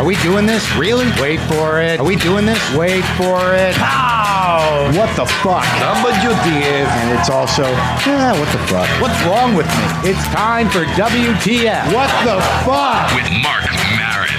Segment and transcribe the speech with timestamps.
[0.00, 0.64] Are we doing this?
[0.76, 1.04] Really?
[1.20, 2.00] Wait for it.
[2.00, 2.56] Are we doing this?
[2.72, 3.74] Wait for it.
[3.76, 4.88] Pow!
[4.96, 5.62] What the fuck?
[5.76, 6.88] WTF.
[6.88, 7.64] And it's also,
[8.08, 8.88] yeah, what the fuck?
[8.96, 10.08] What's wrong with me?
[10.08, 11.92] It's time for WTF.
[11.92, 13.12] What the fuck?
[13.12, 13.68] with Mark
[14.00, 14.32] Maron.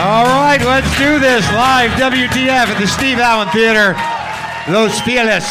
[0.00, 3.92] All right, let's do this live WTF at the Steve Allen Theater.
[4.72, 5.44] Los Feliz.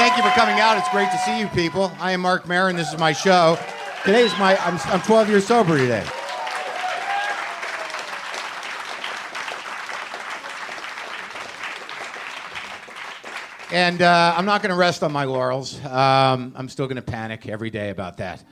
[0.00, 0.78] Thank you for coming out.
[0.78, 1.92] It's great to see you people.
[2.00, 2.76] I am Mark Maron.
[2.76, 3.58] This is my show.
[4.06, 6.06] Today is my, I'm, I'm 12 years sober today.
[13.72, 15.82] And uh, I'm not going to rest on my laurels.
[15.86, 18.44] Um, I'm still going to panic every day about that.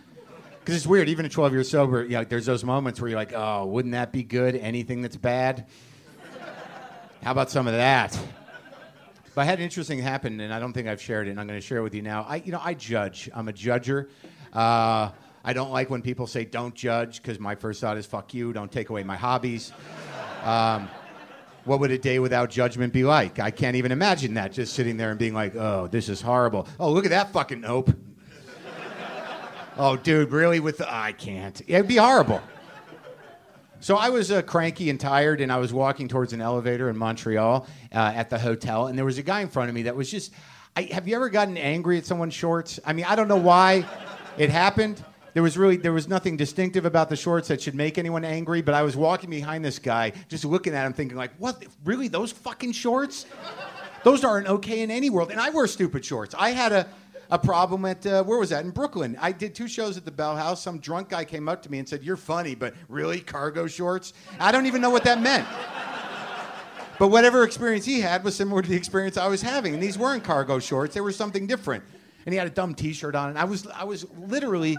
[0.60, 3.18] Because it's weird, even at 12 years sober, you know, there's those moments where you're
[3.18, 4.56] like, oh, wouldn't that be good?
[4.56, 5.66] Anything that's bad?
[7.22, 8.18] How about some of that?
[9.34, 11.46] But I had an interesting happen, and I don't think I've shared it, and I'm
[11.46, 12.24] going to share it with you now.
[12.26, 13.28] I, you know, I judge.
[13.34, 14.08] I'm a judger.
[14.54, 15.10] Uh,
[15.44, 18.54] I don't like when people say don't judge, because my first thought is fuck you,
[18.54, 19.70] don't take away my hobbies.
[20.44, 20.88] Um,
[21.64, 23.38] what would a day without judgment be like?
[23.38, 26.66] I can't even imagine that, just sitting there and being like, oh, this is horrible.
[26.78, 27.90] Oh, look at that fucking nope.
[29.76, 30.60] oh, dude, really?
[30.60, 31.60] With the, I can't.
[31.66, 32.42] It'd be horrible.
[33.82, 36.98] So I was uh, cranky and tired, and I was walking towards an elevator in
[36.98, 39.96] Montreal uh, at the hotel, and there was a guy in front of me that
[39.96, 40.32] was just.
[40.76, 42.78] I, have you ever gotten angry at someone's shorts?
[42.84, 43.84] I mean, I don't know why
[44.38, 45.02] it happened.
[45.34, 48.62] There was really there was nothing distinctive about the shorts that should make anyone angry,
[48.62, 51.64] but I was walking behind this guy, just looking at him, thinking like, "What?
[51.84, 52.08] Really?
[52.08, 53.26] Those fucking shorts?
[54.02, 56.34] Those aren't okay in any world." And I wear stupid shorts.
[56.38, 56.86] I had a
[57.30, 59.16] a problem at uh, where was that in Brooklyn?
[59.20, 60.60] I did two shows at the Bell House.
[60.60, 64.12] Some drunk guy came up to me and said, "You're funny, but really cargo shorts?"
[64.40, 65.46] I don't even know what that meant.
[66.98, 69.72] But whatever experience he had was similar to the experience I was having.
[69.72, 71.84] And these weren't cargo shorts; they were something different.
[72.26, 74.76] And he had a dumb T-shirt on, and I was I was literally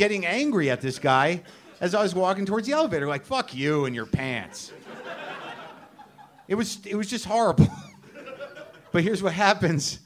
[0.00, 1.42] getting angry at this guy
[1.78, 4.72] as I was walking towards the elevator, like "fuck you and your pants."
[6.48, 7.68] It was it was just horrible.
[8.92, 10.00] but here's what happens.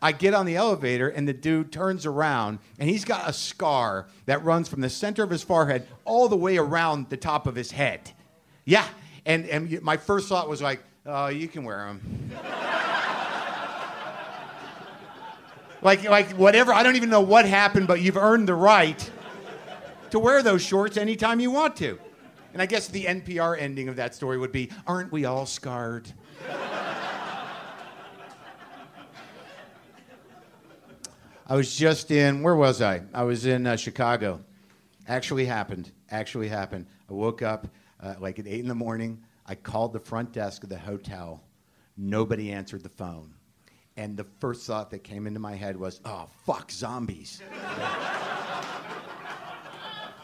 [0.00, 4.06] I get on the elevator and the dude turns around and he's got a scar
[4.26, 7.56] that runs from the center of his forehead all the way around the top of
[7.56, 8.12] his head.
[8.64, 8.86] Yeah.
[9.26, 12.30] And, and my first thought was like, oh, you can wear them.
[15.82, 16.72] like, like, whatever.
[16.72, 19.08] I don't even know what happened, but you've earned the right
[20.12, 21.98] to wear those shorts anytime you want to.
[22.52, 26.12] And I guess the NPR ending of that story would be, aren't we all scarred?
[31.46, 33.02] I was just in, where was I?
[33.12, 34.40] I was in uh, Chicago.
[35.08, 35.90] Actually happened.
[36.10, 36.86] Actually happened.
[37.10, 37.66] I woke up
[38.02, 39.22] uh, like at 8 in the morning.
[39.46, 41.42] I called the front desk of the hotel.
[41.96, 43.32] Nobody answered the phone.
[43.96, 47.40] And the first thought that came into my head was, oh, fuck, zombies.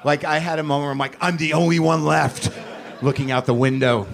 [0.05, 2.53] Like I had a moment where I'm like, I'm the only one left.
[3.01, 4.09] Looking out the window,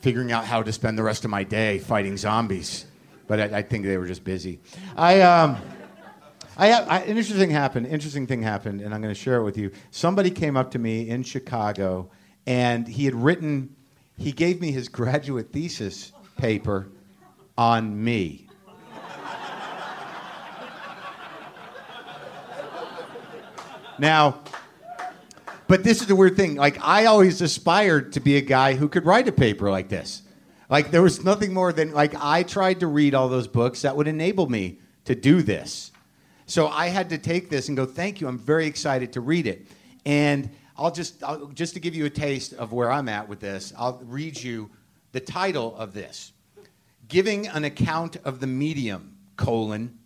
[0.00, 2.84] figuring out how to spend the rest of my day fighting zombies.
[3.28, 4.58] But I, I think they were just busy.
[4.96, 5.56] I, um,
[6.56, 7.86] I, I, an interesting happened.
[7.86, 9.70] Interesting thing happened, and I'm going to share it with you.
[9.90, 12.10] Somebody came up to me in Chicago,
[12.46, 13.74] and he had written.
[14.18, 16.88] He gave me his graduate thesis paper
[17.58, 18.48] on me.
[23.98, 24.40] now,
[25.68, 26.54] but this is the weird thing.
[26.54, 30.22] Like I always aspired to be a guy who could write a paper like this.
[30.68, 33.96] Like there was nothing more than like I tried to read all those books that
[33.96, 35.92] would enable me to do this.
[36.46, 38.28] So I had to take this and go, thank you.
[38.28, 39.66] I'm very excited to read it.
[40.04, 43.40] And I'll just, I'll, just to give you a taste of where I'm at with
[43.40, 44.70] this, I'll read you
[45.12, 46.32] the title of this
[47.08, 49.98] Giving an Account of the Medium, colon,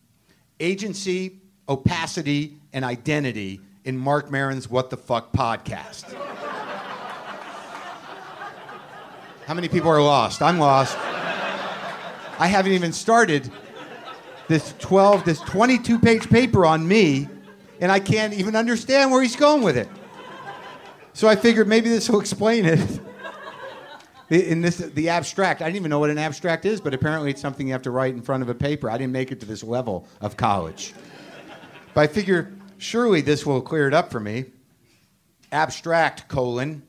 [0.59, 6.05] Agency, Opacity, and Identity in Mark Maron's What the Fuck podcast.
[9.47, 10.43] How many people are lost?
[10.43, 10.97] I'm lost.
[12.39, 13.51] I haven't even started
[14.49, 17.29] this 12, this 22 page paper on me,
[17.81, 19.89] and I can't even understand where he's going with it.
[21.13, 23.01] So I figured maybe this will explain it.
[24.29, 27.41] In this, the abstract, I didn't even know what an abstract is, but apparently it's
[27.41, 28.89] something you have to write in front of a paper.
[28.89, 30.95] I didn't make it to this level of college.
[31.95, 34.47] But I figure surely this will clear it up for me.
[35.53, 36.83] Abstract, colon,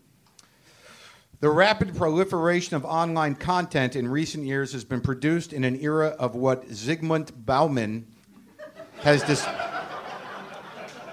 [1.41, 6.09] the rapid proliferation of online content in recent years has been produced in an era
[6.19, 8.05] of what Zygmunt Bauman
[8.99, 9.43] has, dis-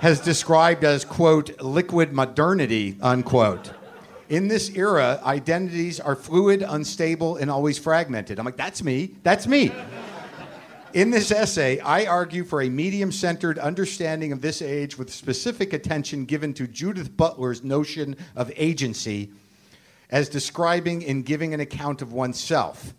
[0.01, 3.73] has described as, quote, liquid modernity, unquote.
[4.29, 8.39] In this era, identities are fluid, unstable, and always fragmented.
[8.39, 9.15] I'm like, that's me.
[9.23, 9.73] That's me.
[10.99, 15.73] In this essay, I argue for a medium centered understanding of this age with specific
[15.73, 19.31] attention given to Judith Butler's notion of agency
[20.11, 22.95] as describing and giving an account of oneself.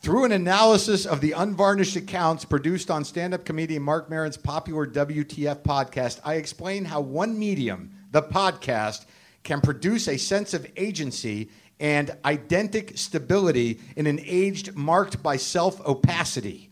[0.00, 4.86] Through an analysis of the unvarnished accounts produced on stand up comedian Mark Maron's popular
[4.86, 9.06] WTF podcast, I explain how one medium, the podcast,
[9.42, 11.48] can produce a sense of agency
[11.80, 16.65] and identic stability in an age marked by self opacity.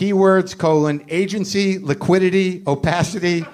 [0.00, 3.44] Keywords colon agency, liquidity, opacity,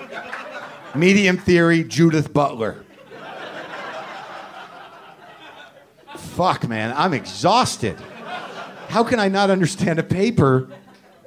[0.94, 2.84] medium theory, Judith Butler.
[6.14, 7.98] Fuck, man, I'm exhausted.
[8.86, 10.68] How can I not understand a paper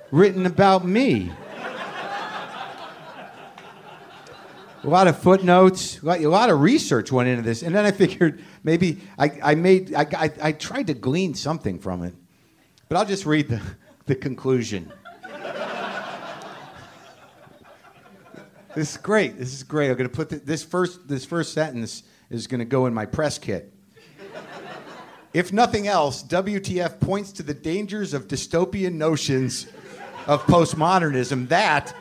[0.09, 1.33] written about me?
[4.83, 8.41] A lot of footnotes, a lot of research went into this, and then I figured
[8.63, 12.13] maybe I, I made I, I, I tried to glean something from it,
[12.87, 13.61] but I'll just read the,
[14.05, 14.93] the conclusion.
[18.75, 19.37] This is great.
[19.39, 19.89] This is great.
[19.89, 22.93] I'm going to put the, this first this first sentence is going to go in
[22.93, 23.73] my press kit.
[25.33, 29.67] If nothing else, WTF points to the dangers of dystopian notions
[30.25, 31.95] of postmodernism that,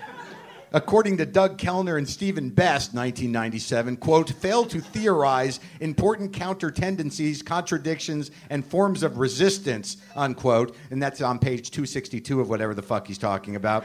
[0.72, 7.42] according to Doug Kellner and Steven Best, 1997, quote, fail to theorize important counter tendencies,
[7.42, 10.74] contradictions, and forms of resistance, unquote.
[10.90, 13.84] And that's on page 262 of whatever the fuck he's talking about.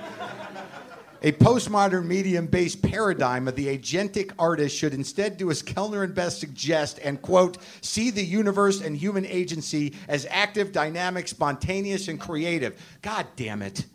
[1.26, 6.14] A postmodern medium based paradigm of the agentic artist should instead do as Kellner and
[6.14, 12.20] Best suggest and, quote, see the universe and human agency as active, dynamic, spontaneous, and
[12.20, 12.78] creative.
[13.02, 13.86] God damn it.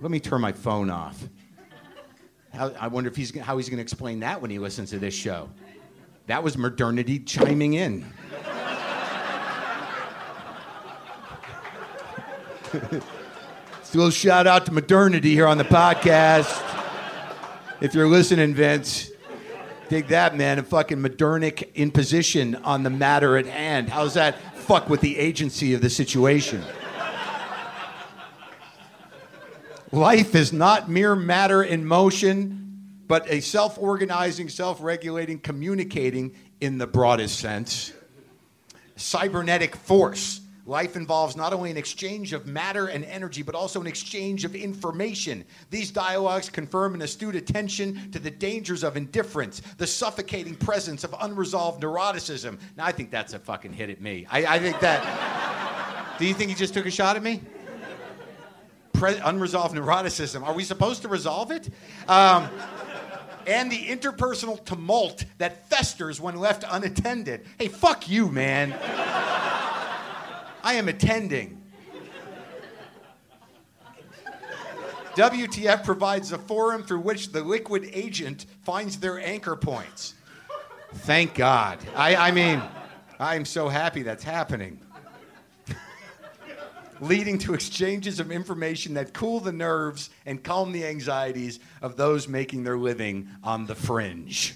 [0.00, 1.22] Let me turn my phone off.
[2.54, 4.98] How, I wonder if he's, how he's going to explain that when he listens to
[4.98, 5.50] this show.
[6.26, 8.06] That was modernity chiming in.
[13.94, 16.62] a little shout out to modernity here on the podcast.
[17.80, 19.10] If you're listening, Vince,
[19.88, 20.58] dig that, man.
[20.58, 23.88] A fucking modernic imposition on the matter at hand.
[23.88, 26.62] How's that fuck with the agency of the situation?
[29.90, 36.78] Life is not mere matter in motion, but a self organizing, self regulating, communicating in
[36.78, 37.92] the broadest sense.
[38.96, 43.88] Cybernetic force Life involves not only an exchange of matter and energy, but also an
[43.88, 45.44] exchange of information.
[45.70, 51.16] These dialogues confirm an astute attention to the dangers of indifference, the suffocating presence of
[51.20, 52.60] unresolved neuroticism.
[52.76, 54.24] Now, I think that's a fucking hit at me.
[54.30, 56.14] I, I think that.
[56.18, 57.40] do you think he just took a shot at me?
[58.92, 60.46] Pre- unresolved neuroticism.
[60.46, 61.70] Are we supposed to resolve it?
[62.06, 62.48] Um,
[63.48, 67.44] and the interpersonal tumult that festers when left unattended.
[67.58, 68.70] Hey, fuck you, man.
[70.62, 71.62] I am attending.
[75.14, 80.14] WTF provides a forum through which the liquid agent finds their anchor points.
[80.94, 81.78] Thank God.
[81.94, 82.62] I, I mean,
[83.18, 84.80] I'm so happy that's happening.
[87.00, 92.28] Leading to exchanges of information that cool the nerves and calm the anxieties of those
[92.28, 94.54] making their living on the fringe.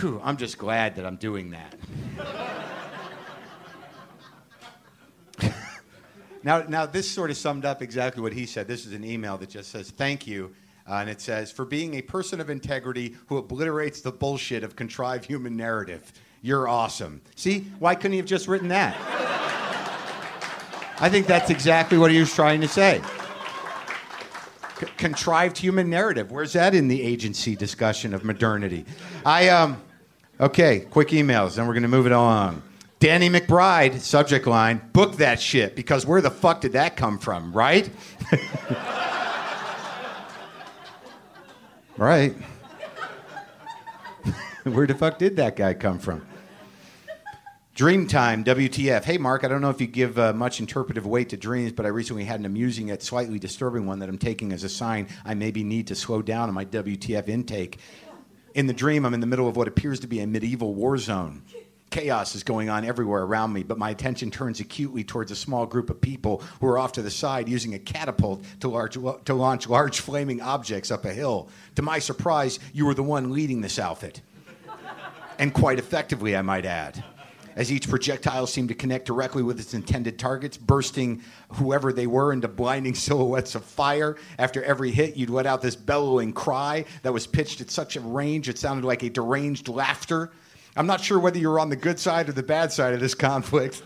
[0.00, 1.74] Whew, I'm just glad that I'm doing that.
[6.46, 8.68] Now, now this sort of summed up exactly what he said.
[8.68, 10.54] This is an email that just says, Thank you.
[10.88, 14.76] Uh, and it says, For being a person of integrity who obliterates the bullshit of
[14.76, 16.12] contrived human narrative.
[16.42, 17.20] You're awesome.
[17.34, 18.96] See, why couldn't he have just written that?
[21.00, 23.02] I think that's exactly what he was trying to say.
[24.78, 26.30] C- contrived human narrative.
[26.30, 28.84] Where's that in the agency discussion of modernity?
[29.24, 29.82] I um,
[30.38, 30.78] okay.
[30.78, 32.62] Quick emails, then we're going to move it along.
[32.98, 37.52] Danny McBride, subject line, book that shit because where the fuck did that come from,
[37.52, 37.90] right?
[41.98, 42.34] right.
[44.64, 46.26] where the fuck did that guy come from?
[47.76, 49.04] Dreamtime, WTF.
[49.04, 51.84] Hey, Mark, I don't know if you give uh, much interpretive weight to dreams, but
[51.84, 55.08] I recently had an amusing yet slightly disturbing one that I'm taking as a sign
[55.26, 57.78] I maybe need to slow down on my WTF intake.
[58.54, 60.96] In the dream, I'm in the middle of what appears to be a medieval war
[60.96, 61.42] zone.
[61.90, 65.66] Chaos is going on everywhere around me, but my attention turns acutely towards a small
[65.66, 69.34] group of people who are off to the side using a catapult to, large, to
[69.34, 71.48] launch large flaming objects up a hill.
[71.76, 74.20] To my surprise, you were the one leading this outfit.
[75.38, 77.04] And quite effectively, I might add.
[77.56, 81.22] As each projectile seemed to connect directly with its intended targets, bursting
[81.54, 84.16] whoever they were into blinding silhouettes of fire.
[84.38, 88.00] After every hit, you'd let out this bellowing cry that was pitched at such a
[88.00, 90.32] range it sounded like a deranged laughter.
[90.76, 93.14] I'm not sure whether you're on the good side or the bad side of this
[93.14, 93.82] conflict.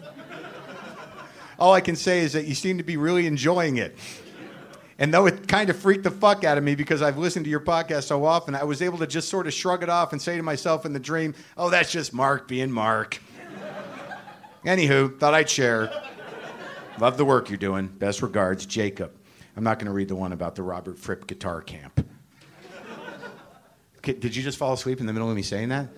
[1.58, 3.96] All I can say is that you seem to be really enjoying it.
[4.98, 7.50] And though it kind of freaked the fuck out of me because I've listened to
[7.50, 10.20] your podcast so often, I was able to just sort of shrug it off and
[10.20, 13.18] say to myself in the dream, oh, that's just Mark being Mark.
[14.64, 15.90] Anywho, thought I'd share.
[16.98, 17.86] Love the work you're doing.
[17.86, 19.12] Best regards, Jacob.
[19.56, 22.06] I'm not going to read the one about the Robert Fripp guitar camp.
[24.02, 25.88] Did you just fall asleep in the middle of me saying that?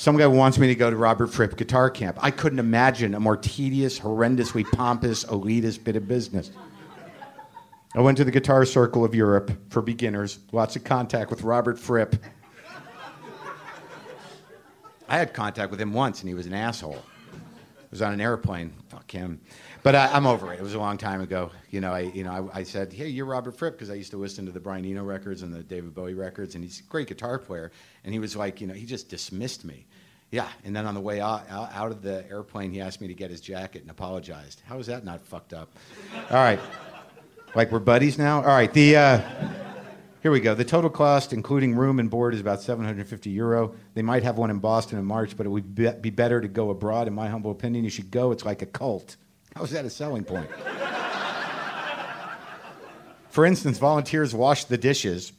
[0.00, 2.16] Some guy wants me to go to Robert Fripp guitar camp.
[2.22, 6.52] I couldn't imagine a more tedious, horrendously pompous, elitist bit of business.
[7.94, 11.78] I went to the Guitar Circle of Europe for beginners, lots of contact with Robert
[11.78, 12.16] Fripp.
[15.06, 17.02] I had contact with him once, and he was an asshole.
[17.34, 18.72] I was on an airplane.
[19.10, 19.40] Him.
[19.82, 20.58] But I, I'm over it.
[20.58, 21.50] It was a long time ago.
[21.70, 24.10] You know, I, you know, I, I said, "Hey, you're Robert Fripp," because I used
[24.12, 26.82] to listen to the Brian Eno records and the David Bowie records, and he's a
[26.84, 27.72] great guitar player.
[28.04, 29.86] And he was like, you know, he just dismissed me.
[30.30, 30.48] Yeah.
[30.64, 33.30] And then on the way out, out of the airplane, he asked me to get
[33.30, 34.62] his jacket and apologized.
[34.64, 35.70] How is that not fucked up?
[36.30, 36.60] All right.
[37.54, 38.38] Like we're buddies now.
[38.38, 38.72] All right.
[38.72, 38.96] The.
[38.96, 39.59] Uh,
[40.22, 40.54] here we go.
[40.54, 43.74] The total cost, including room and board, is about 750 euro.
[43.94, 46.48] They might have one in Boston in March, but it would be be better to
[46.48, 47.08] go abroad.
[47.08, 48.30] In my humble opinion, you should go.
[48.30, 49.16] It's like a cult.
[49.56, 50.50] How is that a selling point?
[53.30, 55.32] For instance, volunteers wash the dishes,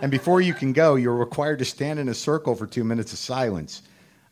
[0.00, 3.12] and before you can go, you're required to stand in a circle for two minutes
[3.12, 3.82] of silence.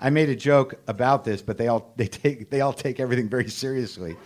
[0.00, 3.28] I made a joke about this, but they all they take they all take everything
[3.28, 4.16] very seriously.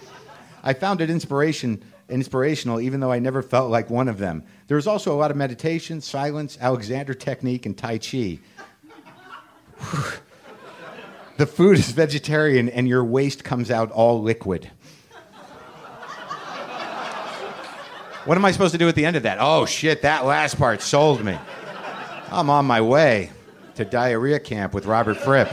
[0.62, 1.82] I found it inspiration
[2.12, 4.45] inspirational, even though I never felt like one of them.
[4.69, 8.38] There was also a lot of meditation, silence, Alexander technique, and Tai Chi.
[11.38, 14.71] the food is vegetarian, and your waste comes out all liquid.
[18.25, 19.38] What am I supposed to do at the end of that?
[19.40, 21.37] Oh shit, that last part sold me.
[22.31, 23.31] I'm on my way
[23.75, 25.49] to diarrhea camp with Robert Fripp.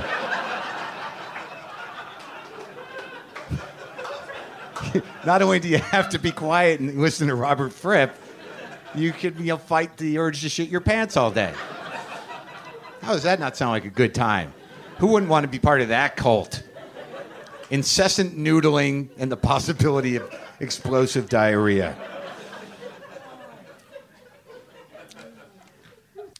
[5.26, 8.16] Not only do you have to be quiet and listen to Robert Fripp,
[8.96, 11.54] you could you know, fight the urge to shit your pants all day.
[13.02, 14.54] How does that not sound like a good time?
[14.98, 16.64] Who wouldn't want to be part of that cult?
[17.70, 21.96] Incessant noodling and the possibility of explosive diarrhea.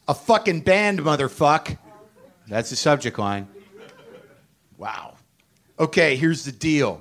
[0.08, 1.78] A fucking band, motherfuck.
[2.48, 3.48] That's the subject line.
[4.76, 5.14] Wow.
[5.78, 7.00] Okay, here's the deal.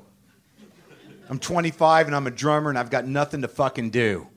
[1.30, 4.28] I'm 25 and I'm a drummer and I've got nothing to fucking do.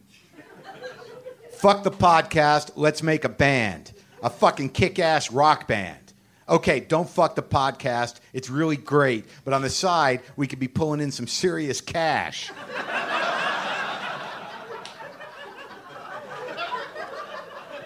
[1.53, 3.93] Fuck the podcast, let's make a band.
[4.23, 6.13] A fucking kick ass rock band.
[6.49, 10.69] Okay, don't fuck the podcast, it's really great, but on the side, we could be
[10.69, 12.51] pulling in some serious cash.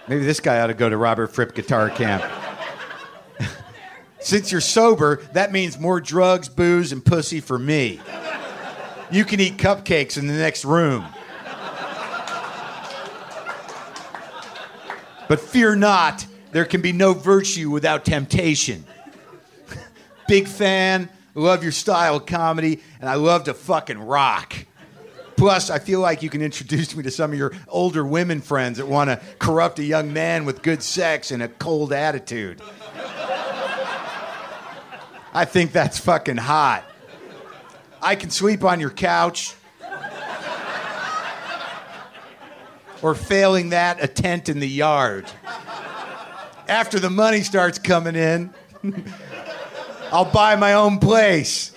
[0.09, 2.23] Maybe this guy ought to go to Robert Fripp Guitar Camp.
[4.19, 8.01] Since you're sober, that means more drugs, booze, and pussy for me.
[9.09, 11.05] You can eat cupcakes in the next room.
[15.27, 18.85] But fear not, there can be no virtue without temptation.
[20.27, 24.53] Big fan, love your style of comedy, and I love to fucking rock.
[25.35, 28.77] Plus, I feel like you can introduce me to some of your older women friends
[28.77, 32.61] that want to corrupt a young man with good sex and a cold attitude.
[35.33, 36.83] I think that's fucking hot.
[38.01, 39.55] I can sleep on your couch.
[43.01, 45.29] Or failing that, a tent in the yard.
[46.67, 48.53] After the money starts coming in,
[50.11, 51.73] I'll buy my own place.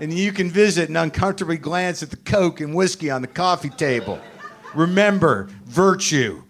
[0.00, 3.68] And you can visit and uncomfortably glance at the Coke and whiskey on the coffee
[3.68, 4.18] table.
[4.74, 6.42] Remember, virtue.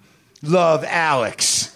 [0.42, 1.71] Love Alex.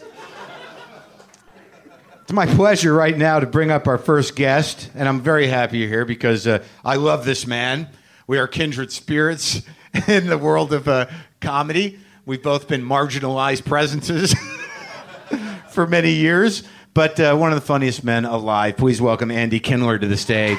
[2.27, 5.79] It's my pleasure right now to bring up our first guest, and I'm very happy
[5.79, 7.89] you're here because uh, I love this man.
[8.27, 9.63] We are kindred spirits
[10.09, 11.07] in the world of uh,
[11.41, 12.01] comedy.
[12.25, 14.35] We've both been marginalized presences
[15.71, 16.65] for many years,
[16.95, 18.77] but uh, one of the funniest men alive.
[18.77, 20.59] Please welcome Andy Kindler to the stage.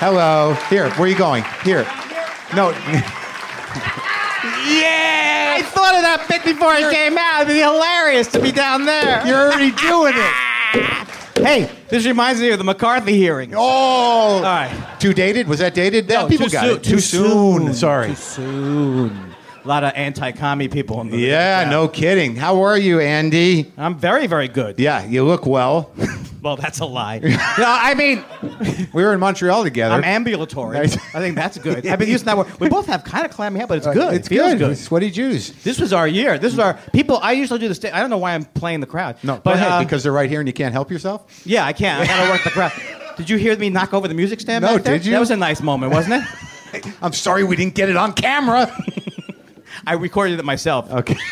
[0.00, 0.54] Hello.
[0.70, 1.44] Here, where are you going?
[1.62, 1.86] Here.
[2.54, 2.72] No.
[5.54, 7.42] I thought of that bit before it came out.
[7.42, 9.24] It'd be hilarious to be down there.
[9.26, 11.08] You're already doing it.
[11.36, 13.52] Hey, this reminds me of the McCarthy hearings.
[13.54, 13.60] Oh.
[13.60, 14.96] All right.
[14.98, 15.46] Too dated?
[15.46, 16.08] Was that dated?
[16.08, 16.82] No, people too got soon, it.
[16.84, 17.74] Too, soon.
[17.74, 18.08] Sorry.
[18.08, 19.33] Too soon.
[19.64, 21.70] A lot of anti-commie people in the Yeah, crowd.
[21.70, 22.36] no kidding.
[22.36, 23.72] How are you, Andy?
[23.78, 24.78] I'm very, very good.
[24.78, 25.90] Yeah, you look well.
[26.44, 27.20] Well, that's a lie.
[27.22, 28.22] no, I mean,
[28.92, 29.94] we were in Montreal together.
[29.94, 30.76] I'm ambulatory.
[30.76, 30.94] Nice.
[31.14, 31.86] I think that's good.
[31.86, 32.48] I've been using that word.
[32.60, 33.96] We both have kind of clammy hair, but it's good.
[33.96, 34.58] Uh, It's it feels good.
[34.58, 34.76] good.
[34.76, 35.52] Sweaty Jews.
[35.62, 36.36] This was our year.
[36.36, 37.16] This was our people.
[37.22, 37.94] I usually do the stage.
[37.94, 39.16] I don't know why I'm playing the crowd.
[39.22, 41.24] No, but go ahead, uh, because they're right here and you can't help yourself.
[41.46, 42.02] yeah, I can't.
[42.02, 42.72] I gotta work the crowd.
[43.16, 44.66] Did you hear me knock over the music stand?
[44.66, 45.12] No, did you?
[45.12, 46.22] That was a nice moment, wasn't
[46.74, 46.84] it?
[47.00, 48.70] I'm sorry we didn't get it on camera.
[49.86, 50.90] I recorded it myself.
[50.90, 51.16] okay.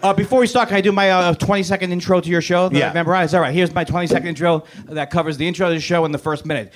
[0.00, 2.68] Uh, before we start, can I do my uh, 20 second intro to your show
[2.68, 2.86] that Yeah.
[2.86, 3.34] I've memorized?
[3.34, 6.12] All right, here's my 20 second intro that covers the intro to the show in
[6.12, 6.72] the first minute.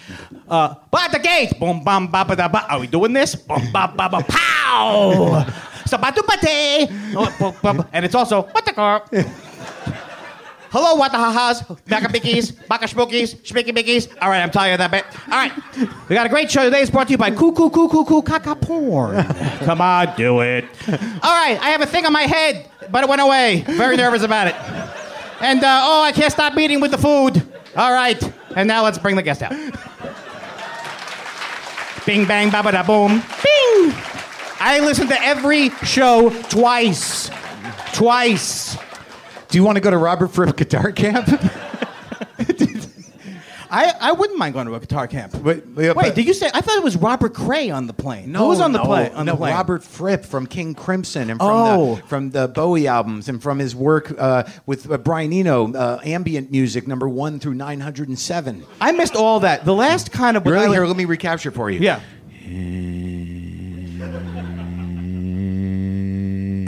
[0.48, 2.66] Uh, but the gate, boom, bam, ba, ba, da, ba.
[2.68, 3.36] Are we doing this?
[3.36, 5.44] Boom, ba, ba, ba, pow!
[5.86, 6.18] Sabatu!
[7.14, 9.04] Oh, And it's also, what the car?
[10.72, 14.08] Hello, what the ha-has, baka bickies, baka spookies, spicky bickies.
[14.22, 15.04] All right, I'm telling you that bit.
[15.26, 15.52] All right,
[16.08, 16.80] we got a great show today.
[16.80, 19.22] It's brought to you by Coo Coo Coo Caca Porn.
[19.66, 20.64] Come on, do it.
[20.88, 23.64] All right, I have a thing on my head, but it went away.
[23.66, 24.54] Very nervous about it.
[25.42, 27.46] And uh, oh, I can't stop eating with the food.
[27.76, 28.18] All right,
[28.56, 29.52] and now let's bring the guest out.
[32.06, 33.18] Bing bang ba ba da boom.
[33.18, 33.92] Bing.
[34.58, 37.30] I listen to every show twice.
[37.92, 38.78] Twice.
[39.52, 41.28] Do you want to go to Robert Fripp guitar camp?
[43.70, 45.34] I, I wouldn't mind going to a guitar camp.
[45.42, 46.50] But- yeah, Wait, but- did you say?
[46.54, 48.32] I thought it was Robert Cray on the plane.
[48.32, 49.12] Who was on the plane?
[49.12, 49.54] On no, the plane?
[49.54, 51.96] Robert Fripp from King Crimson and from, Oh.
[51.96, 56.00] the, from the Bowie albums and from his work uh, with uh, Brian Eno, uh,
[56.02, 58.64] ambient music number one through 907.
[58.80, 59.66] I missed all that.
[59.66, 60.46] The last kind of.
[60.46, 60.70] Really?
[60.70, 61.80] Here, let me recapture for you.
[61.80, 62.00] Yeah.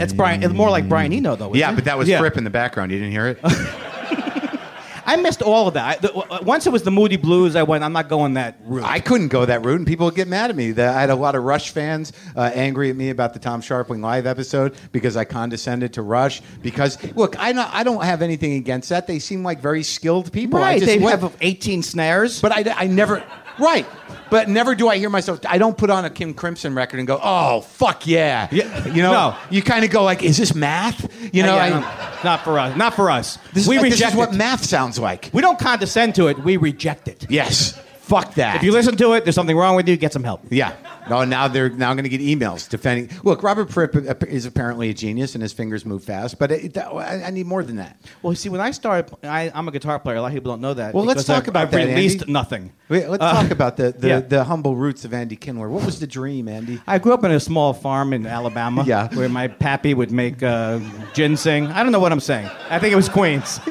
[0.01, 0.43] It's Brian.
[0.43, 1.45] It's more like Brian Eno, though.
[1.47, 1.75] isn't Yeah, it?
[1.75, 2.19] but that was Yeah.
[2.19, 2.91] Fripp in the background.
[2.91, 3.39] You didn't hear it?
[5.07, 5.85] I missed all of that.
[5.85, 7.83] I, the, w- once it was the Moody Blues, I went.
[7.83, 8.85] I'm not going that route.
[8.85, 10.71] I couldn't go that route, and people would get mad at me.
[10.71, 13.61] The- I had a lot of Rush fans uh, angry at me about the Tom
[13.61, 16.41] Scharpling live episode because I condescended to Rush.
[16.63, 19.05] Because look, I don't, I don't have anything against that.
[19.05, 20.57] They seem like very skilled people.
[20.59, 20.79] I right.
[20.79, 22.41] just They went- have 18 snares.
[22.41, 23.23] But I, I never,
[23.59, 23.85] right.
[24.29, 25.39] But never do I hear myself.
[25.47, 28.87] I don't put on a King Crimson record and go, "Oh fuck yeah!" Yeah.
[28.87, 29.37] You know, No.
[29.49, 31.01] you kind of go like, "Is this math?"
[31.33, 31.79] You know, Yeah, I, no,
[32.23, 32.75] not for us.
[32.75, 33.37] Not for us.
[33.53, 34.35] this, we is, this reject is what it.
[34.35, 35.29] math sounds like.
[35.33, 36.39] we don't condescend to it.
[36.39, 37.25] We reject it.
[37.29, 38.55] Yes, fuck that.
[38.57, 39.95] If you listen to it, there's something wrong with you.
[39.95, 40.41] Get some help.
[40.49, 40.73] Yeah.
[41.09, 43.09] No, now they're now going to get emails defending.
[43.23, 46.87] Look, Robert Fripp is apparently a genius and his fingers move fast, but it, that,
[46.87, 47.97] I I need more than that.
[48.21, 50.17] Well, you see, when I started, I, I'm a guitar player.
[50.17, 50.93] A lot of people don't know that.
[50.93, 52.33] Well, let's talk I've- about I've that, released Andy.
[52.33, 52.71] nothing.
[52.89, 54.19] Wait, let's Uh, talk about the the, yeah.
[54.19, 55.69] the humble roots of Andy Kindler.
[55.69, 56.81] What was the dream, Andy?
[56.87, 58.83] I grew up in a small farm in Alabama.
[58.85, 59.07] Yeah.
[59.15, 60.79] Where my pappy would make uh,
[61.13, 61.67] ginseng.
[61.67, 62.49] I don't know what I'm saying.
[62.69, 63.59] I think it was Queens.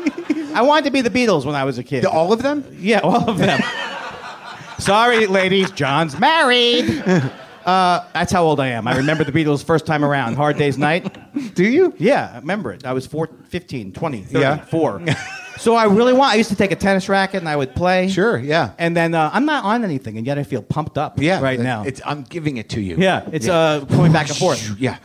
[0.54, 2.04] I wanted to be the Beatles when I was a kid.
[2.04, 2.64] All of them?
[2.78, 3.60] yeah, all of them.
[4.78, 5.70] Sorry, ladies.
[5.70, 7.02] John's married.
[7.64, 8.86] Uh, that's how old I am.
[8.86, 10.34] I remember the Beatles first time around.
[10.34, 11.16] Hard Day's Night.
[11.54, 11.94] Do you?
[11.98, 12.84] Yeah, I remember it.
[12.84, 14.64] I was four, 15, 20, 30, Yeah.
[14.66, 15.02] 4.
[15.56, 16.32] so I really want.
[16.34, 18.08] I used to take a tennis racket and I would play.
[18.08, 18.36] Sure.
[18.38, 18.72] Yeah.
[18.78, 21.40] And then uh, I'm not on anything, and yet I feel pumped up Yeah.
[21.40, 21.84] right now.
[21.84, 22.96] it's I'm giving it to you.
[22.98, 24.78] yeah, it's uh, going back and forth.
[24.78, 24.98] Yeah.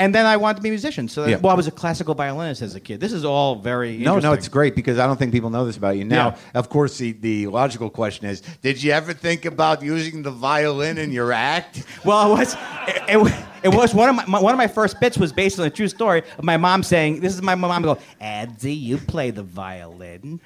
[0.00, 1.08] And then I wanted to be a musician.
[1.08, 1.36] So, Yeah.
[1.36, 3.00] well, I was a classical violinist as a kid.
[3.00, 4.38] This is all very No, no, interesting.
[4.38, 6.06] it's great because I don't think people know this about you.
[6.06, 10.30] Now, of course, the, the logical question is Did you ever think about using the
[10.30, 11.84] violin in your act?
[12.04, 12.54] Well, it was
[12.88, 15.60] it, it, it was one of my, my one of my first bits was based
[15.60, 18.96] on a true story of my mom saying, "This is my mom go, Adsy, you
[18.96, 20.40] play the violin.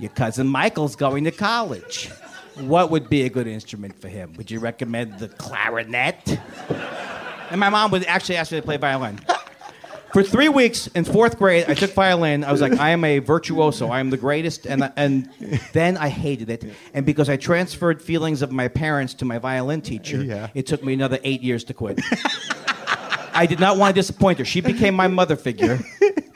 [0.00, 2.10] Your cousin Michael's going to college.
[2.56, 4.32] What would be a good instrument for him?
[4.36, 6.40] Would you recommend the clarinet?"
[7.54, 9.16] And my mom would actually ask me to play violin.
[10.12, 12.42] For three weeks in fourth grade, I took violin.
[12.42, 13.90] I was like, I am a virtuoso.
[13.90, 14.66] I am the greatest.
[14.66, 15.30] And, and
[15.72, 16.64] then I hated it.
[16.94, 20.48] And because I transferred feelings of my parents to my violin teacher, Yeah.
[20.52, 22.00] it took me another eight years to quit.
[23.32, 24.44] I did not want to disappoint her.
[24.44, 25.78] She became my mother figure.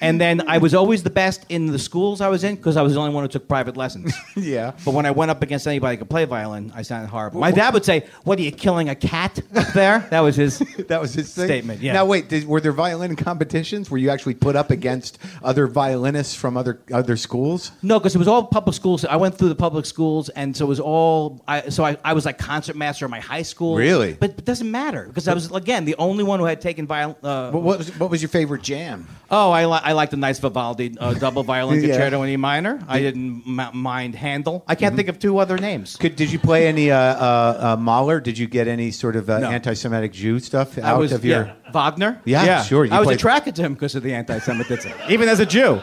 [0.00, 2.82] And then I was always the best in the schools I was in because I
[2.82, 4.14] was the only one who took private lessons.
[4.37, 4.72] Yeah.
[4.84, 7.40] But when I went up against anybody who could play violin, I sounded horrible.
[7.40, 10.06] My dad would say, What are you killing a cat up there?
[10.11, 10.58] That was his.
[10.88, 11.46] That was his thing?
[11.46, 11.92] Statement, yeah.
[11.92, 16.34] Now, wait, did, were there violin competitions Were you actually put up against other violinists
[16.34, 17.72] from other other schools?
[17.82, 19.04] No, because it was all public schools.
[19.04, 21.42] I went through the public schools, and so it was all.
[21.48, 23.76] I, so I, I was like concert master of my high school.
[23.76, 24.14] Really?
[24.14, 27.16] But it doesn't matter because I was again the only one who had taken violin.
[27.22, 29.06] Uh, What, what, was, what was your favorite jam?
[29.30, 31.88] oh, I, li- I like the nice Vivaldi uh, double violin Yeah.
[31.88, 32.79] concerto in E minor.
[32.87, 34.62] I didn't m- mind Handel.
[34.68, 35.96] I can't think of two other names.
[35.96, 38.20] Could, did you play any uh, uh, uh, Mahler?
[38.20, 39.48] Did you get any sort of uh, No.
[39.51, 41.46] anti-Semitic Jew stuff I out was of your?
[41.46, 42.20] yeah, Wagner.
[42.27, 45.40] Yeah, sure, you I was played- attracted to him because of the anti-Semitism, even as
[45.40, 45.81] a Jew.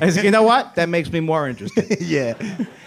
[0.00, 0.74] I said, you know what?
[0.76, 2.00] That makes me more interested.
[2.00, 2.34] yeah.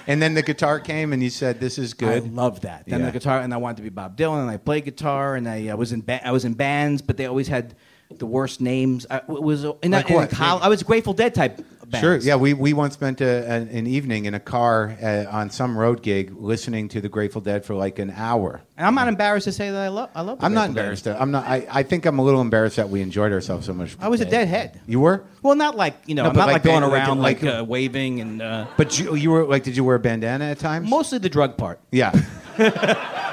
[0.08, 2.10] And then the guitar came, and you said, "This is good.
[2.10, 2.86] I good." love that.
[2.88, 3.08] Then Yeah.
[3.08, 5.68] the guitar, and I wanted to be Bob Dylan, and I played guitar, and I,
[5.70, 7.74] uh, was in ba- I was in bands, but they always had
[8.18, 9.06] the worst names.
[9.10, 10.40] I was in, Like in what?
[10.40, 12.04] I was a Grateful Dead type bands.
[12.04, 12.18] Sure.
[12.18, 15.78] Yeah, we, we once spent a, an, an evening in a car uh, on some
[15.78, 18.62] road gig listening to the Grateful Dead for like an hour.
[18.78, 20.10] And I'm not embarrassed to say that I love.
[20.16, 20.40] I love.
[20.40, 21.08] the I'm not Grateful embarrassed.
[21.08, 21.46] I'm not.
[21.46, 23.96] I, I think I'm a little embarrassed that we enjoyed ourselves so much.
[24.00, 24.82] I was a deadhead.
[24.88, 27.44] You were, Well, not like you know, No, I'm not like like, going around like-
[27.44, 30.46] like, uh, waving and uh, but you, you were like, did you wear a bandana
[30.46, 30.90] at times?
[30.90, 31.80] mostly the drug part.
[31.92, 32.12] Yeah.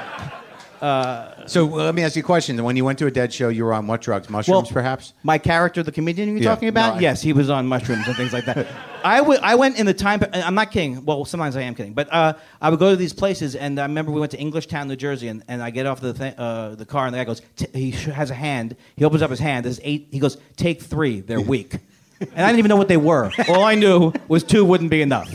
[0.79, 2.61] so uh, let me ask you a question.
[2.63, 4.29] When you went to a Dead show, you were on what drugs?
[4.29, 5.13] Mushrooms, perhaps?
[5.23, 8.07] My character, the comedian you're Yeah, talking about, no, I- yes, he was on mushrooms
[8.07, 8.67] and things like that.
[9.03, 10.21] I w- I went in the time.
[10.33, 11.05] I'm not kidding.
[11.05, 13.83] Well, sometimes I am kidding, but uh, I would go to these places, and I
[13.83, 16.75] remember we went to Englishtown, New Jersey, and, and I get off the th- uh,
[16.75, 18.75] the car, and the guy goes, t- he has a hand.
[18.95, 19.65] He opens up his hand.
[19.65, 20.07] There's eight.
[20.11, 21.21] He goes, take three.
[21.21, 21.77] They're weak.
[22.19, 23.31] And I didn't even know what they were.
[23.49, 25.29] All I knew was two wouldn't be enough.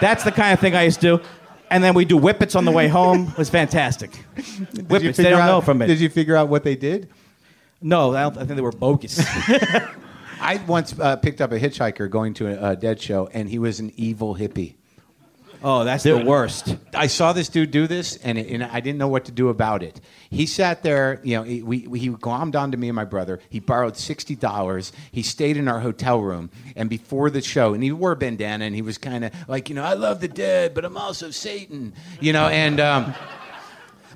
[0.00, 1.24] That's the kind of thing I used to do.
[1.70, 3.28] And then we do whippets on the way home.
[3.28, 4.12] It was fantastic.
[4.36, 4.46] Did
[4.78, 5.86] you Whippets, they don't out- know from it.
[5.88, 7.08] Did you figure out what they did?
[7.82, 9.18] no, I, don't, I think they were bogus.
[10.40, 13.58] I once uh, picked up a hitchhiker going to a, a Dead show, and he
[13.58, 14.74] was an evil hippie.
[15.66, 16.76] Oh, that's the worst.
[16.94, 19.48] I saw this dude do this, and, it, and I didn't know what to do
[19.48, 20.00] about it.
[20.30, 23.40] He sat there, you know, he, we, we, he glommed onto me and my brother.
[23.50, 24.92] He borrowed sixty dollars.
[25.10, 28.64] He stayed in our hotel room, and before the show, and he wore a bandana,
[28.64, 31.30] and he was kind of like, you know, I love the dead, but I'm also
[31.30, 32.80] Satan, you know, and.
[32.80, 33.14] Um,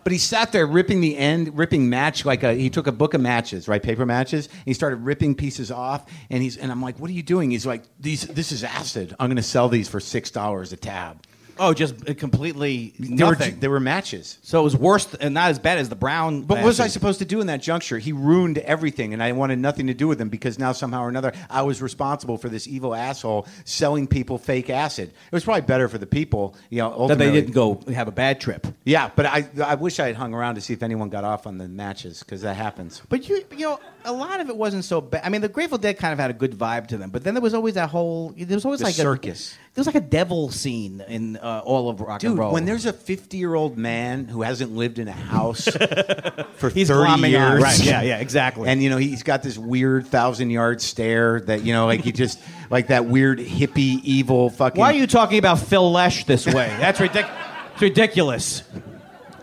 [0.03, 2.55] But he sat there ripping the end, ripping match like a.
[2.55, 4.47] He took a book of matches, right, paper matches.
[4.47, 7.51] And he started ripping pieces off, and he's and I'm like, "What are you doing?"
[7.51, 9.15] He's like, "These, this is acid.
[9.21, 11.23] I'm going to sell these for six dollars a tab."
[11.63, 13.61] Oh, just uh, completely They were, nothing.
[13.61, 14.39] they were matches.
[14.43, 16.43] so it was worse th- and not as bad as the brown.
[16.43, 17.99] But what was I supposed to do in that juncture?
[17.99, 21.09] He ruined everything, and I wanted nothing to do with him because now somehow or
[21.11, 25.09] another I was responsible for this evil asshole selling people fake acid.
[25.11, 26.89] It was probably better for the people, you know.
[26.91, 27.27] that Ultimately.
[27.27, 28.67] they didn't go have a bad trip?
[28.85, 31.47] Yeah, but I I wish I had hung around to see if anyone got off
[31.47, 33.03] on the matches because that happens.
[33.11, 35.23] But you, you know, a lot of it wasn't so bad.
[35.25, 37.35] I mean, the Grateful Dead kind of had a good vibe to them, but then
[37.35, 38.33] there was always that whole.
[38.37, 39.55] There was always The like circus.
[39.55, 42.53] A, there was like a devil scene in uh, all of rock Dude, and roll.
[42.53, 45.65] when there's a 50 year old man who hasn't lived in a house
[46.57, 47.61] for He's 30 glomming years, on.
[47.63, 48.69] Right, yeah, yeah, exactly.
[48.69, 52.11] And you know he's got this weird thousand yard stare that you know like he
[52.13, 54.79] just like that weird hippie evil fucking.
[54.81, 56.69] why are you talking about Phil Lesh this way?
[56.81, 57.31] That's ridic-
[57.75, 58.63] it's ridiculous.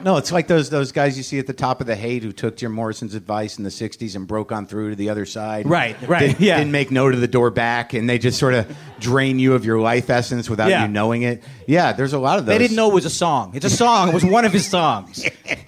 [0.04, 2.32] No, it's like those those guys you see at the top of the hate who
[2.32, 5.68] took Jim Morrison's advice in the '60s and broke on through to the other side.
[5.70, 6.58] Right, right, Didn't, yeah.
[6.58, 9.66] Didn't make note of the door back, and they just sort of drain you of
[9.66, 10.84] your life essence without Yeah.
[10.84, 11.44] you knowing it.
[11.66, 12.54] Yeah, there's a lot of those.
[12.54, 13.52] They didn't know it was a song.
[13.56, 14.10] It's a song.
[14.10, 15.24] It was one of his songs.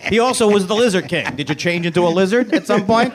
[0.09, 1.35] He also was the Lizard King.
[1.35, 3.13] Did you change into a lizard at some point?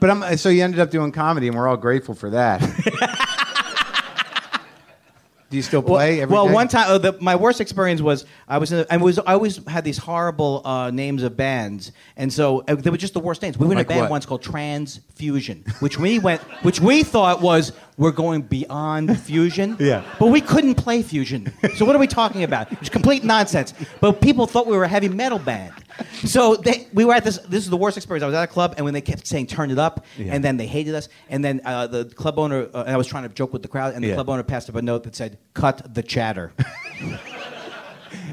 [0.00, 2.60] But I'm, so you ended up doing comedy, and we're all grateful for that.
[5.54, 6.20] Do you still play?
[6.20, 6.52] every well, day?
[6.52, 9.34] one time, uh, the, my worst experience was I was in a, I was I
[9.34, 13.20] always had these horrible uh, names of bands, and so uh, they were just the
[13.20, 13.56] worst names.
[13.56, 14.10] We were in Like a band what?
[14.10, 19.76] once called Transfusion, which we went, which we thought was we're going beyond fusion.
[19.84, 20.02] Yeah.
[20.18, 21.52] But we couldn't play fusion.
[21.76, 22.72] So what are we talking about?
[22.72, 23.74] It's complete nonsense.
[24.00, 25.72] But people thought we were a heavy metal band.
[26.24, 27.38] So they, we were at this.
[27.38, 28.22] This is the worst experience.
[28.24, 30.32] I was at a club, and when they kept saying "turn it up," Yeah.
[30.34, 33.06] and then they hated us, and then uh, the club owner, uh, and I was
[33.06, 34.14] trying to joke with the crowd, and the Yeah.
[34.14, 36.52] club owner passed up a note that said, "Cut the chatter."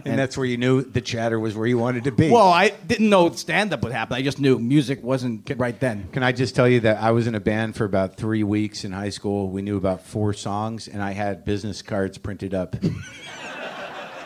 [0.06, 2.30] and that's where you knew the chatter was where you wanted to be.
[2.30, 4.16] well, I didn't know stand-up would happen.
[4.16, 6.10] I just knew music wasn't right then.
[6.12, 8.84] Can I just tell you that I was in a band for about three weeks
[8.84, 9.50] in high school.
[9.50, 12.76] We knew about four songs, and I had business cards printed up.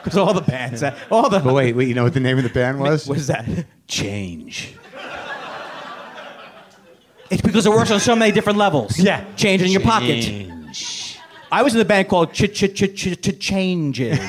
[0.03, 2.37] Because all the bands, uh, all the But wait, wait, you know what the name
[2.37, 3.07] of the band was?
[3.07, 3.47] what is that?
[3.87, 4.75] Change.
[7.31, 8.99] It's because it works on so many different levels.
[8.99, 9.25] Yeah.
[9.35, 10.21] change in your pocket.
[10.21, 11.17] Change.
[11.51, 14.19] I was in the band called Ch Ch Ch Ch Changes.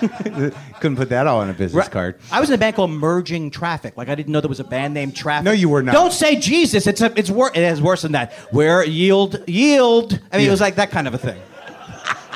[0.80, 2.16] Couldn't put that all on a business card.
[2.32, 3.96] I was in a band called Merging Traffic.
[3.96, 5.44] Like I didn't know there was a band named Traffic.
[5.44, 5.92] No, you were not.
[5.92, 6.86] Don't say Jesus.
[6.86, 8.32] It's a, it's wor- It is worse than that.
[8.52, 10.18] Where yield yield.
[10.32, 11.40] I mean, it was like that kind of a thing.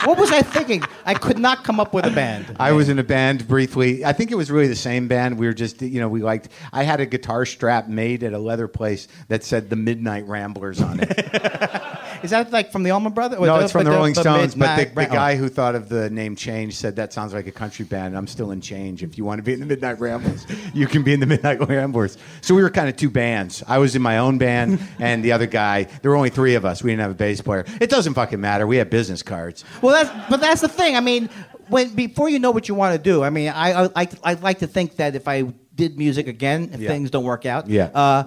[0.05, 0.83] what was I thinking?
[1.07, 2.57] I could not come up with a band.
[2.61, 4.05] I was in a band briefly.
[4.05, 5.39] I think it was really the same band.
[5.39, 6.49] We were just, you know, we liked.
[6.73, 10.83] I had a guitar strap made at a leather place that said the Midnight Ramblers
[10.83, 11.09] on it.
[12.25, 13.39] Is that like from the Allman Brothers?
[13.39, 14.55] no, it's from the Rolling Stones.
[14.55, 17.53] But the, the guy who thought of the name Change said that sounds like a
[17.53, 18.17] country band.
[18.17, 19.03] I'm still in Change.
[19.03, 21.61] If you want to be in the Midnight Ramblers, you can be in the Midnight
[21.69, 22.17] Ramblers.
[22.41, 23.63] So we were kind of two bands.
[23.69, 25.85] I was in my own band, and the other guy.
[26.03, 26.83] There were only three of us.
[26.83, 27.65] We didn't have a bass player.
[27.81, 28.67] It doesn't fucking matter.
[28.67, 29.65] We had business cards.
[29.83, 30.97] Well, that's but that's the thing.
[30.97, 31.29] I mean,
[31.69, 34.35] when before you know what you want to do, I mean, I I like I
[34.35, 35.43] like to think that if I
[35.75, 36.89] did music again, if Yeah.
[36.89, 37.87] things don't work out, Yeah.
[37.95, 38.25] uh,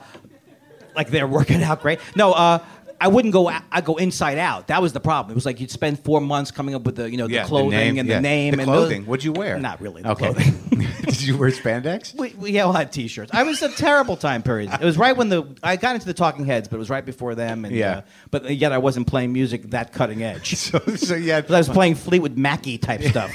[0.95, 1.99] like they're working out great.
[2.15, 2.59] No, uh,
[2.99, 3.47] I wouldn't go.
[3.47, 4.67] I go inside out.
[4.67, 5.31] That was the problem.
[5.31, 7.47] It was like you'd spend four months coming up with the you know Yeah, the
[7.49, 8.15] clothing name, and yeah.
[8.15, 9.05] the name The and clothing.
[9.05, 9.59] What'd you wear?
[9.59, 10.01] Not really.
[10.01, 10.33] the Okay.
[10.33, 10.87] clothing.
[11.05, 12.13] Did you wear spandex?
[12.15, 13.31] We, we all had T-shirts.
[13.33, 14.71] I was a terrible time period.
[14.73, 17.05] It was right when the I got into the Talking Heads, but it was right
[17.05, 17.65] before them.
[17.65, 17.97] And, Yeah.
[17.97, 20.55] uh, but yet I wasn't playing music that cutting edge.
[20.57, 21.37] So, so yeah.
[21.49, 23.31] I was playing Fleetwood Mackie type stuff.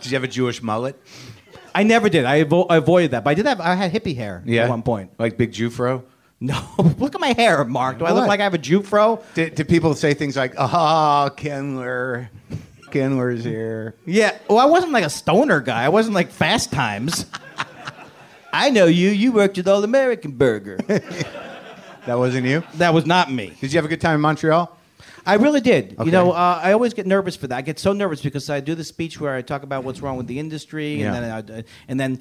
[0.00, 1.00] Did you have a Jewish mullet?
[1.74, 2.24] I never did.
[2.24, 3.24] I, avo- I avoided that.
[3.24, 3.60] But I did have.
[3.60, 5.12] I had hippie hair at one point.
[5.18, 6.04] Like Big Jewfro?
[6.40, 6.60] No,
[6.98, 7.98] look at my hair, Mark.
[7.98, 8.28] Do I look What?
[8.28, 9.22] like I have a Jewfro?
[9.34, 12.30] Did, did people say things like, "Ah, Kindler,
[12.92, 13.94] Kindler's here"?
[14.06, 14.36] Yeah.
[14.48, 15.82] Well, I wasn't like a stoner guy.
[15.84, 17.26] I wasn't like Fast Times.
[18.52, 19.10] I know you.
[19.10, 20.78] You worked at All American Burger.
[22.06, 22.62] That wasn't you.
[22.76, 23.52] that was not me.
[23.60, 24.77] Did you have a good time in Montreal?
[25.28, 25.92] I really did.
[25.92, 26.04] Okay.
[26.06, 27.56] You know, uh, I always get nervous for that.
[27.56, 30.16] I get so nervous because I do the speech where I talk about what's wrong
[30.16, 31.14] with the industry, Yeah.
[31.14, 31.24] and then
[31.58, 32.20] I, and then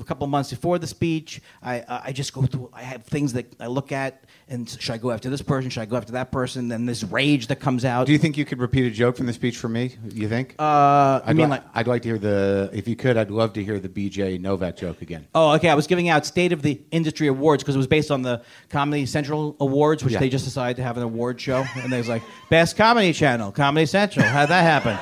[0.00, 2.70] a couple months before the speech, I uh, I just go through.
[2.72, 5.70] I have things that I look at, and should I go after this person?
[5.70, 6.68] Should I go after that person?
[6.68, 8.06] Then this rage that comes out.
[8.06, 9.96] Do you think you could repeat a joke from the speech for me?
[10.12, 10.54] You think?
[10.58, 12.70] uh, I mean, li- like, I'd like to hear the.
[12.72, 15.26] If you could, I'd love to hear the BJ Novak joke again.
[15.34, 15.68] oh, okay.
[15.68, 18.42] I was giving out State of the Industry Awards because it was based on the
[18.68, 20.20] Comedy Central Awards, which Yeah.
[20.20, 23.50] they just decided to have an award show, and they was like Best Comedy Channel,
[23.52, 24.24] Comedy Central.
[24.26, 24.96] How'd that happen?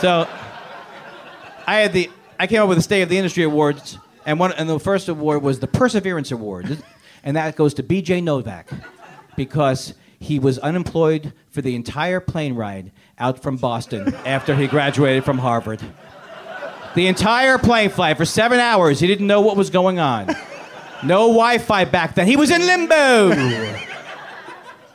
[0.00, 0.28] so
[1.66, 4.52] I had the I came up with the State of the Industry Awards, and one
[4.52, 6.78] and the first award was the Perseverance Award,
[7.26, 8.20] and that goes to B.J.
[8.22, 8.68] Novak
[9.36, 15.24] because he was unemployed for the entire plane ride out from Boston after he graduated
[15.24, 15.82] from Harvard.
[16.94, 20.28] The entire plane flight for seven hours, he didn't know what was going on.
[21.02, 22.26] No Wi-Fi back then.
[22.28, 23.32] He was in limbo.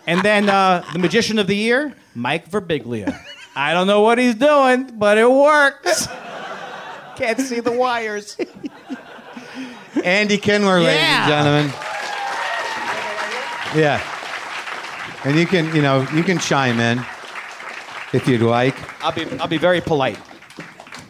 [0.08, 3.20] and then uh, the Magician of the Year, Mike Birbiglia.
[3.56, 6.08] I don't know what he's doing, but it works.
[7.18, 8.38] Can't see the wires.
[10.04, 11.91] Andy Kindler, ladies and gentlemen.
[13.76, 14.02] Yeah.
[15.24, 17.00] And you can, you know, you can chime in
[18.14, 18.76] if you'd like.
[19.04, 20.20] I'll be, I'll be very polite.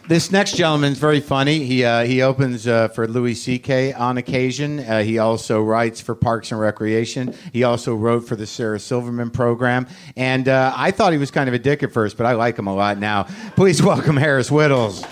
[0.08, 1.64] This next gentleman's very funny.
[1.64, 3.92] He uh, he opens uh, for Louis C.K.
[3.92, 4.80] on occasion.
[4.80, 7.34] Uh, he also writes for Parks and Recreation.
[7.52, 9.86] He also wrote for the Sarah Silverman program.
[10.16, 12.58] And uh, I thought he was kind of a dick at first, but I like
[12.58, 13.24] him a lot now.
[13.54, 15.04] Please welcome Harris Wittels.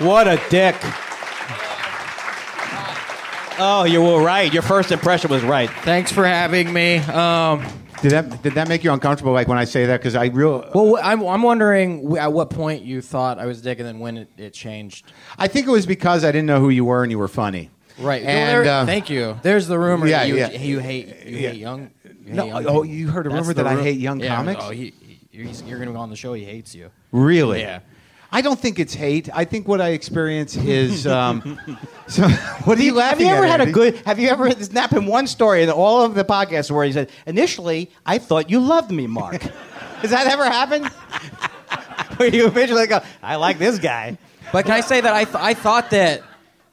[0.00, 0.76] What a dick.
[3.64, 4.52] Oh, you were right.
[4.52, 5.70] Your first impression was right.
[5.70, 6.96] Thanks for having me.
[6.96, 7.64] Um,
[8.00, 9.32] Did that did that make you uncomfortable?
[9.32, 12.82] Like when I say that because I real well, I'm, I'm wondering at what point
[12.82, 15.04] you thought I was Dick and then when it, it changed.
[15.38, 17.70] I think it was because I didn't know who you were and you were funny.
[18.00, 18.22] Right.
[18.22, 19.38] And, There- uh, thank you.
[19.42, 20.50] There's the rumor Yeah, that you, yeah.
[20.50, 21.90] you hate you hate young.
[22.24, 22.84] You No, hate young oh, people.
[22.86, 24.64] you heard a rumor the that I ru- hate young yeah, comics?
[24.64, 24.92] Oh, he,
[25.30, 26.32] he, he's, you're going to go on the show.
[26.32, 26.90] He hates you.
[27.12, 27.60] Really?
[27.60, 27.80] Yeah.
[28.34, 29.28] I don't think it's hate.
[29.32, 31.06] I think what I experience is.
[31.06, 31.60] Um,
[32.08, 32.26] so,
[32.64, 33.26] what are you laughing?
[33.28, 33.36] At?
[33.36, 33.96] Have you ever at, had a good?
[34.06, 34.52] Have you ever?
[34.52, 38.16] There's not been one story in all of the podcasts where he said, "Initially, I
[38.18, 39.42] thought you loved me, Mark."
[40.02, 40.88] Has that ever happened?
[42.16, 44.16] where you eventually go, "I like this guy."
[44.52, 46.22] But can I say that I, th- I thought that.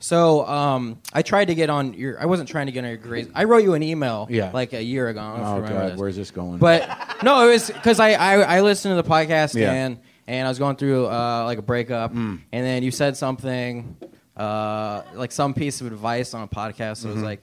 [0.01, 2.21] So um, I tried to get on your.
[2.21, 3.29] I wasn't trying to get on your grades.
[3.35, 4.27] I wrote you an email.
[4.29, 4.49] Yeah.
[4.53, 5.19] Like a year ago.
[5.19, 5.99] I don't know if Oh God, this.
[5.99, 6.57] where's this going?
[6.57, 6.87] But
[7.21, 9.73] no, it was because I, I I listened to the podcast Yeah.
[9.73, 12.39] and and I was going through uh, like a breakup, Mm.
[12.53, 13.97] and then you said something
[14.37, 16.97] uh, like some piece of advice on a podcast.
[16.97, 17.41] So it was like,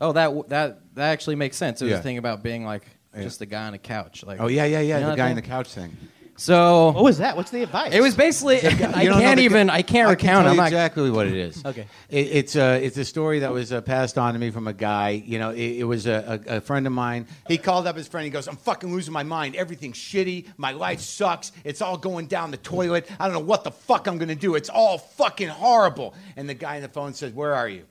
[0.00, 1.80] oh, that that that actually makes sense.
[1.80, 1.96] It was Mm-hmm.
[1.96, 2.00] Yeah.
[2.00, 2.82] a thing about being like
[3.20, 4.22] just the guy on a couch.
[4.24, 4.98] Like, oh yeah, yeah, yeah.
[4.98, 5.42] You know the guy in thing?
[5.42, 5.96] the couch thing.
[6.36, 7.36] So What was that?
[7.36, 7.92] What's the advice?
[7.94, 8.56] it was basically.
[8.62, 8.76] I You
[9.08, 9.70] don't know can't even.
[9.70, 10.44] I can't I recount.
[10.44, 10.66] Tell I'm not.
[10.68, 11.64] exactly what it is.
[11.64, 11.86] Okay.
[12.10, 14.72] It, it's a it's a story that was uh, passed on to me from a
[14.72, 15.10] guy.
[15.10, 17.26] You know, it, it was a, a, a friend of mine.
[17.48, 18.24] He called up his friend.
[18.24, 19.56] He goes, "I'm fucking losing my mind.
[19.56, 20.46] Everything's shitty.
[20.58, 21.52] My life sucks.
[21.64, 23.10] It's all going down the toilet.
[23.18, 24.54] I don't know what the fuck I'm gonna do.
[24.56, 27.84] It's all fucking horrible." And the guy on the phone says, "Where are you?"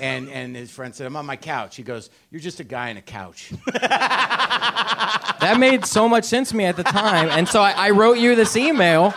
[0.00, 2.90] And and his friend said, "I'm on my couch." He goes, "You're just a guy
[2.90, 7.60] on a couch." that made so much sense to me at the time, and so
[7.62, 9.14] I, I wrote you this email,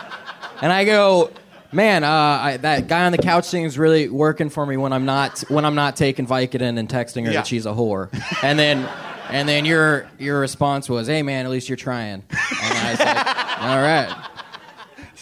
[0.60, 1.30] and I go,
[1.72, 4.92] man, uh, I, that guy on the couch thing is really working for me when
[4.92, 7.38] I'm not when I'm not taking Vicodin and texting her Yeah.
[7.40, 8.08] that she's a whore,
[8.42, 8.88] and then
[9.30, 13.00] and then your your response was, hey man, at least you're trying, and I was
[13.00, 14.28] like, all right,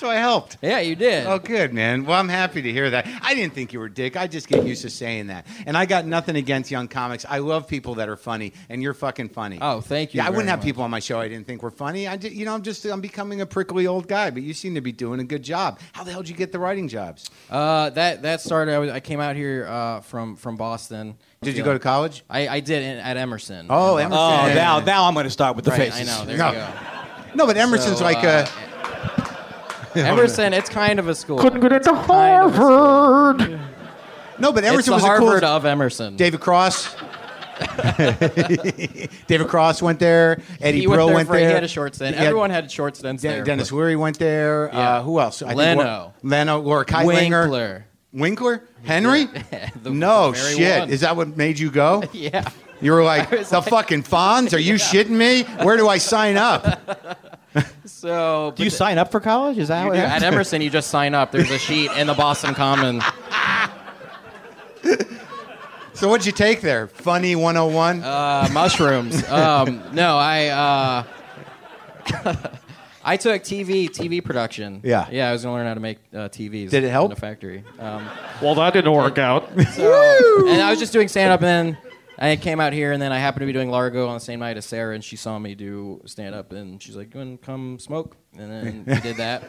[0.04, 0.58] so I helped.
[0.60, 1.26] yeah, you did.
[1.26, 2.04] Oh, good, man.
[2.04, 3.06] Well, I'm happy to hear that.
[3.22, 4.16] I didn't think you were dick.
[4.18, 5.46] I just get used to saying that.
[5.66, 7.24] And I got nothing against young comics.
[7.26, 9.58] I love people that are funny, and you're fucking funny.
[9.62, 10.66] Oh, thank you Yeah, I wouldn't have much.
[10.66, 12.06] people on my show I didn't think were funny.
[12.06, 14.28] I, just, you know, I'm just, I'm becoming a prickly old guy.
[14.30, 15.80] But you seem to be doing a good job.
[15.92, 17.30] How the hell did you get the writing jobs?
[17.50, 18.74] Uh, that that started.
[18.74, 21.16] I, was, I came out here uh, from from Boston.
[21.40, 22.24] Did you go to college?
[22.28, 23.68] I, I did in, at Emerson.
[23.70, 24.18] Oh, Emerson.
[24.18, 26.08] Oh, now now I'm going to start with the Right, faces.
[26.08, 26.24] I know.
[26.26, 26.48] There No.
[26.48, 26.68] you go.
[27.36, 28.63] No, but Emerson's So, like uh, a.
[29.96, 31.38] Emerson, it's kind of a school.
[31.38, 32.58] Couldn't get into Kind of a.
[32.58, 33.60] Harvard.
[34.38, 35.56] No, but It's Emerson the was Harvard a cool.
[35.56, 36.16] of Emerson.
[36.16, 36.96] David Cross.
[39.26, 40.42] David Cross went there.
[40.60, 41.48] Eddie he Brill went there went for, there.
[41.48, 42.14] He had a short stint.
[42.14, 43.44] He had- Everyone had short stints De- there.
[43.44, 44.70] Dennis but- Leary went there.
[44.72, 44.96] Yeah.
[44.98, 45.42] Uh, who else?
[45.42, 45.84] I Leno.
[45.84, 47.42] Wa- Leno, Laura Kightlinger.
[47.44, 47.86] Winkler.
[48.12, 48.64] Winkler?
[48.84, 49.28] Henry?
[49.82, 50.80] The no very shit.
[50.80, 50.90] one.
[50.90, 52.02] Is that what made you go?
[52.12, 52.48] Yeah.
[52.80, 54.52] You were like, the like- fucking Fonz?
[54.52, 55.42] Are you shitting me?
[55.64, 57.33] Where do I sign up?
[57.84, 59.58] So Do you sign up for college?
[59.58, 61.30] Is that You what At Emerson, you just sign up.
[61.32, 63.00] There's a sheet in the Boston Common.
[65.94, 66.88] So what'd you take there?
[66.88, 68.02] Funny 101?
[68.02, 69.26] Uh, mushrooms.
[69.28, 71.04] Um, no, I uh,
[73.04, 74.80] I took TV TV production.
[74.82, 75.06] Yeah.
[75.10, 76.70] Yeah, I was gonna learn how to make uh, TVs.
[76.70, 77.12] Did it help?
[77.12, 77.62] in a factory?
[77.78, 78.08] Um,
[78.42, 79.48] Well, that didn't work out.
[79.74, 81.78] so, and I was just doing stand up, and then
[82.24, 84.40] I came out here, and then I happened to be doing Largo on the same
[84.40, 87.40] night as Sarah, and she saw me do stand up, and she's like, "You want
[87.40, 89.42] to come smoke?" And then we did that.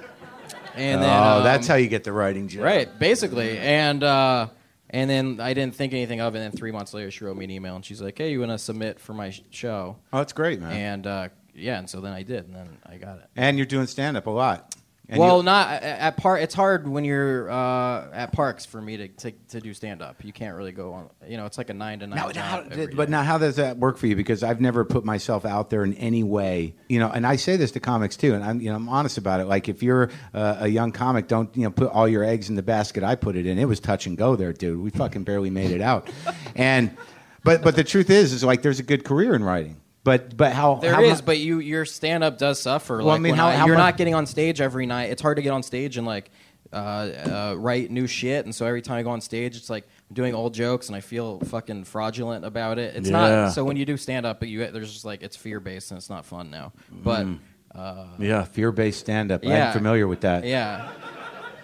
[0.75, 2.63] And then oh, um, that's how you get the writing job.
[2.63, 3.57] Right, basically.
[3.57, 4.47] And uh,
[4.89, 6.39] and then I didn't think anything of it.
[6.39, 8.39] And then three months later, she wrote me an email, and she's like, "Hey, you
[8.39, 10.71] want to submit for my sh- show?" Oh, that's great, man.
[10.71, 13.25] And, And uh, yeah, and so then I did, and then I got it.
[13.35, 14.74] And you're doing stand up a lot.
[15.08, 16.41] And well, you- not at- at park.
[16.41, 20.24] It's hard when you're uh, at parks for me to, to, to do stand up.
[20.24, 21.10] You can't really go on.
[21.28, 22.18] You know, it's like a nine to nine.
[22.34, 22.63] Now, how,
[22.96, 24.15] but now, how does that work for you?
[24.15, 27.12] Because I've never put myself out there in any way, you know.
[27.12, 29.46] And I say this to comics too, and I'm, you know, I'm honest about it.
[29.46, 32.56] Like, if you're uh, a young comic, don't you know put all your eggs in
[32.56, 33.60] the basket I put it in.
[33.60, 34.80] It was touch and go there, dude.
[34.80, 36.10] We fucking barely made it out.
[36.56, 36.98] and,
[37.44, 39.78] but but the truth is, is like there's a good career in writing.
[40.06, 42.98] But but how There how is, mu- but you your stand up does suffer.
[43.00, 45.10] Well, I mean, how- I- how you're mu- not getting on stage every night.
[45.10, 46.32] It's hard to get on stage and like
[46.72, 48.46] uh, uh, write new shit.
[48.46, 50.96] And so every time I go on stage, it's like I'm doing old jokes, and
[50.96, 52.96] I feel fucking fraudulent about it.
[52.96, 53.30] It's Yeah.
[53.46, 53.54] not.
[53.54, 55.98] So when you do stand up, but you there's just like it's fear based and
[55.98, 56.72] it's not fun now.
[56.91, 57.26] But
[57.74, 59.44] uh, yeah, fear based stand up.
[59.44, 59.68] Yeah.
[59.68, 60.46] I'm familiar with that.
[60.46, 60.91] yeah,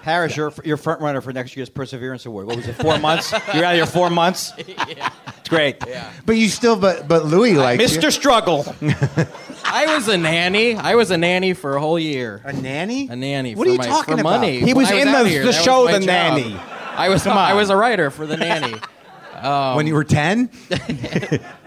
[0.02, 2.48] Harris, you're, you're front runner for next year's Perseverance Award.
[2.48, 3.32] What was it, four months?
[3.54, 4.52] You're out of your four months?
[5.52, 5.78] It's great.
[5.88, 6.12] yeah.
[6.26, 8.12] But you still, but but Louis like Mr.
[8.12, 8.66] Struggle.
[9.66, 10.76] I was a nanny.
[10.76, 12.42] I was a nanny for a whole year.
[12.46, 13.08] a nanny.
[13.10, 13.56] A nanny.
[13.56, 14.40] What for are you my, talking for about?
[14.42, 14.60] money.
[14.60, 16.08] He was When I in out the- here, the that was show my The job.
[16.08, 16.56] Nanny.
[16.56, 17.58] I was Come I on.
[17.58, 18.76] was a writer for the nanny.
[19.76, 20.50] when you were ten.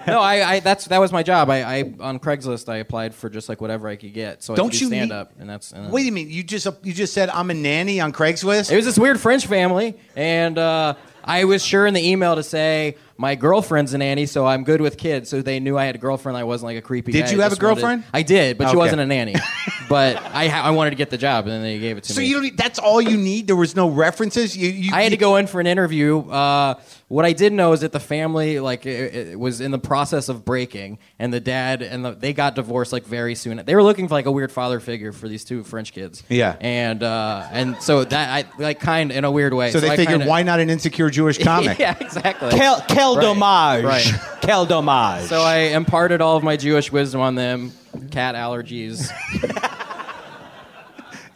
[0.06, 1.48] No, I, I that's that was my job.
[1.50, 4.42] I, I on Craigslist I applied for just like whatever I could get.
[4.42, 6.30] So I Don't could do you stand need- up and that's and Wait a minute.
[6.30, 8.70] You just you just said I'm a nanny on Craigslist.
[8.70, 10.94] It was this weird French family, and uh,
[11.24, 14.80] I was sure in the email to say my girlfriend's a nanny, so I'm good
[14.80, 15.28] with kids.
[15.30, 16.36] So they knew I had a girlfriend.
[16.38, 17.12] I wasn't like a creepy.
[17.12, 18.04] Did guy you have a just wanted- girlfriend?
[18.12, 18.76] I did, but she Okay.
[18.78, 19.34] wasn't a nanny.
[19.88, 22.20] but I I wanted to get the job, and then they gave it to So
[22.20, 22.26] me.
[22.30, 23.46] So you don't, that's all you need.
[23.46, 24.56] There was no references.
[24.56, 26.20] You, you I had to go in for an interview.
[26.20, 26.74] Uh,
[27.08, 30.28] what I did know is that the family, like, it, it was in the process
[30.28, 33.60] of breaking, and the dad and the, they got divorced like very soon.
[33.64, 36.22] They were looking for like a weird father figure for these two French kids.
[36.28, 36.56] Yeah.
[36.60, 39.70] and uh, and so that I like kind in a weird way.
[39.70, 41.78] So they I figured, kinda- why not an insecure Jewish comic?
[41.78, 42.50] yeah, exactly.
[42.50, 43.22] Quel, quel Right.
[43.22, 43.84] dommage.
[43.84, 44.12] Right.
[44.42, 45.28] Quel dommage.
[45.28, 47.72] So I imparted all of my Jewish wisdom on them.
[48.10, 49.08] Cat allergies.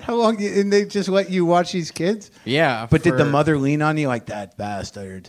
[0.09, 0.43] How long?
[0.43, 2.31] And they just let you watch these kids?
[2.47, 2.87] Yeah.
[2.91, 5.29] But did the mother lean on you like that bastard?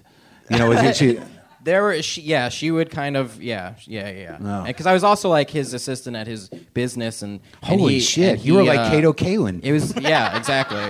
[0.49, 1.19] You know, was it she?
[1.61, 4.37] There were, she, yeah, she would kind of, yeah, yeah, yeah.
[4.41, 4.63] Oh.
[4.65, 8.35] Because I was also like his assistant at his business, and and Holy he- shit!
[8.35, 9.59] and you were he, like uh, Kato Kaelin.
[9.61, 10.81] It was, yeah, exactly.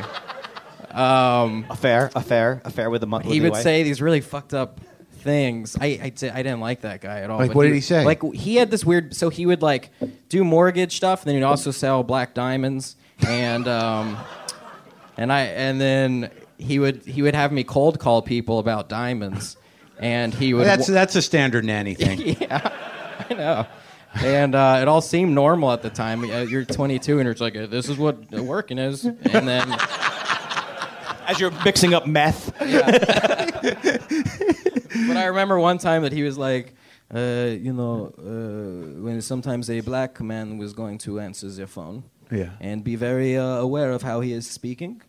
[0.92, 3.26] affair, affair, affair with the month.
[3.26, 4.80] he would say these really fucked up
[5.12, 5.76] things.
[5.82, 7.40] I, I, I didn't like that guy at all.
[7.40, 8.06] Like, but what did he say?
[8.06, 9.16] Like he had this weird.
[9.16, 9.90] So he would like
[10.30, 12.96] do mortgage stuff, and then he'd also sell black diamonds,
[13.28, 14.18] and um,
[15.18, 19.58] and I and then he would he would have me cold call people about diamonds,
[20.00, 20.66] and he would.
[20.66, 22.38] That's that's a standard nanny thing.
[22.42, 22.74] yeah,
[23.30, 23.68] I know.
[24.16, 26.24] And uh, it all seemed normal at the time.
[26.24, 29.06] Uh, You're 22, and it's like, uh, this is what working is.
[29.06, 29.72] And then,
[31.30, 32.52] As you're mixing up meth.
[32.60, 32.68] but
[35.16, 36.74] I remember one time that he was like,
[37.14, 42.04] uh, you know, uh, when sometimes a black man was going to answer their phone.
[42.32, 42.52] Yeah.
[42.60, 45.02] And be very uh, aware of how he is speaking.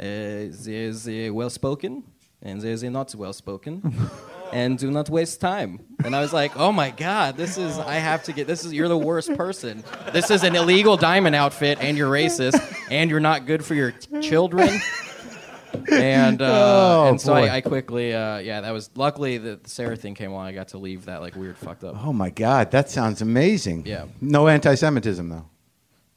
[0.00, 2.04] Uh, there's a well spoken,
[2.42, 3.94] and there's a not well spoken.
[4.52, 5.80] and do not waste time.
[6.04, 8.72] And I was like, oh my God, this is, I have to get, this is,
[8.72, 9.82] you're the worst person.
[10.12, 13.92] This is an illegal diamond outfit, and you're racist, and you're not good for your
[14.22, 14.80] children.
[15.90, 17.34] And uh, Oh, and so.
[17.34, 20.46] I, I quickly, uh, yeah, that was luckily the Sarah thing came along.
[20.46, 21.96] I got to leave that like weird fucked up.
[22.04, 23.84] Oh my God, that sounds amazing.
[23.86, 24.06] Yeah.
[24.20, 25.46] No anti-Semitism though.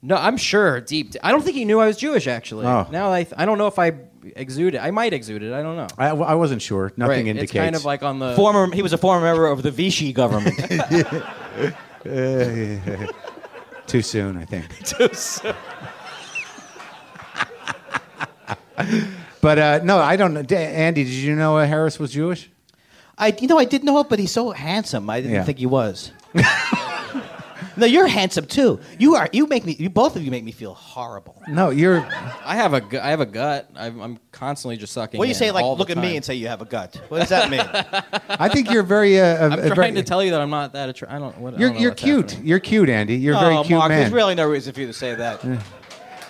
[0.02, 1.14] No, I'm sure deep.
[1.24, 2.28] I don't think he knew I was Jewish.
[2.28, 2.88] Actually, Oh.
[2.92, 3.94] now I, I don't know if I
[4.36, 4.80] exuded.
[4.80, 5.52] I might exude it.
[5.54, 5.88] I don't know.
[5.98, 6.94] I, I wasn't sure.
[6.98, 7.28] Nothing right.
[7.28, 7.52] indicates.
[7.52, 10.14] It's kind of like on the Former, he was a former member of the Vichy
[10.14, 10.56] government.
[13.88, 14.38] too soon.
[14.38, 14.68] I think.
[14.86, 15.56] Too soon.
[19.42, 20.44] But uh, no, I don't know.
[20.44, 22.50] Da- Andy, did you know uh, Harris was Jewish?
[23.18, 25.10] I, you know, I did know it, but he's so handsome.
[25.10, 25.44] I didn't Yeah.
[25.44, 26.12] think he was.
[27.78, 28.80] No, you're handsome too.
[29.00, 29.30] You are.
[29.32, 29.76] You make me.
[29.78, 31.42] You both of you make me feel horrible.
[31.48, 32.06] No, you're.
[32.44, 33.70] I have a gu- I have a gut.
[33.76, 35.18] I'm, I'm constantly just sucking.
[35.18, 35.52] What do you in say?
[35.52, 37.00] Like, all the look at me and say you have a gut.
[37.10, 37.62] What does that mean?
[38.30, 39.20] I think you're very.
[39.20, 41.16] Uh, I'm uh, trying very- to tell you that I'm not that attractive.
[41.16, 41.38] I don't.
[41.38, 42.32] What, I You're don't know you're what's cute.
[42.32, 42.48] happening.
[42.48, 43.16] You're cute, Andy.
[43.16, 44.00] You're a very oh, cute Mark, man.
[44.00, 45.44] there's really no reason for you to say that.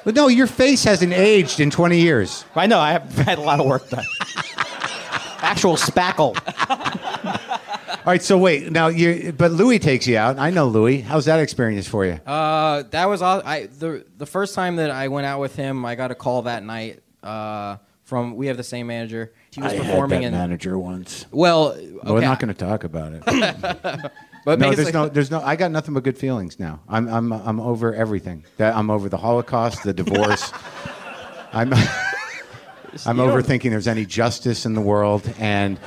[0.04, 2.46] But no, your face hasn't aged in 20 years.
[2.56, 2.80] I know.
[2.80, 4.06] I have had a lot of work done.
[5.40, 6.34] Actual spackle.
[8.08, 8.88] All right, so wait now.
[8.88, 10.40] You but Louis takes you out.
[10.40, 11.02] I know Louis.
[11.02, 12.14] How's that experience for you?
[12.26, 13.42] Uh, that was all.
[13.44, 16.44] I the the first time that I went out with him, I got a call
[16.44, 17.02] that night.
[17.22, 19.34] Uh, from we have the same manager.
[19.52, 20.32] He was performing in.
[20.32, 21.26] manager once.
[21.32, 22.00] Well, okay.
[22.06, 24.12] We're not going to talk about it.
[24.46, 25.42] But no, there's no, there's no.
[25.42, 26.80] I got nothing but good feelings now.
[26.88, 28.46] I'm, I'm, I'm over everything.
[28.56, 30.54] That I'm over the Holocaust, the divorce.
[31.52, 31.74] I'm,
[33.06, 35.78] I'm You over thinking there's any justice in the world, and,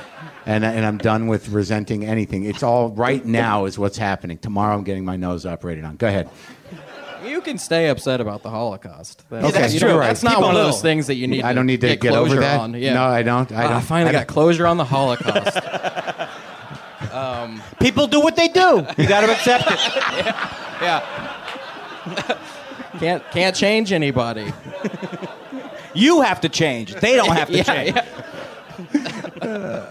[0.45, 2.45] and, and I'm done with resenting anything.
[2.45, 4.37] It's all right now is what's happening.
[4.37, 5.95] Tomorrow I'm getting my nose operated on.
[5.97, 6.29] Go ahead.
[7.25, 9.23] you can stay upset about the Holocaust.
[9.29, 10.07] That's, Okay, you true, right.
[10.07, 11.41] That's not People one of those things that you need.
[11.41, 12.59] To I don't need to get, get, over closure that.
[12.59, 12.73] On.
[12.73, 12.93] Yeah.
[12.95, 13.51] No, I don't.
[13.51, 13.77] I Ah, don't.
[13.77, 15.57] I finally I got don't- closure on the Holocaust.
[17.79, 18.85] People do what they do.
[18.97, 19.79] You got to accept it.
[20.81, 21.35] yeah.
[22.99, 24.51] can't can't change anybody.
[25.93, 26.95] You have to change.
[26.95, 27.95] They don't have to Yeah, change.
[27.95, 28.05] yeah.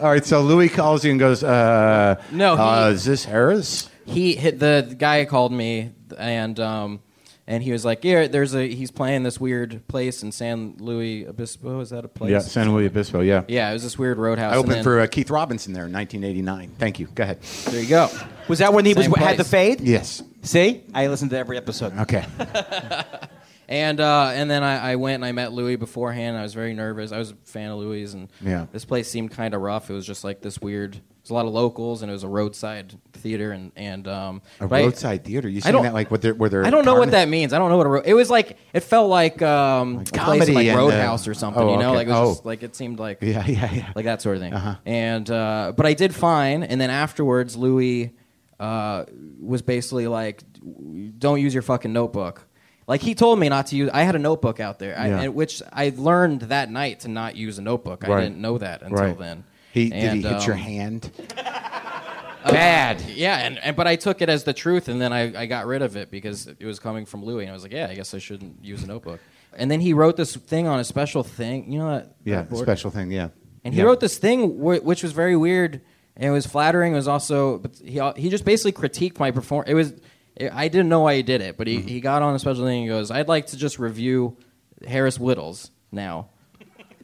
[0.01, 3.89] All right, so Louis calls you and goes, uh, No, he- uh, is this Harris?
[4.07, 7.01] he hit the, the guy called me and um
[7.47, 11.27] and he was like, "Yeah, there's a he's playing this weird place in San Luis
[11.27, 11.81] Obispo.
[11.81, 12.31] Is that a place?
[12.31, 13.43] Yeah, San Luis Obispo, yeah.
[13.49, 14.53] Yeah, it was this weird roadhouse.
[14.53, 16.77] I and opened then- for uh, Keith Robinson there in 1989.
[16.79, 17.07] Thank you.
[17.13, 17.43] Go ahead.
[17.67, 18.09] There you go.
[18.47, 19.51] Was that when he was Same had the place.
[19.51, 19.81] fade?
[19.81, 20.23] Yes.
[20.43, 21.97] See, I listened to every episode.
[21.99, 22.25] Okay.
[23.71, 26.37] And uh, and then I, I went and I met Louis beforehand.
[26.37, 27.13] I was very nervous.
[27.13, 28.67] I was a fan of Louis, and Yeah.
[28.73, 29.89] this place seemed kind of rough.
[29.89, 30.95] It was just like this weird.
[31.23, 34.67] There's a lot of locals, and it was a roadside theater, and and um, A
[34.67, 35.49] but I- roadside theater.
[35.49, 37.53] You saying that like what they're, where they're I don't know what that means.
[37.53, 38.59] I don't know what a ro- it was like.
[38.73, 41.63] It felt like um, a place comedy like uh, Roadhouse or something.
[41.63, 41.97] oh, you know, okay.
[41.99, 42.33] like it was Oh.
[42.33, 43.93] just, like it seemed like Yeah, yeah, yeah.
[43.95, 44.53] like that sort of thing.
[44.53, 44.75] Uh-huh.
[44.85, 46.65] And uh, but I did fine.
[46.65, 48.15] And then afterwards, Louis
[48.59, 49.05] uh,
[49.41, 50.43] was basically like,
[51.19, 52.47] "Don't use your fucking notebook."
[52.91, 53.89] Like he told me not to use.
[53.95, 55.21] I had a notebook out there, I, Yeah.
[55.23, 58.07] and- which I learned that night to not use a notebook.
[58.07, 59.17] I didn't know that until Right.
[59.19, 59.45] then.
[59.73, 61.11] He, did he And, hit your um, hand?
[62.45, 63.01] Bad.
[63.03, 65.67] Yeah, and, and but I took it as the truth, and then I, I got
[65.67, 67.95] rid of it because it was coming from Louis, and I was like, yeah, I
[67.95, 69.21] guess I shouldn't use a notebook.
[69.57, 72.15] And then he wrote this thing on a special thing, you know that?
[72.25, 73.29] Yeah, that special thing, yeah.
[73.65, 73.87] And he Yeah.
[73.87, 75.81] wrote this thing wh- which was very weird
[76.17, 76.93] and it was flattering.
[76.93, 79.71] It was also, but he he just basically critiqued my performance.
[79.71, 80.03] It was, it,
[80.49, 81.89] I didn't know why he did it, but he, Mm-hmm.
[81.89, 84.37] he got on a special thing and he goes, "I'd like to just review
[84.87, 86.29] Harris Wittels now."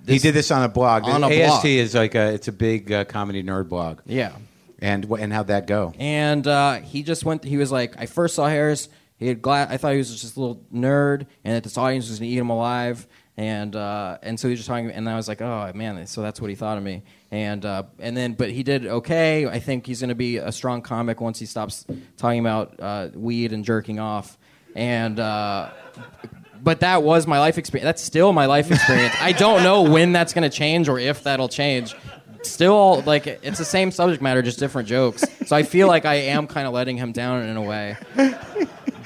[0.06, 1.04] he did this on a blog.
[1.04, 1.66] On a AST blog.
[1.66, 4.00] is like a, it's a big uh, comedy nerd blog.
[4.06, 4.32] Yeah,
[4.80, 5.92] And wh- and how'd that go?
[5.98, 7.42] and uh, he just went.
[7.44, 8.88] He was like, I first saw Harris.
[9.18, 9.70] He had glad.
[9.72, 12.38] I thought he was just a little nerd, and that this audience was gonna eat
[12.38, 13.06] him alive.
[13.38, 16.22] And uh, and so he was just talking, and I was like, oh man, so
[16.22, 17.02] that's what he thought of me.
[17.30, 19.46] And uh, and then, but he did okay.
[19.46, 21.84] I think he's gonna be a strong comic once he stops
[22.16, 24.38] talking about uh, weed and jerking off.
[24.74, 25.70] And uh,
[26.62, 27.84] but that was my life experience.
[27.84, 29.14] That's still my life experience.
[29.20, 31.94] I don't know when that's gonna change or if that'll change.
[32.42, 35.24] Still, like it's the same subject matter, just different jokes.
[35.46, 37.96] So I feel like I am kind of letting him down in a way.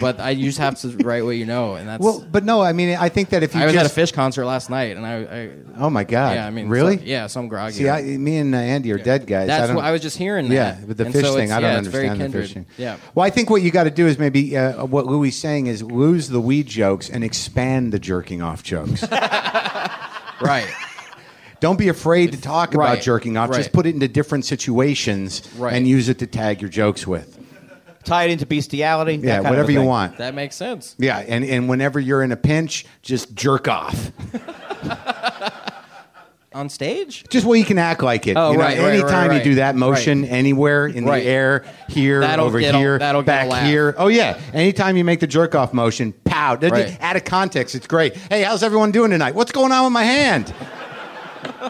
[0.01, 2.03] But I you just have to write what you know, and that's.
[2.03, 4.01] Well, but no, I mean, I think that if you I was just, at a
[4.01, 6.95] Phish concert last night, and I, I oh my god, yeah, I mean, really?
[6.95, 7.75] Yeah so- yeah, some groggy.
[7.75, 9.45] See, I, me and uh, Andy are dead guys.
[9.45, 10.49] I That's don't, what I was just hearing.
[10.49, 10.55] That.
[10.55, 12.45] Yeah, with the And Phish so thing, I don't yeah, understand the kindred.
[12.51, 12.67] Phish thing.
[12.79, 12.97] Yeah.
[13.15, 15.67] Well, I think what you got to do is maybe uh, what Louis is saying
[15.67, 19.05] is lose the weed jokes and expand the jerking off jokes.
[20.41, 20.67] Right.
[21.61, 23.53] don't be afraid to talk about jerking off.
[23.53, 25.75] Just put it into different situations Right.
[25.75, 27.37] and use it to tag your jokes with.
[28.05, 29.17] Tie it into bestiality.
[29.19, 30.17] that Yeah, kind whatever a you want.
[30.19, 30.95] That makes sense.
[30.99, 34.11] Yeah, and, and whenever you're in a pinch, just jerk off.
[36.53, 37.25] On stage?
[37.31, 38.37] Just well, you can act like it.
[38.37, 40.33] Oh, you know, right, right, right, anytime you do that motion Right.
[40.33, 41.23] anywhere in Right.
[41.23, 43.67] the air, here, That'll over get a- here, that'll get a back laugh.
[43.69, 43.95] here.
[43.97, 44.37] Oh yeah.
[44.53, 46.57] Anytime you make the jerk off motion, pow.
[46.57, 46.99] That- Right.
[47.01, 48.17] Out of context, it's great.
[48.17, 49.37] Hey, how's everyone doing tonight?
[49.37, 50.53] What's going on with my hand?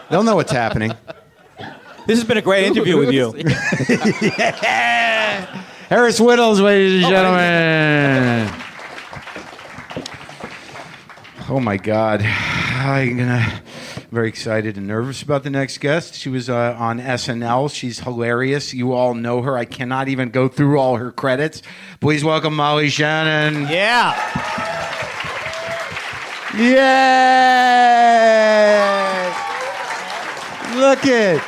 [0.09, 0.93] They'll know what's happening.
[2.07, 3.33] This has been a great interview with you.
[5.91, 8.49] Harris Wittels, ladies Oh, and gentlemen.
[11.49, 13.61] Oh my God, I'm gonna
[14.09, 16.15] very excited and nervous about the next guest.
[16.15, 17.75] She was uh, on SNL.
[17.75, 18.73] She's hilarious.
[18.73, 19.57] You all know her.
[19.57, 21.61] I cannot even go through all her credits.
[21.99, 23.63] Please welcome Molly Shannon.
[23.63, 24.15] Yeah.
[26.55, 26.79] Yay!
[30.79, 31.41] Look it.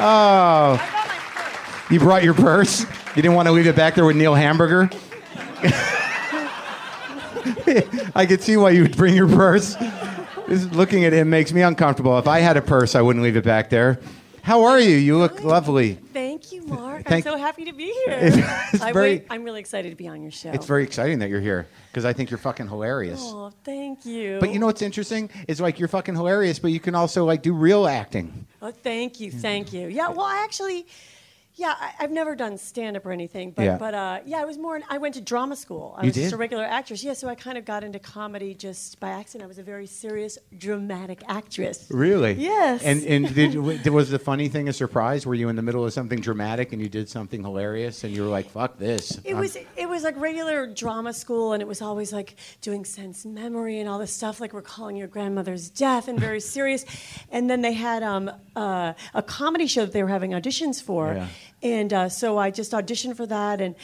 [0.00, 0.94] Oh.
[1.90, 2.82] You brought your purse?
[3.16, 4.90] You didn't want to leave it back there with Neil Hamburger?
[8.14, 9.74] I could see why you would bring your purse.
[10.46, 12.18] This, looking at him makes me uncomfortable.
[12.18, 14.00] If I had a purse, I wouldn't leave it back there.
[14.42, 14.96] How are you?
[14.96, 15.94] You look lovely.
[15.94, 17.04] Thank you, Mark.
[17.04, 18.18] Thank- I'm so happy to be here.
[18.72, 20.50] It's I very- wait, I'm really excited to be on your show.
[20.50, 23.20] It's very exciting that you're here because I think you're fucking hilarious.
[23.22, 24.38] Oh, thank you.
[24.40, 25.28] But you know what's interesting?
[25.48, 28.46] Is like you're fucking hilarious, but you can also like do real acting.
[28.62, 29.88] Oh, thank you, thank you.
[29.88, 30.86] Yeah, well, I actually,
[31.58, 33.76] yeah, I, I've never done stand up or anything, but Yeah.
[33.78, 34.80] but uh, yeah, I was more.
[34.88, 35.94] I went to drama school.
[35.98, 37.02] I You was just a regular actress.
[37.02, 39.44] Yeah, so I kind of got into comedy just by accident.
[39.44, 41.86] I was a very serious, dramatic actress.
[41.90, 42.34] Really?
[42.34, 42.82] Yes.
[42.84, 43.34] And and
[43.82, 45.26] did, was the funny thing a surprise?
[45.26, 48.22] Were you in the middle of something dramatic and you did something hilarious and you
[48.22, 49.18] were like, "Fuck this"?
[49.24, 52.84] It I'm- was it was like regular drama school, and it was always like doing
[52.84, 56.84] sense memory and all this stuff, like recalling your grandmother's death and very serious.
[57.32, 61.14] And then they had um, uh, a comedy show that they were having auditions for,
[61.14, 61.26] Yeah.
[61.62, 63.74] And uh, so I just auditioned for that, and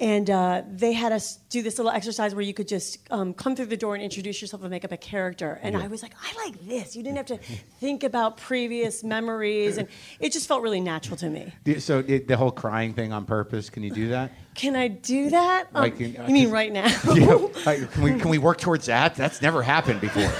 [0.00, 3.54] and uh, they had us do this little exercise where you could just um, come
[3.54, 5.60] through the door and introduce yourself and make up a character.
[5.62, 6.96] And I was like, I like this.
[6.96, 7.36] You didn't have to
[7.78, 9.86] think about previous memories, and
[10.18, 11.52] it just felt really natural to me.
[11.78, 13.70] So the whole crying thing on purpose.
[13.70, 14.32] Can you do that?
[14.56, 15.68] Can I do that?
[15.74, 16.86] Um, Like, in- you mean right now?
[17.14, 17.38] yeah.
[17.64, 19.14] Like, can we can we work towards that?
[19.14, 20.30] That's never happened before.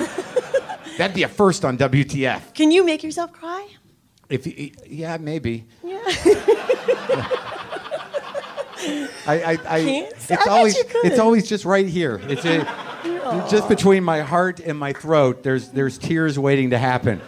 [0.99, 2.55] That'd be a first on WTF.
[2.55, 3.69] Can you make yourself cry?
[4.29, 5.67] If you, yeah, maybe.
[5.83, 6.03] Yeah.
[9.27, 9.59] I, I, I?
[9.67, 12.21] I it's bet always it's always just right here.
[12.25, 12.65] It's a,
[13.51, 15.43] just between my heart and my throat.
[15.43, 17.21] There's there's tears waiting to happen.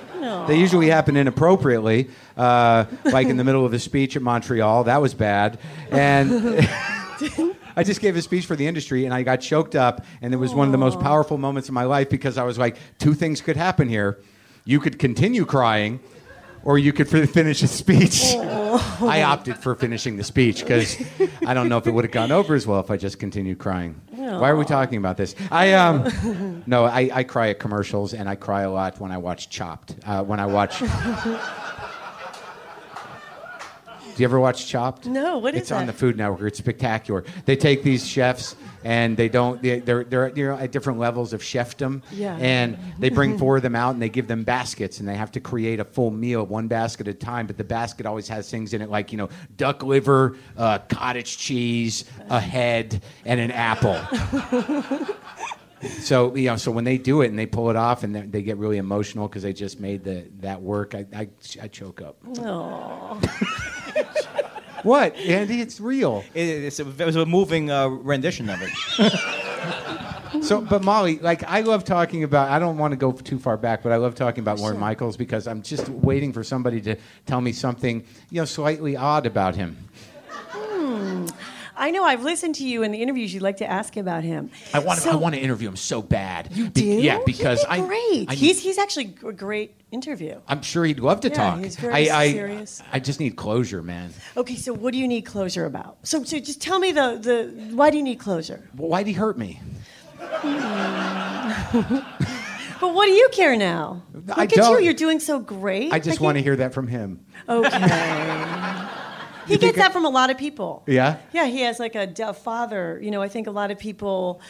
[0.47, 4.85] They usually happen inappropriately, uh, like in the middle of a speech at Montreal.
[4.85, 5.59] That was bad,
[5.91, 6.69] and.
[7.79, 10.39] I just gave a speech for the industry and I got choked up, and it
[10.39, 13.13] was one of the most powerful moments of my life because I was like, two
[13.13, 14.19] things could happen here.
[14.65, 16.01] You could continue crying,
[16.67, 18.35] or you could finish a speech.
[19.01, 21.01] I opted for finishing the speech because
[21.47, 23.59] I don't know if it would have gone over as well if I just continued
[23.59, 24.01] crying.
[24.11, 25.37] Why are we talking about this?
[25.53, 29.19] I um, no, I, I cry at commercials and I cry a lot when I
[29.19, 29.95] watch Chopped.
[30.05, 30.83] Uh, when I watch.
[34.17, 35.05] Do you ever watch Chopped?
[35.05, 35.63] No, what is it?
[35.65, 35.93] it's on that?
[35.93, 36.41] the Food Network.
[36.49, 37.23] It's spectacular.
[37.45, 39.61] They take these chefs and they don't.
[39.61, 42.03] They, they're they're you know at different levels of chefdom.
[42.11, 42.35] Yeah.
[42.39, 45.33] And they bring four of them out and they give them baskets and they have
[45.33, 47.47] to create a full meal, one basket at a time.
[47.47, 51.37] But the basket always has things in it like you know duck liver, uh, cottage
[51.37, 54.01] cheese, a head, and an apple.
[56.01, 58.23] So you know, so when they do it and they pull it off and they,
[58.23, 61.29] they get really emotional because they just made the that work, I, I,
[61.63, 62.17] I choke up.
[62.39, 63.21] Aw.
[64.83, 65.61] What, Andy?
[65.61, 66.25] It's real.
[66.33, 68.71] It, it's a, it was a moving uh, rendition of it.
[70.43, 72.51] So, but Molly, like I love talking about.
[72.51, 75.17] I don't want to go too far back, but I love talking about Lorne Michaels
[75.17, 79.57] because I'm just waiting for somebody to tell me something, you know, slightly odd about
[79.57, 79.89] him.
[81.77, 82.03] I know.
[82.05, 83.33] I've listened to you in the interviews.
[83.35, 84.51] You'd like to ask about him.
[84.73, 85.01] I want.
[85.01, 86.49] So- I want to interview him so bad.
[86.53, 86.87] You Be- do?
[86.87, 87.81] yeah, because be I.
[87.81, 88.27] great.
[88.31, 90.41] I- he's he's actually a great interview.
[90.49, 91.59] I'm sure he'd love to Yeah, talk.
[91.61, 92.83] he's very I, I, serious.
[92.93, 94.13] I just need closure, man.
[94.37, 95.99] Okay, so what do you need closure about?
[96.03, 98.69] So so just tell me the the why do you need closure?
[98.75, 99.61] Why'd he hurt me?
[100.19, 101.99] Hmm.
[102.79, 104.03] But what do you care now?
[104.13, 104.79] Look I at don't.
[104.81, 104.85] you.
[104.85, 105.95] You're doing so great.
[105.95, 107.25] I just Like, want to hear that from him.
[107.49, 107.69] Okay.
[109.47, 110.83] he gets that from a lot of people.
[110.87, 111.19] Yeah?
[111.33, 112.99] Yeah, he has like a, a father.
[113.03, 114.41] You know, I think a lot of people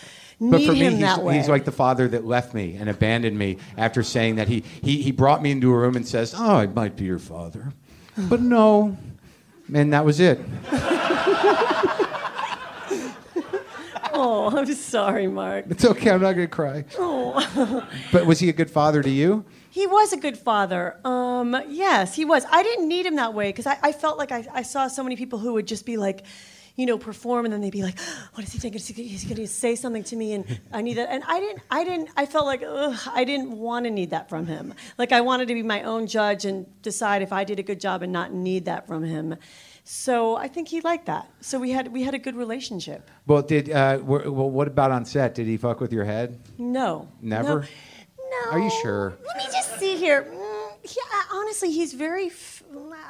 [0.41, 3.59] But need for me, he's, he's like the father that left me and abandoned me
[3.77, 6.67] after saying that he, he, he brought me into a room and says, Oh, I
[6.67, 7.73] might be your father.
[8.17, 8.97] But no.
[9.73, 10.41] And that was it.
[14.13, 15.67] oh, I'm sorry, Mark.
[15.69, 16.11] It's okay.
[16.11, 16.85] I'm not going to cry.
[16.99, 17.87] Oh.
[18.13, 19.45] But was he a good father to you?
[19.77, 20.97] He was a good father.
[21.05, 22.47] Um, yes, he was.
[22.51, 25.03] I didn't need him that way because I, I felt like I, I saw so
[25.03, 26.25] many people who would just be like,
[26.77, 27.99] you know, perform and then they'd be like,
[28.33, 28.81] "What is he thinking?
[28.81, 31.11] Is he, is going to say something to me?" And I need that.
[31.11, 31.63] And I didn't.
[31.71, 32.09] I didn't.
[32.17, 34.73] I felt like ugh, I didn't want to need that from him.
[34.97, 37.79] Like I wanted to be my own judge and decide if I did a good
[37.79, 39.37] job and not need that from him.
[39.85, 41.29] So I think he liked that.
[41.43, 43.11] So we had we had a good relationship.
[43.27, 45.35] Well, did uh, wh- well, what about on set?
[45.35, 46.41] Did he fuck with your head?
[46.57, 47.09] No.
[47.21, 47.61] Never?
[47.61, 47.67] No.
[48.31, 48.51] No.
[48.53, 49.17] Are you sure?
[49.27, 50.23] Let me just see here.
[50.23, 52.31] Mm, yeah, honestly, he's very.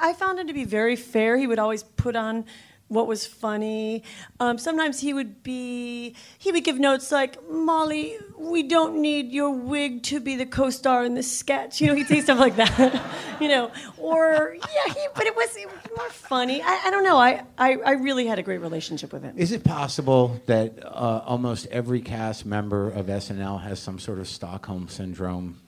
[0.01, 1.37] I found him to be very fair.
[1.37, 2.45] He would always put on
[2.89, 4.03] what was funny.
[4.39, 6.15] Um, sometimes he would be.
[6.39, 11.05] He would give notes like, "Molly, we don't need your wig to be the co-star
[11.05, 13.03] in this sketch." You know, he'd say stuff like that.
[13.41, 16.63] you know, or yeah, he, but it was, it was more funny.
[16.63, 17.17] I, I don't know.
[17.19, 19.35] I, I I really had a great relationship with him.
[19.37, 24.29] Is it possible that uh, almost every cast member of SNL has some sort of
[24.29, 25.61] Stockholm syndrome?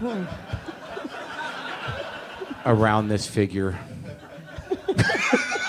[2.66, 3.78] around this figure.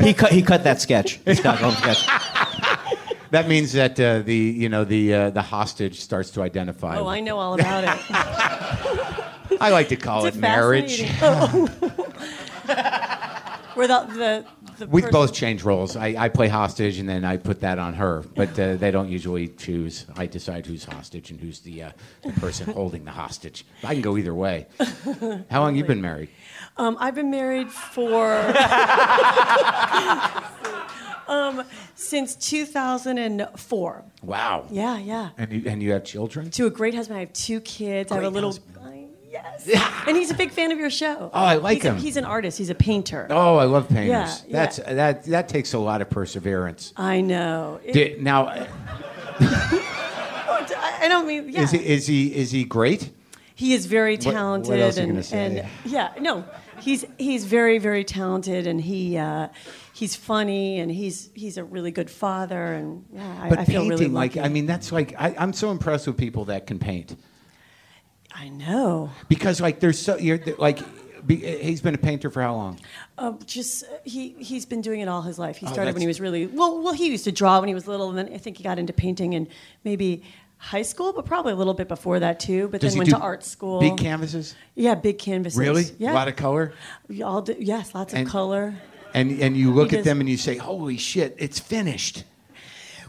[0.00, 0.32] He cut.
[0.32, 1.20] He cut that sketch.
[1.34, 2.06] Stockholm sketch.
[3.32, 6.96] That means that uh, the you know the uh, the hostage starts to identify.
[6.96, 7.90] Oh, I know all about it.
[9.60, 11.02] I like to call It's it marriage.
[11.02, 11.66] fascinating.
[13.74, 14.44] Where the the,
[14.78, 15.96] the We person- both change roles.
[15.96, 18.24] I, I play hostage, and then I put that on her.
[18.36, 20.06] But uh, they don't usually choose.
[20.16, 21.90] I decide who's hostage and who's the, uh,
[22.22, 23.66] the person holding the hostage.
[23.84, 24.66] I can go either way.
[25.50, 26.30] How long you been married?
[26.78, 28.34] Um, I've been married for
[31.28, 31.64] um,
[31.94, 34.04] since 2004.
[34.22, 34.66] Wow.
[34.70, 35.30] Yeah, yeah.
[35.38, 36.50] And you, and you have children?
[36.50, 37.16] To a great husband.
[37.16, 38.12] I have two kids.
[38.12, 38.50] I have a little.
[38.50, 38.76] husband.
[38.84, 39.68] I- yes.
[40.06, 41.30] and he's a big fan of your show.
[41.32, 41.96] Oh, I like he's a- him.
[41.98, 42.58] he's an artist.
[42.58, 43.26] He's a painter.
[43.30, 44.08] Oh, I love painters.
[44.08, 44.52] Yeah, yeah.
[44.52, 46.92] That's that that takes a lot of perseverance.
[46.96, 47.80] I know.
[47.84, 48.66] It- Di- now, uh,
[49.40, 51.48] I I don't mean.
[51.50, 51.62] Yeah.
[51.62, 53.10] is he is he is he great?
[53.54, 54.68] He is very talented.
[54.70, 55.60] what talented, else are you and, gonna say?
[55.60, 56.44] and yeah, no,
[56.80, 59.48] he's he's very very talented, and he uh,
[59.92, 63.82] he's funny, and he's he's a really good father, and yeah, I, But I feel
[63.82, 64.36] painting, really like.
[64.36, 67.16] I mean, that's like I, I'm so impressed with people that can paint
[68.34, 69.10] I know.
[69.28, 70.78] because like there's so you're like
[71.26, 72.78] be, he's been a painter for how long?
[73.18, 75.56] Uh, just uh, he he's been doing it all his life.
[75.56, 76.82] He Oh, started when he was really well.
[76.82, 78.78] Well, he used to draw when he was little, and then I think he got
[78.78, 79.48] into painting and
[79.82, 80.22] maybe
[80.58, 82.68] high school, but probably a little bit before that too.
[82.68, 83.80] But Does then went to art school.
[83.80, 85.58] Big canvases, Yeah, big canvases.
[85.58, 85.84] really?
[85.98, 86.12] Yeah.
[86.12, 86.72] A lot of color.
[87.24, 88.74] All do, yes, lots of color.
[89.14, 92.24] And and you look He at does- them and you say, "Holy shit, it's finished."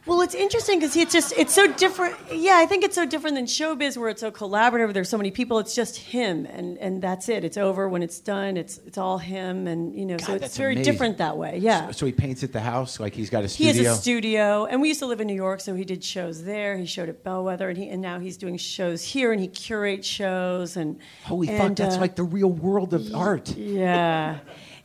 [0.07, 2.15] Well, it's interesting because it's just it's so different.
[2.31, 4.93] Yeah, I think it's so different than showbiz where it's so collaborative.
[4.93, 5.59] There's so many people.
[5.59, 7.43] It's just him, and and that's it.
[7.43, 8.55] It's over when it's done.
[8.55, 10.93] It's it's all him, and you know, so it's very amazing.
[10.93, 11.57] different that way.
[11.57, 11.91] Yeah.
[11.91, 13.73] So he paints at the house like he's got a studio.
[13.73, 16.03] he has a studio, and we used to live in New York, so he did
[16.03, 16.77] shows there.
[16.77, 20.07] He showed at Bellwether, and he and now he's doing shows here, and he curates
[20.07, 20.77] shows.
[20.77, 23.55] And Holy fuck, and, that's uh, like the real world of art.
[23.57, 24.39] yeah.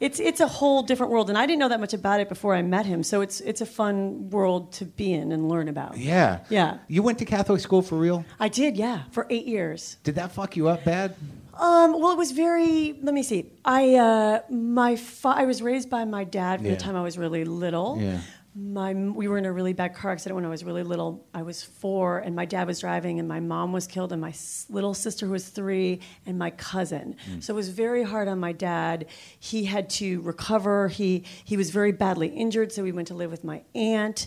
[0.07, 2.55] It's it's a whole different world, and I didn't know that much about it before
[2.59, 3.03] I met him.
[3.03, 5.96] So it's it's a fun world to be in and learn about.
[5.96, 6.40] Yeah.
[6.50, 6.78] Yeah.
[6.88, 8.24] You went to Catholic school for real?
[8.40, 9.96] I did, yeah, for eight years.
[10.03, 11.14] Did that fuck you up bad?
[11.55, 12.98] Um, well, it was very.
[13.03, 13.40] Let me see.
[13.64, 16.74] I uh, my fa- I was raised by my dad from Yeah.
[16.74, 17.98] the time I was really little.
[18.00, 18.18] Yeah.
[18.55, 21.26] My we were in a really bad car accident when I was really little.
[21.32, 24.34] I was four, and my dad was driving, and my mom was killed, and my
[24.68, 27.16] little sister who was three, and my cousin.
[27.24, 27.40] Hmm.
[27.40, 29.07] So it was very hard on my dad.
[29.38, 30.88] He had to recover.
[30.88, 34.26] He he was very badly injured, so we went to live with my aunt.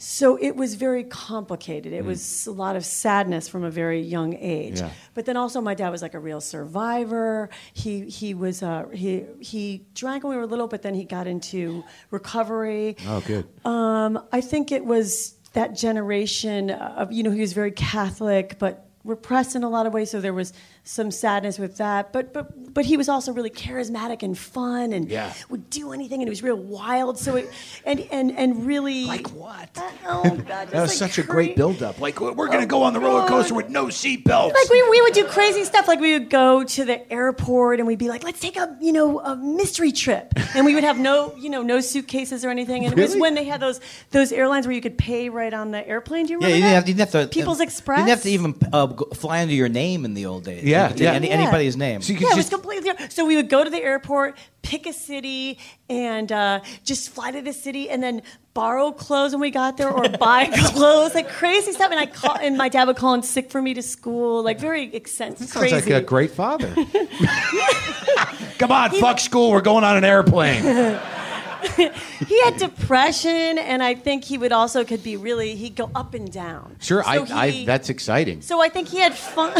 [0.00, 1.92] So it was very complicated.
[1.92, 4.78] It was a lot of sadness from a very young age.
[4.78, 4.90] Yeah.
[5.14, 7.50] But then also, my dad was like a real survivor.
[7.72, 11.26] He he was uh, he he drank when we were little, but then he got
[11.26, 11.82] into
[12.12, 12.96] recovery.
[13.08, 13.48] Oh, good.
[13.66, 18.88] Um, I think it was that generation of you know he was very Catholic, but
[19.02, 20.12] repressed in a lot of ways.
[20.12, 20.52] So there was
[20.88, 22.12] some sadness with that.
[22.14, 25.32] But but but he was also really charismatic and fun and Yeah.
[25.50, 27.18] would do anything, and he was real wild.
[27.18, 27.50] So it
[27.84, 29.68] and and and really Like what?
[30.06, 32.00] Oh God, That was like such a cra- great buildup.
[32.00, 34.54] Like we're going to go on the roller coaster with no seatbelts.
[34.54, 37.86] like we, we would do crazy stuff like we would go to the airport and
[37.86, 40.98] we'd be like let's take a you know a mystery trip and we would have
[40.98, 43.80] no you know no suitcases or anything and it was when they had those
[44.10, 46.62] those airlines where you could pay right on the airplane do you Yeah, you didn't,
[46.68, 46.74] that?
[46.74, 47.28] have, you didn't have to.
[47.34, 50.24] People's uh, Express You didn't have to even uh, fly under your name in the
[50.26, 50.64] old days.
[50.64, 51.12] Yeah, You could yeah.
[51.12, 51.34] Any, Yeah.
[51.34, 52.00] anybody's name.
[52.02, 52.90] So you could yeah, it was completely.
[53.08, 55.58] So we would go to the airport, pick a city,
[55.88, 58.22] and uh, just fly to the city, and then
[58.54, 61.90] borrow clothes when we got there, or buy clothes, like crazy stuff.
[61.90, 64.58] And I call, and my dad would call in sick for me to school, like
[64.58, 65.92] very eccentric, sounds crazy.
[65.92, 66.74] like a great father.
[68.58, 69.50] Come on, fuck school.
[69.52, 70.64] We're going on an airplane.
[72.26, 76.14] he had depression, and I think he would also could be really he'd go up
[76.14, 76.76] and down.
[76.80, 78.42] Sure, So I, I that's exciting.
[78.42, 79.52] So I think he had fun.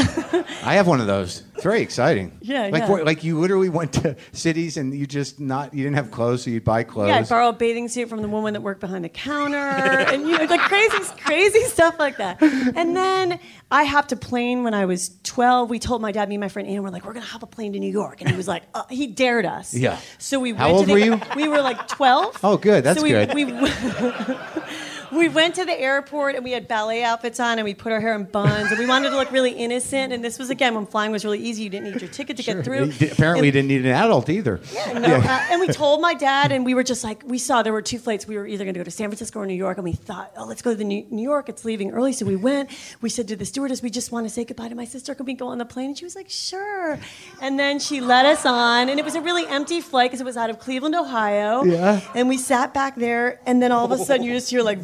[0.65, 1.43] I have one of those.
[1.55, 2.33] It's very exciting.
[2.49, 2.89] Yeah, like yeah.
[2.89, 6.45] what- like you literally went to cities and you just not you didn't have clothes,
[6.45, 7.09] so you'd buy clothes.
[7.09, 9.57] yeah, I borrow a bathing suit from the woman that worked behind the counter,
[10.13, 12.41] and you know, like crazy, crazy stuff like that.
[12.41, 13.39] And then
[13.71, 15.69] I hopped a plane when I was 12.
[15.69, 17.47] We told my dad, me and my friend Ann, we're like, we're gonna hop a
[17.47, 19.75] plane to New York, and he was like, uh, he dared us.
[19.75, 19.99] Yeah.
[20.17, 21.21] So we How went old to the, were you?
[21.37, 22.39] We were like 12.
[22.43, 22.85] Oh, good.
[22.85, 23.35] That's so we, good.
[23.35, 23.45] We,
[25.13, 28.01] we went to the airport and we had ballet outfits on and we put our
[28.01, 30.13] hair in buns and we wanted to look really innocent.
[30.13, 31.63] And this was again when flying was really easy.
[31.65, 32.87] You didn't need your ticket to get through.
[32.87, 34.61] You di- Apparently, you didn't need an adult either.
[34.95, 37.73] No, uh, and we told my dad, and we were just like, we saw there
[37.73, 38.27] were two flights.
[38.27, 40.33] We were either going to go to San Francisco or New York, and we thought,
[40.37, 41.49] oh, let's go to the New, New York.
[41.49, 42.71] It's leaving early, so we went.
[43.01, 45.15] We said to the stewardess, we just want to say goodbye to my sister.
[45.15, 45.87] Can we go on the plane?
[45.91, 46.99] And she was like, sure.
[47.41, 50.25] And then she let us on, and it was a really empty flight because it
[50.25, 51.65] was out of Cleveland, Ohio.
[51.65, 52.01] Yeah.
[52.15, 54.79] And we sat back there, and then all of a sudden you just hear like,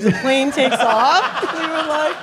[0.00, 1.42] the plane takes off.
[1.52, 2.16] we were like.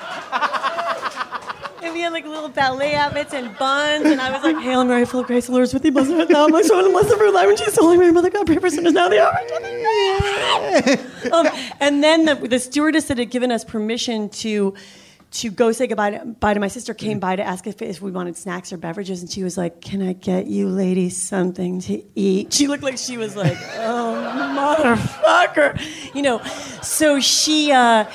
[1.84, 5.06] And we had like little ballet outfits and buns, and I was like, "Hail Mary,
[5.06, 7.16] full of grace, the Lord is with thee, blessed art thou amongst women, blessed the
[7.16, 9.30] fruit of thy womb, Jesus, Holy Mary, Mother God, pray for sinners now, the hour
[9.32, 11.48] of our death." um,
[11.80, 14.74] And then the, the stewardess that had given us permission to
[15.30, 18.02] to go say goodbye to, bye to my sister came by to ask if, if
[18.02, 21.82] we wanted snacks or beverages, and she was like, "Can I get you ladies something
[21.82, 25.80] to eat?" She looked like she was like, "Oh motherfucker,"
[26.16, 26.42] you know.
[26.82, 27.72] So she.
[27.72, 28.06] Uh,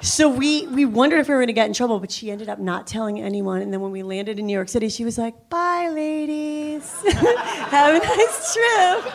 [0.00, 2.48] so we, we wondered if we were going to get in trouble, but she ended
[2.48, 3.62] up not telling anyone.
[3.62, 7.02] And then when we landed in New York City, she was like, "Bye, ladies.
[7.12, 9.14] Have a nice trip."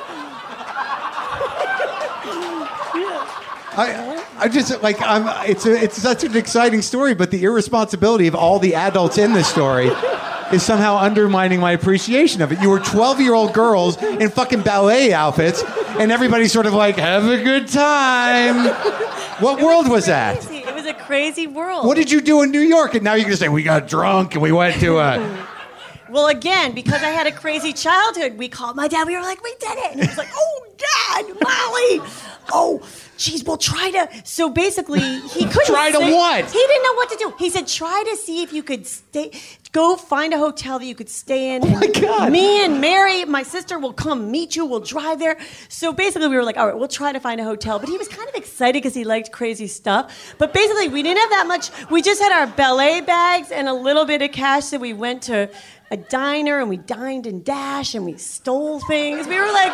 [3.72, 5.28] I, I just like I'm.
[5.48, 9.34] It's a, it's such an exciting story, but the irresponsibility of all the adults in
[9.34, 9.90] this story
[10.52, 12.60] is somehow undermining my appreciation of it.
[12.60, 15.62] You were 12 year old girls in fucking ballet outfits,
[15.98, 18.74] and everybody's sort of like, "Have a good time."
[19.40, 20.50] What world was that?
[20.50, 21.86] It was a crazy world.
[21.86, 22.94] What did you do in New York?
[22.94, 25.46] And now you're gonna say we got drunk and we went to a.
[26.10, 29.06] Well, again, because I had a crazy childhood, we called my dad.
[29.06, 32.10] We were like, "We did it!" And he was like, "Oh, Dad, Molly,
[32.52, 32.79] oh,
[33.24, 35.00] geez, we'll try to." So basically,
[35.34, 36.42] he couldn't Try to say- what?
[36.50, 37.34] He didn't know what to do.
[37.38, 39.30] He said, "Try to see if you could stay.
[39.72, 42.32] Go find a hotel that you could stay in." Oh my God.
[42.32, 44.64] Me and Mary, my sister, will come meet you.
[44.66, 45.36] We'll drive there.
[45.68, 47.96] So basically, we were like, "All right, we'll try to find a hotel." But he
[47.96, 50.34] was kind of excited because he liked crazy stuff.
[50.38, 51.70] But basically, we didn't have that much.
[51.90, 54.64] We just had our ballet bags and a little bit of cash.
[54.66, 55.48] So we went to
[55.92, 59.26] a diner and we dined and dashed and we stole things.
[59.26, 59.72] We were like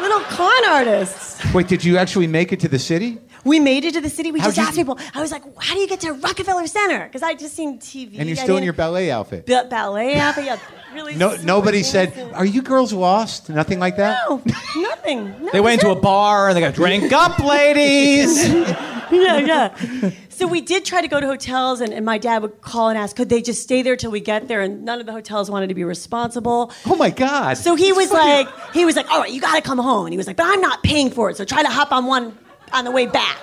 [0.00, 1.40] little con artists.
[1.54, 3.18] Wait, did you actually make it to the city?
[3.44, 4.32] We made it to the city.
[4.32, 4.98] We How'd just you- asked people.
[5.14, 8.18] I was like, "How do you get to Rockefeller Center?" Because I just seen TV.
[8.18, 9.37] And you're I still in didn't- your ballet outfit.
[9.46, 10.44] Ba- ballet outfit.
[10.44, 10.58] Yeah,
[10.94, 11.14] really.
[11.16, 14.18] No, super nobody said, "Are you girls lost?" Nothing like that.
[14.28, 14.42] No,
[14.76, 15.34] nothing.
[15.40, 18.46] No, They went into a bar and they got drink up, ladies.
[19.10, 20.10] yeah, yeah.
[20.28, 22.98] So we did try to go to hotels, and, and my dad would call and
[22.98, 24.60] ask, could they just stay there till we get there?
[24.60, 26.70] And none of the hotels wanted to be responsible.
[26.86, 27.56] Oh my God!
[27.56, 30.06] So he was like, he was like, all right, you got to come home.
[30.06, 32.06] And he was like, but I'm not paying for it, so try to hop on
[32.06, 32.36] one
[32.72, 33.38] on the way back.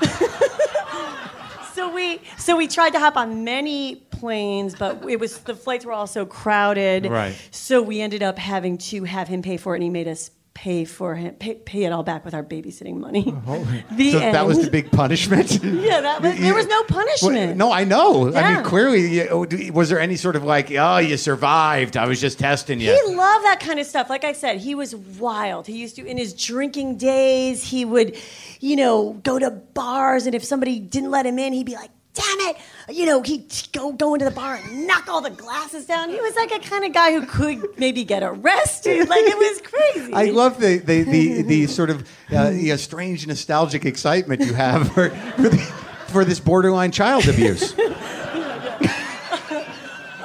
[1.78, 5.84] so we, so we tried to hop on many planes, but it was the flights
[5.84, 7.06] were all so crowded.
[7.06, 7.36] Right.
[7.52, 10.32] So we ended up having to have him pay for it, and he made us
[10.58, 13.32] pay for him, pay, pay it all back with our babysitting money.
[13.46, 15.62] Oh, the so that was the big punishment.
[15.68, 17.48] Yeah, that was, there was no punishment.
[17.48, 18.34] Well, no, I know.
[18.34, 21.96] I mean, clearly, oh, was there any sort of like, oh, you survived?
[21.96, 22.92] I was just testing you.
[22.92, 24.10] He loved that kind of stuff.
[24.10, 25.66] Like I said, he was wild.
[25.66, 28.16] He used to, in his drinking days, he would,
[28.60, 31.90] you know, go to bars, and if somebody didn't let him in, he'd be like,
[32.14, 32.56] "Damn it!"
[32.90, 36.08] You know, he'd go go into the bar and knock all the glasses down.
[36.08, 39.08] He was like a kind of guy who could maybe get arrested.
[39.08, 40.12] Like it was crazy.
[40.12, 44.88] I love the the the, the sort of uh, the, strange nostalgic excitement you have
[44.92, 45.56] for for, the,
[46.08, 47.74] for this borderline child abuse.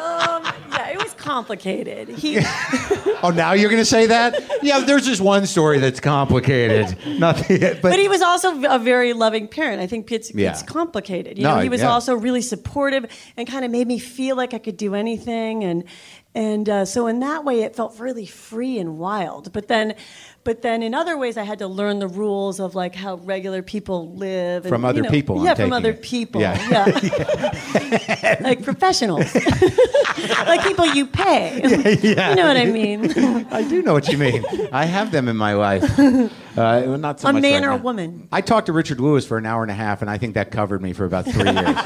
[0.03, 2.09] Um, yeah, it was complicated.
[2.09, 2.37] He.
[3.23, 4.39] oh, now you're going to say that?
[4.61, 6.95] Yeah, there's just one story that's complicated.
[7.19, 9.81] Nothing, but, But he was also a very loving parent.
[9.81, 10.51] I think it's, Yeah.
[10.51, 11.39] it's complicated.
[11.39, 11.89] You No, know, he was yeah.
[11.91, 15.63] also really supportive and kind of made me feel like I could do anything.
[15.63, 15.85] And
[16.35, 19.53] and uh, so in that way, it felt really free and wild.
[19.53, 19.95] But then,
[20.43, 23.61] but then in other ways, I had to learn the rules of like how regular
[23.61, 26.01] people live and, From you other know- people, I'm Yeah, from other it.
[26.01, 26.41] people.
[26.41, 26.57] Yeah.
[26.69, 29.33] Yeah, like professionals,
[30.47, 31.61] like people you pay.
[32.01, 32.29] yeah.
[32.31, 33.11] You know what I mean?
[33.51, 34.43] I do know what you mean.
[34.71, 35.83] I have them in my life.
[35.99, 38.27] Uh, well, not so A man right or a woman?
[38.31, 40.51] I talked to Richard Lewis for an hour and a half, and I think that
[40.51, 41.77] covered me for about three years.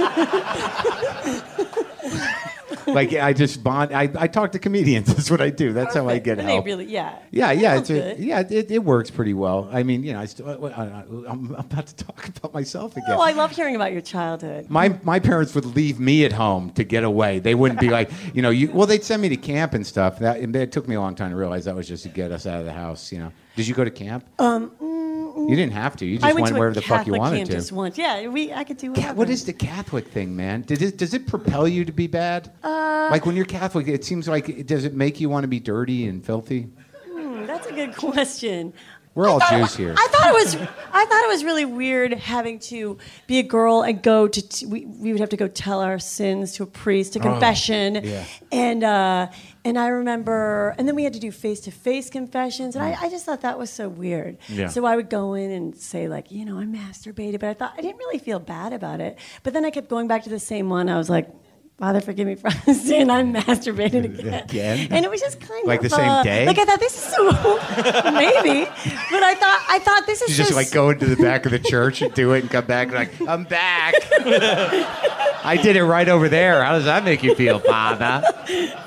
[2.94, 3.94] like I just bond.
[3.94, 5.08] I, I talk to comedians.
[5.16, 5.74] That's what I do.
[5.74, 6.64] That's how I get And help.
[6.64, 7.20] They really, yeah.
[7.32, 8.44] yeah, yeah, it's a, yeah.
[8.50, 9.70] It, it works pretty well.
[9.72, 12.28] I mean, you know, I still, uh, uh, uh, I, I, I'm about to talk
[12.38, 13.12] about myself again.
[13.12, 14.70] Oh, I love hearing about your childhood.
[14.70, 17.40] My my parents would leave me at home to get away.
[17.40, 18.72] They wouldn't be like, you know, you.
[18.72, 20.20] Well, they'd send me to camp and stuff.
[20.20, 22.32] That and it took me a long time to realize that was just to get
[22.32, 23.12] us out of the house.
[23.12, 24.26] You know, did you go to camp?
[24.40, 25.07] Um, mm,
[25.48, 26.06] you didn't have to.
[26.06, 27.52] You just I went, to wherever the Catholic fuck you wanted to.
[27.54, 27.98] just once.
[27.98, 29.14] Yeah, we I could do whatever.
[29.14, 30.62] What is the Catholic thing, man?
[30.62, 32.52] Did it, does it propel you to be bad?
[32.64, 35.60] Uh, like when you're Catholic, it seems like does it make you want to be
[35.60, 36.70] dirty and filthy?
[37.10, 38.74] Hmm, That's a good question.
[39.16, 39.96] We're all Jews here.
[39.98, 40.56] I thought it was.
[40.56, 44.48] I thought it was really weird having to be a girl and go to.
[44.48, 47.98] T- we, we would have to go tell our sins to a priest, to confession,
[47.98, 48.24] Oh, yeah.
[48.52, 49.28] and uh,
[49.68, 52.94] and I remember, and then we had to do face to face confessions, and I,
[52.94, 53.02] mm.
[53.04, 54.38] I just thought that was so weird.
[54.48, 54.68] Yeah.
[54.70, 57.74] So I would go in and say like, you know, I masturbated, but I thought
[57.78, 59.20] I didn't really feel bad about it.
[59.44, 60.90] But then I kept going back to the same one.
[60.90, 61.30] I was like.
[61.78, 63.12] Father, forgive me for sin.
[63.12, 64.44] I masturbated again.
[64.46, 64.88] Again?
[64.90, 66.46] And it was just kind Like of like the same uh, day?
[66.48, 67.24] Like I thought this is so
[68.12, 68.66] maybe,
[69.12, 71.52] but I thought I thought this is You just like go into the back of
[71.52, 73.94] the church and do it and come back like I'm back.
[75.46, 76.64] I did it right over there.
[76.64, 78.24] How does that make you feel, Father?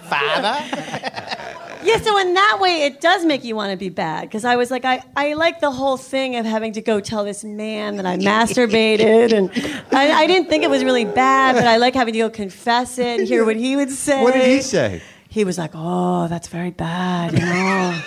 [0.08, 1.36] father?
[1.82, 4.22] Yeah, so in that way, it does make you want to be bad.
[4.22, 7.24] Because I was like, I, I like the whole thing of having to go tell
[7.24, 9.32] this man that I masturbated.
[9.32, 9.50] And
[9.94, 12.98] I, I didn't think it was really bad, but I like having to go confess
[12.98, 14.22] it and hear what he would say.
[14.22, 15.02] What did he say?
[15.28, 18.00] He was like, oh, that's very bad, you know.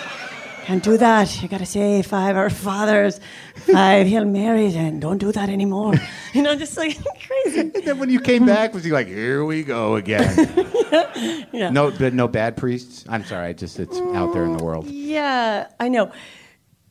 [0.64, 1.42] Can't do that.
[1.42, 3.20] You gotta say five Our Fathers,
[3.72, 5.94] five Hail Marys, and don't do that anymore.
[6.32, 7.60] You know, just like crazy.
[7.60, 10.34] And then when you came back, was he like, "Here we go again"?
[11.52, 11.70] Yeah.
[11.70, 13.04] No, but no bad priests.
[13.08, 13.48] I'm sorry.
[13.48, 14.86] I just it's out there in the world.
[14.88, 16.10] Yeah, I know.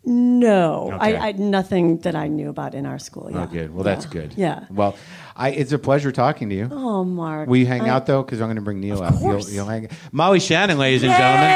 [0.05, 1.15] No, Okay.
[1.17, 3.29] I, I nothing that I knew about in our school.
[3.31, 3.43] Yeah.
[3.43, 3.73] Oh, good.
[3.73, 4.11] Well, that's Yeah.
[4.11, 4.33] good.
[4.35, 4.65] Yeah.
[4.69, 4.95] Well,
[5.35, 6.67] I, it's a pleasure talking to you.
[6.71, 7.47] Oh, Mark.
[7.49, 8.23] Will you hang I- out though?
[8.23, 9.19] Because I'm going to bring Neil out.
[9.21, 9.87] You'll, you'll hang.
[10.11, 11.49] Molly Shannon, ladies and gentlemen.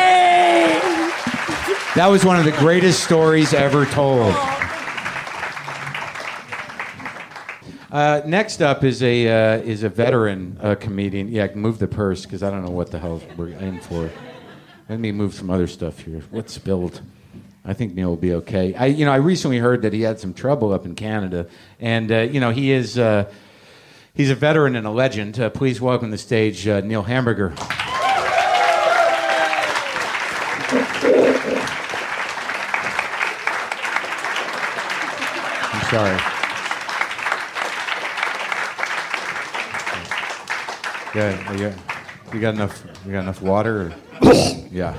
[1.96, 4.34] That was one of the greatest stories ever told.
[7.90, 11.30] Uh, next up is a uh, is a veteran uh, comedian.
[11.30, 14.10] Yeah, move the purse because I don't know what the hell we're in for.
[14.90, 16.22] Let me move some other stuff here.
[16.30, 17.02] What's spilled?
[17.64, 18.74] I think Neil will be okay.
[18.76, 21.48] I you know I recently heard that he had some trouble up in Canada,
[21.80, 23.32] and uh, you know he is uh,
[24.14, 25.40] he's a veteran and a legend.
[25.40, 27.54] Uh, please welcome the stage Neil Hamburger.
[35.72, 36.37] I'm sorry.
[41.18, 41.74] Yeah, you,
[42.32, 42.84] you got enough.
[43.04, 43.82] You got enough water?
[43.82, 43.94] Or?
[44.72, 44.94] yeah,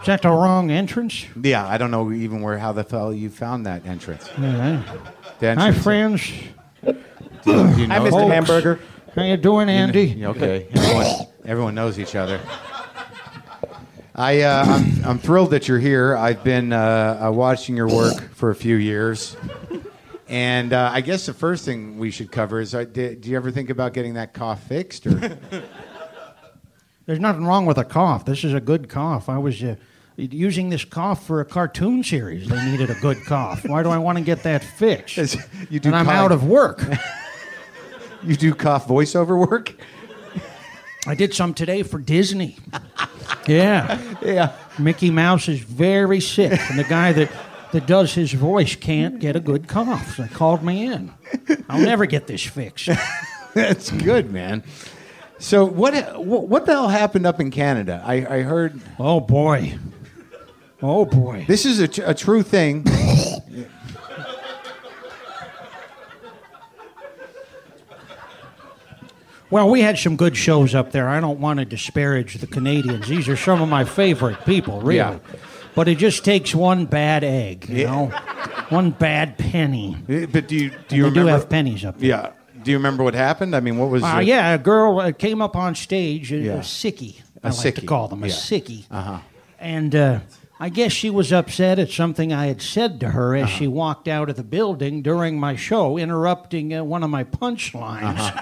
[0.00, 1.26] Is that the wrong entrance?
[1.38, 1.66] yeah.
[1.68, 4.30] I don't know even where how the hell you found that entrance.
[4.40, 4.82] Yeah.
[5.40, 6.32] The Hi, friends.
[6.82, 6.94] Do you,
[7.44, 7.50] do
[7.82, 8.10] you know Hi, Mr.
[8.10, 8.32] Folks.
[8.32, 8.80] Hamburger.
[9.14, 10.04] How you doing, Andy?
[10.04, 11.06] Yeah, Okay, everyone,
[11.44, 12.40] everyone knows each other.
[14.14, 16.16] I, uh, I'm, I'm thrilled that you're here.
[16.16, 19.36] I've been uh, uh, watching your work for a few years.
[20.28, 23.36] And uh, I guess the first thing we should cover is uh, did, do you
[23.36, 25.06] ever think about getting that cough fixed?
[25.06, 25.14] Or?
[27.06, 28.26] There's nothing wrong with a cough.
[28.26, 29.30] This is a good cough.
[29.30, 29.76] I was uh,
[30.16, 32.46] using this cough for a cartoon series.
[32.48, 33.66] They needed a good cough.
[33.66, 35.16] Why do I want to get that fixed?
[35.70, 36.82] you do and I'm cough- out of work.
[38.24, 39.72] You do cough voiceover work?
[41.06, 42.56] I did some today for Disney.
[43.46, 44.16] Yeah.
[44.20, 44.56] Yeah.
[44.76, 47.30] Mickey Mouse is very sick, and the guy that,
[47.72, 50.16] that does his voice can't get a good cough.
[50.16, 51.12] So they called me in.
[51.68, 52.88] I'll never get this fixed.
[53.54, 54.62] That's good, man.
[55.38, 58.02] So what what what the hell happened up in Canada?
[58.04, 59.78] I, I heard Oh, boy.
[60.82, 61.44] Oh, boy.
[61.48, 62.84] this is a, tr- a true thing.
[69.50, 71.08] Well, we had some good shows up there.
[71.08, 73.08] I don't want to disparage the Canadians.
[73.08, 74.96] These are some of my favorite people, really.
[74.96, 75.18] Yeah.
[75.78, 77.90] But it just takes one bad egg, you Yeah.
[77.92, 78.06] know,
[78.68, 79.96] one bad penny.
[80.08, 81.30] But do you do And you they do remember?
[81.30, 82.08] have pennies up there.
[82.08, 82.30] yeah.
[82.64, 83.54] Do you remember what happened?
[83.54, 84.02] I mean, what was?
[84.02, 86.54] Uh, the- yeah, a girl uh, came up on stage, Yeah.
[86.54, 88.32] a sickie, A I like to call them, a yeah.
[88.34, 88.84] sickie.
[88.90, 89.18] Uh-huh.
[89.60, 90.18] And uh,
[90.58, 93.56] I guess she was upset at something I had said to her as Uh-huh.
[93.58, 98.32] she walked out of the building during my show, interrupting uh, one of my punchlines.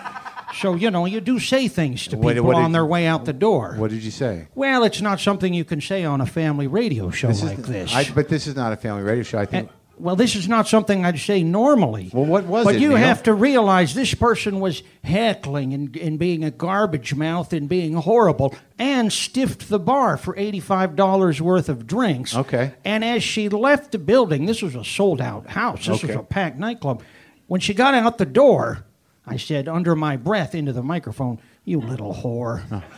[0.61, 2.17] So, you know, you do say things to.
[2.17, 3.75] What- people what did on their way out the door.
[3.77, 4.49] What did you say?
[4.55, 7.67] Well, it's not something you can say on a family radio show This like is,
[7.67, 7.95] this.
[7.95, 9.39] I, but this is not a family radio show.
[9.39, 9.69] I think.
[9.69, 12.11] Uh, well, this is not something I'd say normally.
[12.13, 12.99] Well, what was but it, you Neil?
[12.99, 17.95] have to realize this person was heckling and, and being a garbage mouth and being
[17.95, 22.37] horrible and stiffed the bar for $85 worth of drinks.
[22.37, 22.75] Okay.
[22.85, 26.23] And as she left the building, this was a sold out house, this was a
[26.23, 27.03] packed nightclub.
[27.47, 28.85] When she got out the door,
[29.27, 32.83] I said under my breath into the microphone, You little whore.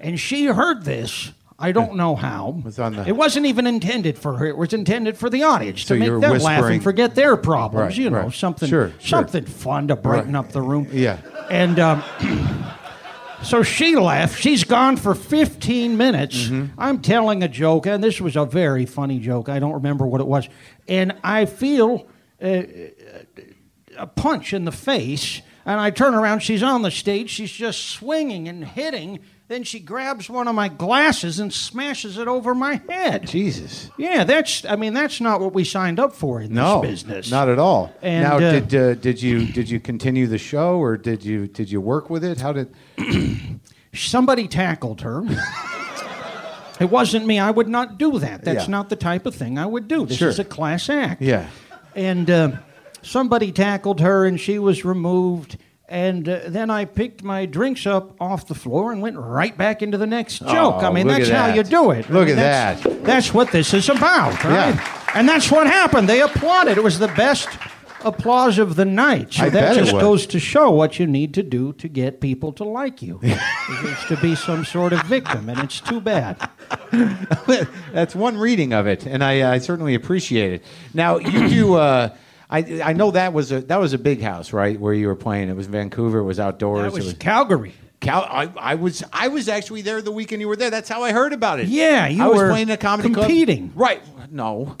[0.00, 1.30] And she heard this.
[1.58, 2.60] I don't know how.
[2.62, 4.44] Was on the- It wasn't even intended for her.
[4.46, 7.96] It was intended for the audience So to make them laugh and forget their problems.
[7.96, 8.32] Right, you know, right.
[8.34, 9.00] something Sure, sure.
[9.00, 10.40] something fun to brighten Right.
[10.40, 10.88] up the room.
[10.92, 11.18] Yeah.
[11.50, 12.02] And um,
[13.42, 14.38] so she left.
[14.40, 16.36] She's gone for 15 minutes.
[16.48, 16.78] Mm-hmm.
[16.78, 19.48] I'm telling a joke, and this was a very funny joke.
[19.48, 20.48] I don't remember what it was.
[20.88, 22.06] And I feel
[22.42, 22.62] uh,
[23.96, 26.40] a punch in the face, and I turn around.
[26.40, 27.30] She's on the stage.
[27.30, 29.20] She's just swinging and hitting.
[29.46, 33.26] Then she grabs one of my glasses and smashes it over my head.
[33.26, 33.90] Jesus.
[33.98, 34.64] Yeah, that's.
[34.64, 37.30] I mean, that's not what we signed up for in No, this business.
[37.30, 37.92] not at all.
[38.00, 41.46] And, now, uh, did uh, did you did you continue the show or did you
[41.46, 42.40] did you work with it?
[42.40, 42.74] How did?
[43.94, 45.22] somebody tackled her.
[46.80, 47.38] it wasn't me.
[47.38, 48.44] I would not do that.
[48.44, 48.70] That's Yeah.
[48.70, 50.06] not the type of thing I would do.
[50.06, 50.28] This Sure.
[50.28, 51.22] is a class act.
[51.22, 51.48] Yeah.
[51.94, 52.52] And uh,
[53.04, 55.58] somebody tackled her, and she was removed.
[55.86, 59.82] And uh, then I picked my drinks up off the floor and went right back
[59.82, 60.82] into the next joke.
[60.82, 61.56] I mean, Oh, that's at how that.
[61.56, 62.08] you do it.
[62.08, 63.04] I Look mean, at that's, that.
[63.04, 64.74] That's what this is about, right?
[64.74, 65.10] Yeah.
[65.14, 66.08] And that's what happened.
[66.08, 66.78] They applauded.
[66.78, 67.48] It was the best
[68.02, 69.34] applause of the night.
[69.34, 71.88] So I that bet it just goes to show what you need to do to
[71.88, 73.20] get people to like you.
[73.22, 76.36] is to be some sort of victim, and it's too bad.
[77.92, 80.64] That's one reading of it, and I, I certainly appreciate it.
[80.92, 81.74] Now you do.
[81.74, 82.16] Uh,
[82.54, 84.78] I I know that was a that was a big house, right?
[84.78, 85.48] Where you were playing.
[85.48, 86.18] It was Vancouver.
[86.18, 86.82] It was outdoors.
[86.82, 87.74] That was, it was Calgary.
[88.00, 88.22] Cal.
[88.22, 90.70] I, I was I was actually there the weekend you were there.
[90.70, 91.68] That's how I heard about it.
[91.68, 93.70] Yeah, you I was were playing a comedy competing.
[93.70, 93.80] club.
[93.80, 94.02] Right?
[94.30, 94.76] No.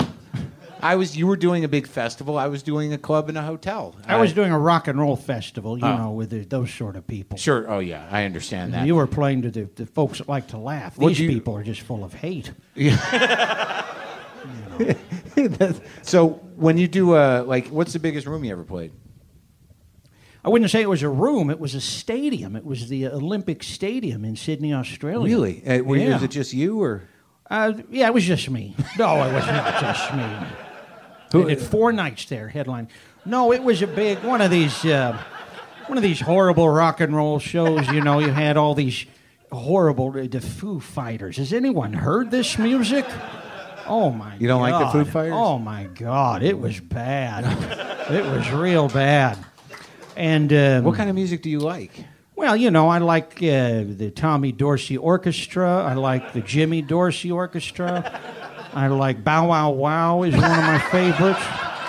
[0.82, 1.16] I was.
[1.16, 2.36] You were doing a big festival.
[2.36, 3.96] I was doing a club in a hotel.
[4.06, 5.96] I was doing a rock and roll festival, you Oh.
[5.96, 7.38] know, with the, those sort of people.
[7.38, 7.64] Sure.
[7.70, 8.86] Oh yeah, I understand that.
[8.86, 10.94] You were playing to the, the folks that like to laugh.
[10.96, 12.52] These you- people are just full of hate.
[16.02, 18.92] so when you do uh like, what's the biggest room you ever played?
[20.44, 22.54] I wouldn't say it was a room; it was a stadium.
[22.54, 25.26] It was the Olympic Stadium in Sydney, Australia.
[25.26, 25.66] Really?
[25.66, 26.14] Uh, were Yeah.
[26.14, 27.02] Was it just you or?
[27.50, 28.76] Uh, yeah, it was just me.
[28.98, 30.24] No, it was not just me.
[31.32, 32.88] Who- did four nights there, headline.
[33.24, 35.18] No, it was a big one of these, uh,
[35.86, 37.88] one of these horrible rock and roll shows.
[37.88, 39.06] You know, you had all these
[39.50, 41.38] horrible the Foo Fighters.
[41.38, 43.06] Has anyone heard this music?
[43.86, 44.36] Oh my!
[44.36, 45.12] You don't like the Foo God.
[45.12, 45.32] Fighters?
[45.34, 46.42] Oh my God!
[46.42, 47.44] It was bad.
[48.10, 49.38] it was real bad.
[50.16, 51.90] And um, What kind of music do you like?
[52.36, 55.84] well, you know, I like uh, the Tommy Dorsey Orchestra.
[55.84, 58.20] I like the Jimmy Dorsey Orchestra.
[58.74, 61.40] I like Bow Wow Wow is one of my favorites.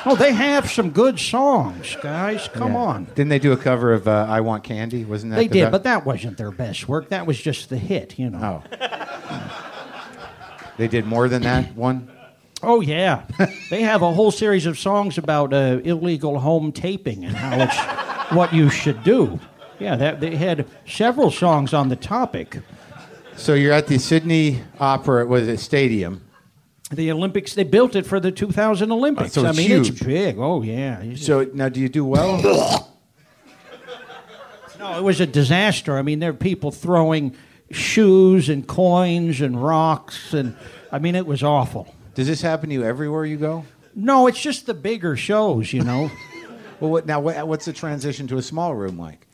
[0.07, 2.47] Oh, they have some good songs, guys.
[2.53, 2.77] Come Yeah.
[2.79, 3.05] on.
[3.15, 5.03] Didn't they do a cover of uh, "I Want Candy"?
[5.03, 7.09] Wasn't that They the did, but that wasn't their best work.
[7.09, 8.61] That was just the hit, you know.
[8.71, 9.71] oh,
[10.77, 12.11] they did more than that one.
[12.63, 13.23] Oh, yeah.
[13.69, 18.31] they have a whole series of songs about uh, illegal home taping and how it's
[18.35, 19.39] what you should do.
[19.77, 22.59] Yeah, that, they had several songs on the topic.
[23.35, 26.21] So you're at the Sydney Opera, was it Stadium?
[26.91, 29.37] The Olympics, they built it for the 2000 Olympics.
[29.37, 30.37] Oh, so I mean, it's big.
[30.39, 31.15] Oh, yeah.
[31.15, 32.91] So now, do you do well?
[34.77, 35.97] No, it was a disaster.
[35.97, 37.35] I mean, there are people throwing
[37.71, 40.55] shoes and coins and rocks, and
[40.91, 41.93] I mean, it was awful.
[42.13, 43.65] Does this happen to you everywhere you go?
[43.95, 46.09] No, it's just the bigger shows, you know.
[46.81, 49.25] Well, what, now what, what's the transition to a small room like?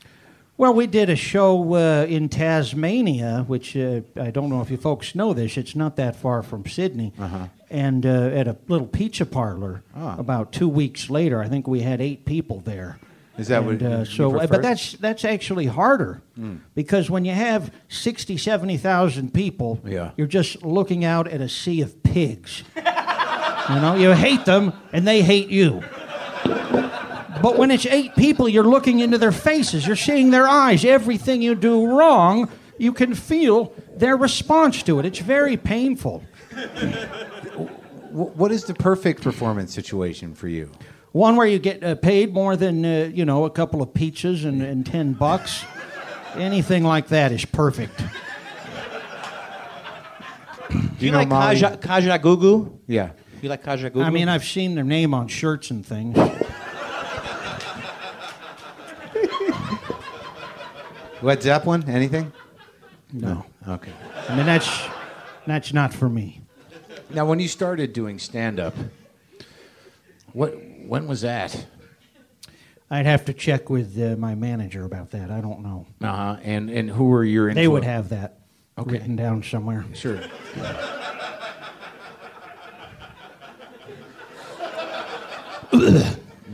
[0.57, 4.77] well, we did a show uh, in Tasmania, which uh, I don't know if you
[4.77, 5.57] folks know this.
[5.57, 7.13] It's not that far from Sydney.
[7.19, 7.47] Uh-huh.
[7.71, 10.17] And uh, at a little pizza parlor, Ah.
[10.19, 12.99] about two weeks later, I think we had eight people there.
[13.37, 14.31] Is that what And, uh, so?
[14.31, 14.47] prefer?
[14.47, 16.21] But that's that's actually harder
[16.75, 20.11] because when you have 60, 70,000 people, Yeah.
[20.17, 22.63] you're just looking out at a sea of pigs.
[22.75, 25.81] you know, you hate them and they hate you.
[27.41, 30.85] But when it's eight people, you're looking into their faces, you're seeing their eyes.
[30.85, 35.05] Everything you do wrong, you can feel their response to it.
[35.05, 36.23] It's very painful.
[38.11, 40.69] What is the perfect performance situation for you?
[41.11, 44.45] One where you get uh, paid more than uh, you know a couple of pizzas
[44.45, 45.65] and, and ten bucks.
[46.35, 48.01] Anything like that is perfect.
[50.69, 51.57] Do you, like Molly?
[51.57, 52.71] Kaja, Kajagoogoo?
[52.87, 53.09] Yeah.
[53.41, 54.05] You like Kajagoogoo?
[54.05, 56.17] I mean, I've seen their name on shirts and things.
[61.21, 61.87] Led Zeppelin?
[61.89, 62.31] Anything?
[63.13, 63.91] No, Okay.
[64.29, 64.69] I mean that's
[65.45, 66.41] that's not for me.
[67.09, 68.73] Now, when you started doing stand up,
[70.31, 70.53] what
[70.91, 71.67] when was that?
[72.89, 75.31] I'd have to check with uh, my manager about that.
[75.31, 75.87] I don't know.
[76.01, 76.37] Uh huh.
[76.43, 78.39] And and who were your They would have that
[78.77, 78.91] Okay.
[78.91, 79.85] written down somewhere.
[79.93, 80.19] Sure.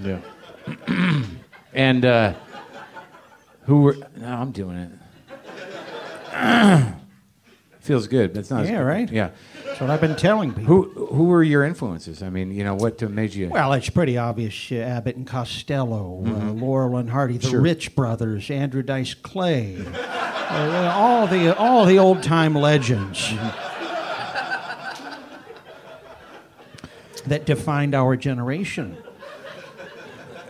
[0.02, 0.20] yeah.
[1.74, 2.34] and uh,
[3.64, 3.98] who were?
[4.18, 4.92] No, I'm doing it.
[7.80, 8.34] Feels good.
[8.34, 8.64] That's not.
[8.64, 8.84] as Yeah, good.
[8.84, 9.12] right?
[9.12, 9.30] Yeah.
[9.68, 10.64] That's what I've been telling people.
[10.66, 12.24] Who who were your influences?
[12.24, 13.50] I mean, you know, what made you?
[13.50, 14.72] Well, it's pretty obvious.
[14.72, 17.52] Uh, Abbott and Costello, uh, Laurel and Hardy, the Mm-hmm.
[17.52, 17.62] Sure.
[17.62, 23.64] Ritz Brothers, Andrew Dice Clay, uh, all the all the old time legends Mm-hmm.
[27.30, 28.98] that defined our generation.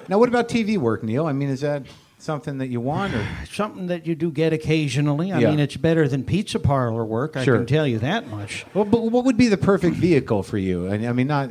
[0.07, 1.25] now, what about TV work, Neil?
[1.25, 1.83] I mean, is that
[2.27, 5.31] something that you want, or Something that you do get occasionally.
[5.31, 5.49] I Yeah.
[5.49, 7.35] mean, it's better than pizza parlor work.
[7.35, 7.57] I Sure.
[7.57, 8.65] can tell you that much.
[8.75, 10.87] well, but what would be the perfect vehicle for you?
[10.89, 11.49] I I mean, not.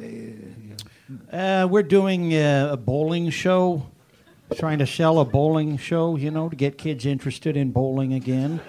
[1.33, 3.87] Uh, we're doing uh, a bowling show,
[4.57, 8.61] trying to sell a bowling show, you know, to get kids interested in bowling again.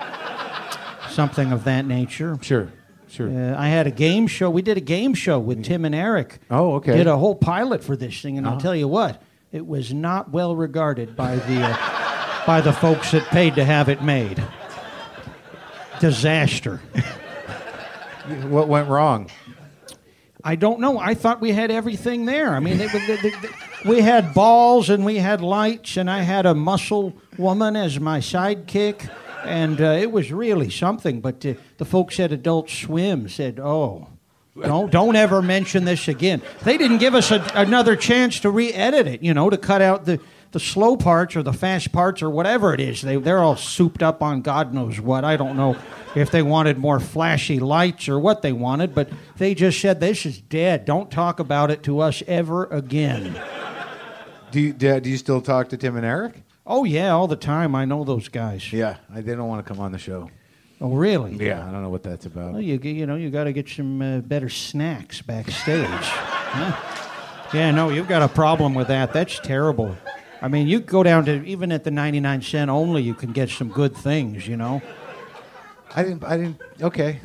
[1.10, 2.38] Something of that nature.
[2.42, 2.72] Sure.
[3.10, 3.30] Sure.
[3.30, 4.50] Uh, I had a game show.
[4.50, 6.40] We did a game show with Tim and Eric.
[6.52, 6.96] Oh, okay.
[6.98, 8.56] Did a whole pilot for this thing, and Uh-huh.
[8.56, 11.76] I'll tell you what, it was not well regarded by the uh,
[12.48, 14.42] by the folks that paid to have it made.
[16.00, 16.78] Disaster.
[18.48, 19.30] What went wrong?
[20.44, 20.98] I don't know.
[20.98, 22.56] I thought we had everything there.
[22.56, 23.34] I mean, it,
[23.86, 28.20] we had balls and we had lights, and I had a muscle woman as my
[28.20, 29.10] sidekick,
[29.44, 31.20] and uh, it was really something.
[31.20, 34.08] But uh, the folks at Adult Swim said, "Oh."
[34.60, 36.42] Don't don't ever mention this again.
[36.64, 40.06] They didn't give us a, another chance to re-edit it, you know, to cut out
[40.06, 40.20] the,
[40.52, 43.02] the slow parts or the fast parts or whatever it is.
[43.02, 45.24] They they're all souped up on God knows what.
[45.24, 45.76] I don't know
[46.16, 50.26] if they wanted more flashy lights or what they wanted, but they just said this
[50.26, 50.86] is dead.
[50.86, 53.40] Don't talk about it to us ever again.
[54.52, 56.44] Do you, do do you still talk to Tim and Eric?
[56.66, 57.76] Oh yeah, all the time.
[57.76, 58.72] I know those guys.
[58.72, 60.30] Yeah, I, they don't want to come on the show.
[60.80, 61.34] Oh really?
[61.36, 62.54] Yeah, I don't know what that's about.
[62.54, 65.88] Well, you you know you got to get some uh, better snacks backstage.
[65.90, 67.04] huh?
[67.54, 69.14] Yeah, no, you've got a problem with that.
[69.14, 69.96] That's terrible.
[70.42, 73.50] I mean, you go down to even at the 99 cent only, you can get
[73.50, 74.48] some good things.
[74.48, 74.82] You know.
[75.96, 76.24] I didn't.
[76.24, 76.62] I didn't.
[76.82, 77.20] Okay.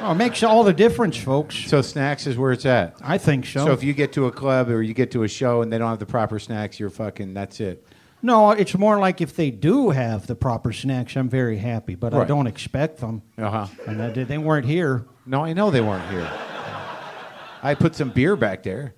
[0.00, 1.56] Oh, it makes all the difference, folks.
[1.66, 2.94] So snacks is where it's at.
[3.02, 3.66] I think so.
[3.66, 5.78] So if you get to a club or you get to a show and they
[5.78, 7.34] don't have the proper snacks, you're fucking.
[7.34, 7.84] That's it.
[8.22, 12.14] no, it's more like if they do have the proper snacks, I'm very happy, but
[12.14, 13.22] I don't expect them.
[13.36, 13.66] Uh huh.
[13.86, 15.06] And I they weren't here.
[15.26, 16.30] No, I know they weren't here.
[17.62, 18.94] I put some beer back there.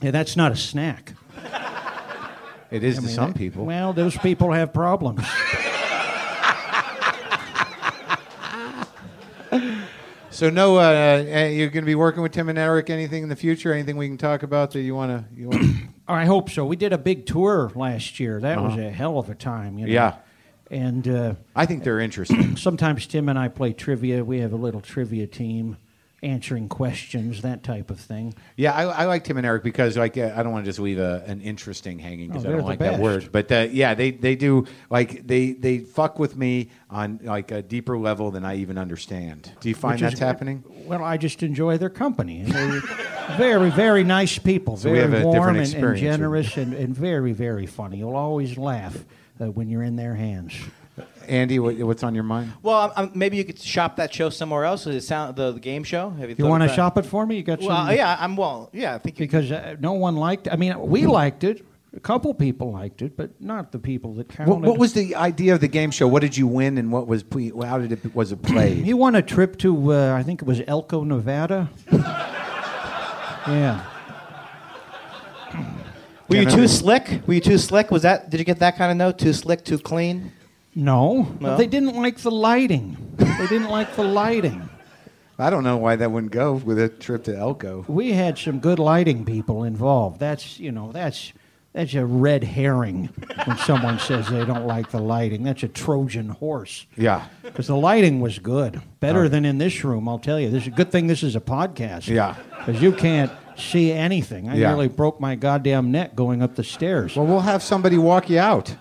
[0.00, 1.12] Yeah, that's not a snack.
[2.70, 3.64] It is I to mean, some people.
[3.64, 5.24] Well, those people have problems.
[10.40, 12.88] So no, uh, uh, you're going to be working with Tim and Eric.
[12.88, 13.74] Anything in the future?
[13.74, 15.34] Anything we can talk about that you want to?
[15.38, 15.72] You wanna...
[16.08, 16.64] I hope so.
[16.64, 18.40] We did a big tour last year.
[18.40, 19.78] That was a hell of a time.
[19.78, 20.02] You know?
[20.02, 20.16] Uh-huh.
[20.70, 20.78] Yeah.
[20.78, 22.56] And uh, I think they're interesting.
[22.56, 24.24] sometimes Tim and I play trivia.
[24.24, 25.76] We have a little trivia team
[26.22, 28.34] answering questions, that type of thing.
[28.56, 30.78] Yeah, I, I like Tim and Eric because like uh, I don't want to just
[30.78, 33.02] leave a, an interesting hanging because Oh, I they're don't the like that best.
[33.02, 33.28] word.
[33.32, 37.62] But uh, yeah, they they do like they they fuck with me on like a
[37.62, 39.50] deeper level than I even understand.
[39.60, 40.62] Do you find which is- that's happening?
[40.86, 42.40] Well, I just enjoy their company.
[42.40, 42.80] And they're
[43.38, 44.76] very, very nice people.
[44.76, 46.00] So we very have a warm different and, and experience.
[46.00, 47.98] generous and, and very, very funny.
[47.98, 48.96] You'll always laugh
[49.40, 50.52] uh, when you're in their hands.
[51.28, 52.52] Andy, what, what's on your mind?
[52.62, 54.84] Well, um, maybe you could shop that show somewhere else.
[54.84, 56.10] Does it sound the, the game show?
[56.10, 57.36] Have You thought want to shop it for me?
[57.36, 57.68] You got some?
[57.68, 58.70] Well, yeah, I'm well.
[58.72, 60.48] Yeah, I think you because uh, no one liked.
[60.50, 61.64] I mean, we liked it.
[61.94, 64.50] A couple people liked it, but not the people that counted.
[64.50, 66.06] What, what was the idea of the game show?
[66.06, 67.24] What did you win, and what was
[67.64, 68.84] how did it was it played?
[68.90, 71.68] He won a trip to, uh, I think it was Elko, Nevada.
[71.92, 73.84] yeah.
[76.28, 77.22] Were you too slick?
[77.26, 77.90] Were you too slick?
[77.90, 78.30] Was that?
[78.30, 79.18] Did you get that kind of note?
[79.18, 80.30] Too slick, too clean?
[80.74, 81.56] No, No?
[81.56, 82.96] they didn't like the lighting.
[83.16, 84.68] they didn't like the lighting.
[85.38, 87.84] I don't know why that wouldn't go with a trip to Elko.
[87.88, 90.20] We had some good lighting people involved.
[90.20, 91.32] That's, you know, that's
[91.72, 93.10] that's a red herring
[93.44, 95.44] when someone says they don't like the lighting.
[95.44, 96.84] That's a Trojan horse.
[96.96, 100.08] Yeah, Because the lighting was good, better than in this room.
[100.08, 100.50] I'll tell you.
[100.50, 101.06] This is a good thing.
[101.06, 102.08] This is a podcast.
[102.08, 102.34] Yeah.
[102.58, 104.48] Because you can't see anything.
[104.48, 104.68] I Yeah.
[104.70, 107.14] nearly broke my goddamn neck going up the stairs.
[107.16, 108.74] well, we'll have somebody walk you out.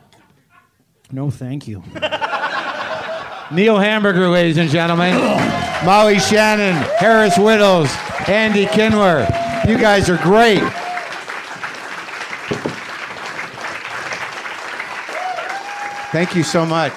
[1.11, 1.83] No, thank you.
[3.51, 5.15] Neil Hamburger, ladies and gentlemen.
[5.85, 7.89] Molly Shannon, Harris Wittels,
[8.29, 9.27] Andy Kindler.
[9.67, 10.61] You guys are great.
[16.11, 16.93] Thank you so much.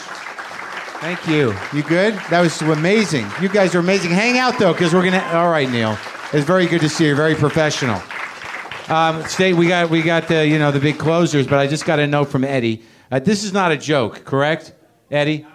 [1.00, 1.54] Thank you.
[1.72, 2.14] You good?
[2.30, 3.26] That was amazing.
[3.40, 4.10] You guys are amazing.
[4.10, 5.22] Hang out though, because we're gonna.
[5.32, 5.98] All right, Neil.
[6.32, 7.16] It's very good to see you.
[7.16, 8.00] Very professional.
[8.88, 9.52] Um, stay.
[9.52, 12.06] We got we got the you know the big closers, but I just got a
[12.06, 12.82] note from Eddie.
[13.12, 14.72] Uh, this is not a joke, correct,
[15.10, 15.46] Eddie?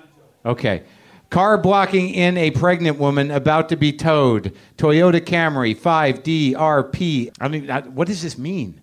[0.45, 0.83] Okay.
[1.31, 4.53] Car blocking in a pregnant woman about to be towed.
[4.77, 7.31] Toyota Camry 5DRP.
[7.41, 8.79] I mean, what does this mean?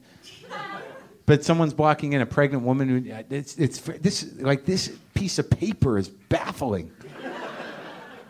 [1.25, 2.89] But someone's blocking in a pregnant woman.
[2.89, 6.91] who- uh, It's, it's this like this piece of paper is baffling.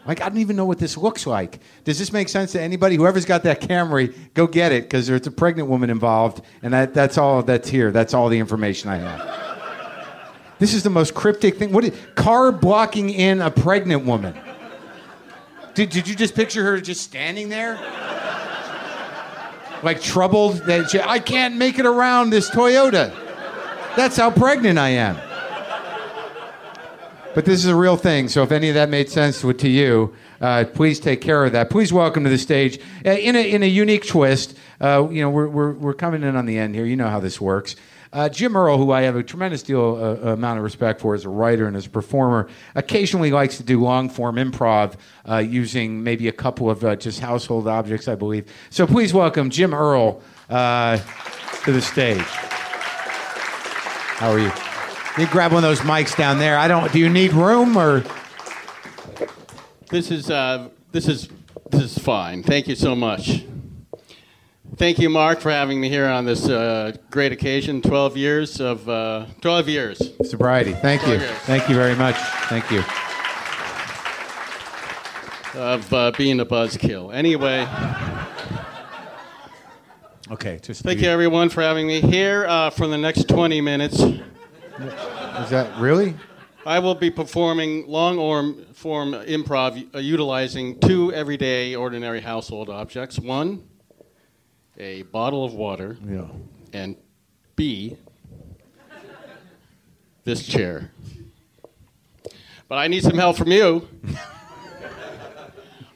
[0.06, 1.58] Like I don't even know what this looks like.
[1.84, 2.96] Does this make sense to anybody?
[2.96, 6.92] Whoever's got that Camry, go get it because there's a pregnant woman involved, and that,
[6.92, 7.90] that's all that's here.
[7.90, 9.53] That's all the information I have.
[10.58, 11.72] This is the most cryptic thing.
[11.72, 14.38] What is, car blocking in a pregnant woman?
[15.74, 17.74] Did, did you just picture her just standing there?
[19.82, 23.12] Like troubled that she, I can't make it around this Toyota.
[23.96, 25.18] That's how pregnant I am.
[27.34, 30.14] But this is a real thing, so if any of that made sense to, you,
[30.40, 31.68] uh, please take care of that.
[31.68, 35.30] Please welcome to the stage, uh, in, a, in a unique twist, uh, you know,
[35.30, 36.84] we're, we're, we're coming in on the end here.
[36.84, 37.74] You know how this works.
[38.14, 41.24] Uh, Jim Earl, who I have a tremendous deal uh, amount of respect for as
[41.24, 44.94] a writer and as a performer, occasionally likes to do long form improv
[45.28, 48.46] uh, using maybe a couple of uh, just household objects, I believe.
[48.70, 50.98] So please welcome Jim Earl uh,
[51.64, 52.22] to the stage.
[54.18, 54.52] How are you?
[55.18, 56.56] You grab one of those mics down there.
[56.56, 56.92] I don't.
[56.92, 58.04] Do you need room or?
[59.88, 61.28] This is uh, this is
[61.68, 62.44] this is fine.
[62.44, 63.44] Thank you so much.
[64.76, 67.80] Thank you, Mark, for having me here on this uh, great occasion.
[67.80, 70.12] 12 years of, uh, 12 years.
[70.24, 70.72] Sobriety.
[70.72, 71.14] Thank you.
[71.14, 71.34] Okay.
[71.44, 72.16] Thank you very much.
[72.48, 72.82] Thank you.
[75.60, 77.14] of uh, being a buzzkill.
[77.14, 77.66] Anyway,
[80.30, 84.00] Okay, just thank you everyone for having me here uh, for the next 20 minutes.
[84.00, 86.14] Is that really?
[86.64, 93.18] I will be performing long orm- form improv uh, utilizing two everyday ordinary household objects.
[93.20, 93.62] One,
[94.78, 96.26] a bottle of water, Yeah.
[96.72, 96.96] and
[97.56, 97.96] B,
[100.24, 100.90] this chair.
[102.68, 103.86] But I need some help from you.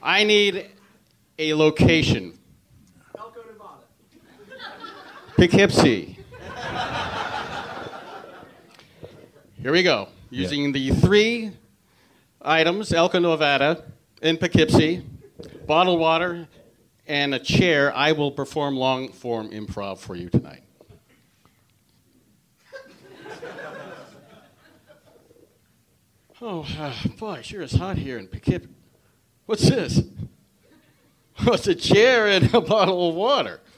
[0.03, 0.69] I need
[1.37, 2.37] a location.
[3.17, 3.83] Elko, Nevada.
[5.35, 6.15] Poughkeepsie.
[9.61, 10.07] Here we go.
[10.29, 11.51] Using the three
[12.41, 13.83] items Elko, Nevada,
[14.21, 15.03] in Poughkeepsie,
[15.65, 16.47] bottled water,
[17.09, 20.63] and a chair, I will perform long form improv for you tonight.
[26.41, 28.69] Oh, uh, boy, sure is hot here in Poughkeepsie.
[29.45, 30.03] What's this?
[31.43, 33.59] What's a chair and a bottle of water?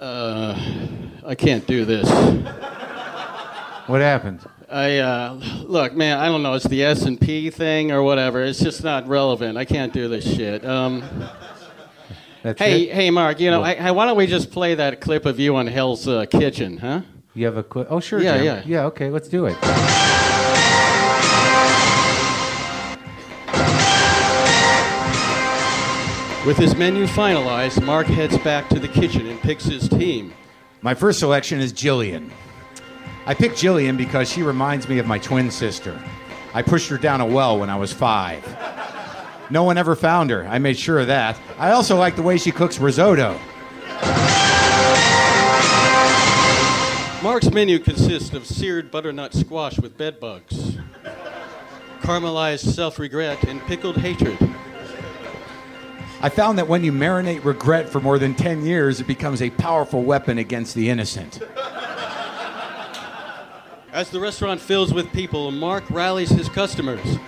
[0.00, 0.56] Uh,
[1.28, 2.08] I can't do this.
[3.86, 4.40] What happened?
[4.70, 6.18] I uh, look, man.
[6.18, 6.54] I don't know.
[6.54, 8.42] It's the S and P thing or whatever.
[8.42, 9.58] It's just not relevant.
[9.58, 10.64] I can't do this shit.
[10.64, 11.04] Um,
[12.42, 12.94] That's hey, it?
[12.94, 13.40] hey, Mark.
[13.40, 16.08] You know, I, I, why don't we just play that clip of you on Hell's
[16.08, 17.02] uh, Kitchen, huh?
[17.34, 17.88] You have a quick.
[17.90, 18.22] Oh, sure.
[18.22, 18.44] Yeah, Jim.
[18.46, 18.62] yeah.
[18.64, 18.84] Yeah.
[18.86, 19.56] Okay, let's do it.
[26.46, 30.32] With his menu finalized, Mark heads back to the kitchen and picks his team.
[30.80, 32.30] My first selection is Jillian.
[33.26, 36.00] I picked Jillian because she reminds me of my twin sister.
[36.54, 38.44] I pushed her down a well when I was five.
[39.50, 40.46] No one ever found her.
[40.46, 41.38] I made sure of that.
[41.58, 43.38] I also like the way she cooks risotto.
[47.22, 50.78] Mark's menu consists of seared butternut squash with bed bugs,
[52.00, 54.38] caramelized self regret, and pickled hatred.
[56.20, 59.50] I found that when you marinate regret for more than 10 years, it becomes a
[59.50, 61.40] powerful weapon against the innocent.
[63.92, 67.18] As the restaurant fills with people, Mark rallies his customers.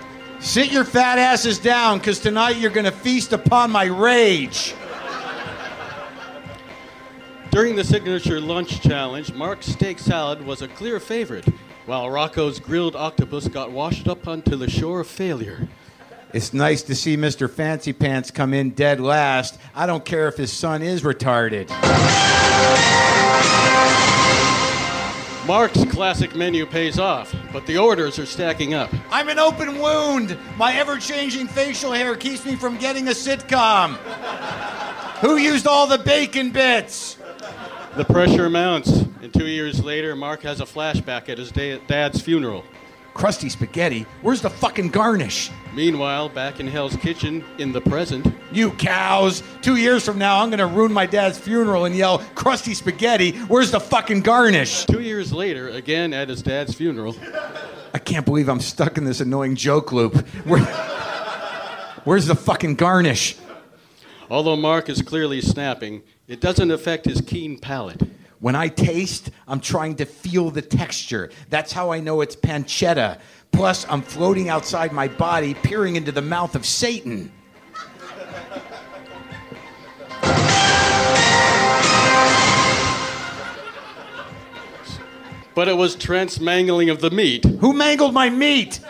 [0.40, 4.74] Sit your fat asses down, because tonight you're going to feast upon my rage.
[7.50, 11.46] During the signature lunch challenge, Mark's steak salad was a clear favorite,
[11.86, 15.68] while Rocco's grilled octopus got washed up onto the shore of failure.
[16.32, 17.50] It's nice to see Mr.
[17.50, 19.58] Fancy Pants come in dead last.
[19.74, 21.68] I don't care if his son is retarded.
[25.46, 28.90] Mark's classic menu pays off, but the orders are stacking up.
[29.10, 30.38] I'm an open wound.
[30.56, 33.96] My ever changing facial hair keeps me from getting a sitcom.
[35.22, 37.16] Who used all the bacon bits?
[37.96, 38.88] The pressure mounts,
[39.20, 42.64] and two years later, Mark has a flashback at his da- dad's funeral.
[43.20, 44.06] Crusty spaghetti.
[44.22, 45.50] Where's the fucking garnish?
[45.74, 49.42] Meanwhile, back in Hell's Kitchen, in the present, You cows.
[49.60, 53.32] Two years from now, I'm to ruin my dad's funeral and yell, Crusty spaghetti.
[53.40, 54.86] Where's the fucking garnish?
[54.86, 57.14] two years later, again at his dad's funeral,
[57.92, 60.26] I can't believe I'm stuck in this annoying joke loop.
[60.46, 60.64] Where,
[62.04, 63.36] where's the fucking garnish?
[64.30, 68.00] although Mark is clearly snapping, it doesn't affect his keen palate.
[68.40, 71.30] When I taste, I'm trying to feel the texture.
[71.50, 73.20] That's how I know it's pancetta.
[73.52, 77.32] Plus, I'm floating outside my body, peering into the mouth of Satan.
[85.54, 88.80] But it was Trent's mangling of the meat Who mangled my meat?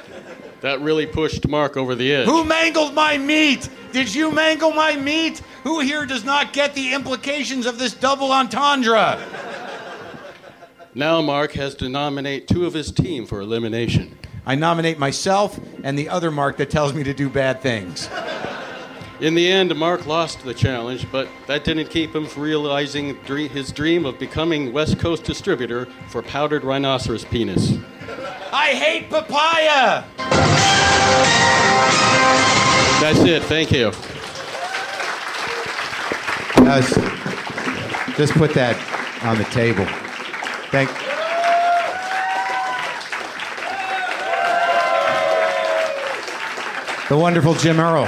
[0.61, 2.27] that really pushed Mark over the edge.
[2.27, 3.69] Who mangled my meat?
[3.93, 5.41] Did you mangle my meat?
[5.65, 9.19] Who here does not get the implications of this double entendre?
[10.95, 14.19] Now Mark has to nominate two of his team for elimination.
[14.47, 18.09] I nominate myself and the other Mark that tells me to do bad things.
[19.21, 23.71] In the end, Mark lost the challenge, but that didn't keep him from realizing his
[23.71, 27.75] dream of becoming West Coast distributor for powdered rhinoceros penis.
[28.53, 30.05] I hate papaya!
[33.01, 33.43] That's it.
[33.45, 33.93] Thank you.
[38.16, 38.77] just put that
[39.24, 39.87] on the table.
[40.70, 40.91] Thank.
[47.09, 48.05] The wonderful Jim Earl.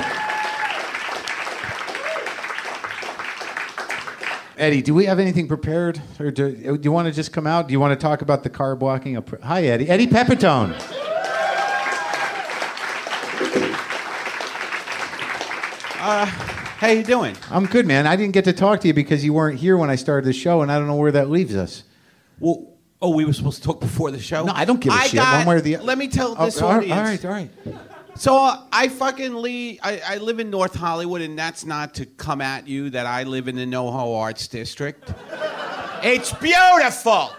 [4.62, 7.66] Eddie, do we have anything prepared, or do, do you want to just come out?
[7.66, 9.16] Do you want to talk about the car blocking?
[9.16, 9.88] A Hi, Eddie.
[9.88, 10.78] Eddie Pepitone.
[16.04, 17.36] Uh, how you doing?
[17.50, 18.06] I'm good, man.
[18.06, 20.32] I didn't get to talk to you because you weren't here when I started the
[20.32, 21.84] show, and I don't know where that leaves us.
[22.40, 22.68] Well,
[23.00, 24.44] oh, we were supposed to talk before the show.
[24.44, 25.84] No, I don't give a I shit, got- one way or the- other.
[25.84, 27.24] Let me tell Oh, this right, audience.
[27.24, 27.76] all right, all right.
[28.14, 29.78] So uh, I fucking leave.
[29.82, 33.22] I, I live in North Hollywood, and that's not to come at you that I
[33.22, 35.12] live in the NoHo Arts District.
[36.02, 37.30] it's beautiful.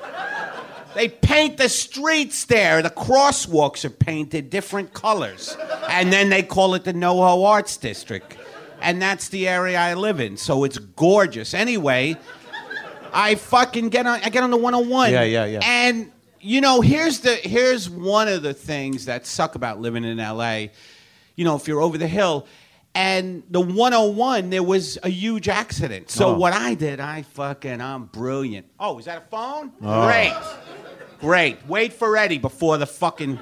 [0.95, 2.81] They paint the streets there.
[2.81, 5.55] The crosswalks are painted different colors,
[5.89, 8.37] and then they call it the NoHo Arts District,
[8.81, 10.37] and that's the area I live in.
[10.37, 11.53] So it's gorgeous.
[11.53, 12.17] Anyway,
[13.13, 14.19] I fucking get on.
[14.23, 15.11] I get on the 101.
[15.11, 15.59] Yeah, yeah, yeah.
[15.63, 16.11] And
[16.43, 20.67] you know, here's the here's one of the things that suck about living in LA.
[21.35, 22.45] You know, if you're over the hill,
[22.95, 26.11] and the 101, there was a huge accident.
[26.11, 26.37] So Oh.
[26.37, 28.67] what I did, I fucking, I'm brilliant.
[28.79, 29.71] Oh, is that a phone?
[29.83, 30.05] Oh.
[30.05, 30.33] Great,
[31.19, 31.67] great.
[31.67, 33.39] Wait for Eddie before the fucking.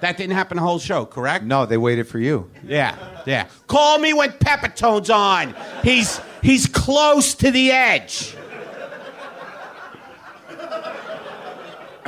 [0.00, 1.44] That didn't happen the whole show, correct?
[1.44, 2.48] No, they waited for you.
[2.64, 2.94] Yeah,
[3.26, 3.48] yeah.
[3.66, 5.56] Call me when Pepitone's on.
[5.82, 8.36] He's he's close to the edge.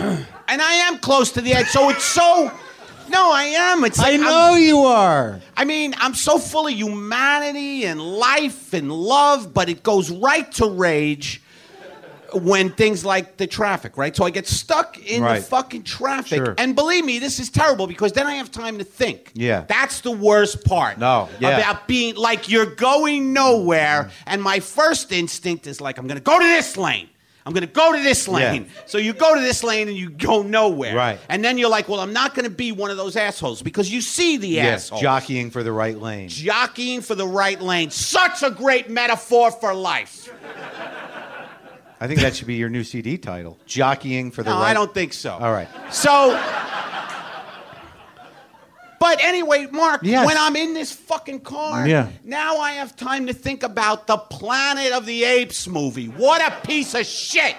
[0.49, 2.51] and I am close to the edge, so it's so.
[3.09, 3.85] No, I am.
[3.85, 5.41] It's like I I'm- know you are.
[5.57, 10.51] I mean, I'm so full of humanity and life and love, but it goes right
[10.53, 11.43] to rage
[12.33, 14.15] when things like the traffic, right?
[14.15, 15.41] So I get stuck in Right.
[15.41, 16.39] the fucking traffic.
[16.45, 16.55] Sure.
[16.59, 19.33] And believe me, this is terrible because then I have time to think.
[19.35, 19.65] Yeah.
[19.67, 20.97] That's the worst part.
[20.99, 21.59] No, yeah.
[21.59, 26.39] About being like you're going nowhere, and my first instinct is like, I'm gonna go
[26.39, 27.09] to this lane.
[27.47, 28.67] I'm gonna go to this lane.
[28.87, 30.95] So you go to this lane and you go nowhere.
[30.95, 31.19] Right.
[31.29, 34.01] And then you're like, well, I'm not gonna be one of those assholes because you
[34.01, 36.29] see the assholes jockeying for the right lane.
[36.29, 37.91] jockeying for the right lane.
[37.91, 40.31] Such a great metaphor for life.
[42.03, 43.59] I think that should be your new CD title.
[43.67, 44.71] Jockeying for the No, right.
[44.71, 45.33] I don't think so.
[45.33, 45.69] All right.
[45.91, 46.31] So,
[49.01, 50.25] but anyway, Mark, Yes.
[50.25, 52.07] when I'm in this fucking car, Yeah.
[52.23, 56.07] now I have time to think about the Planet of the Apes movie.
[56.07, 57.57] What a piece of shit.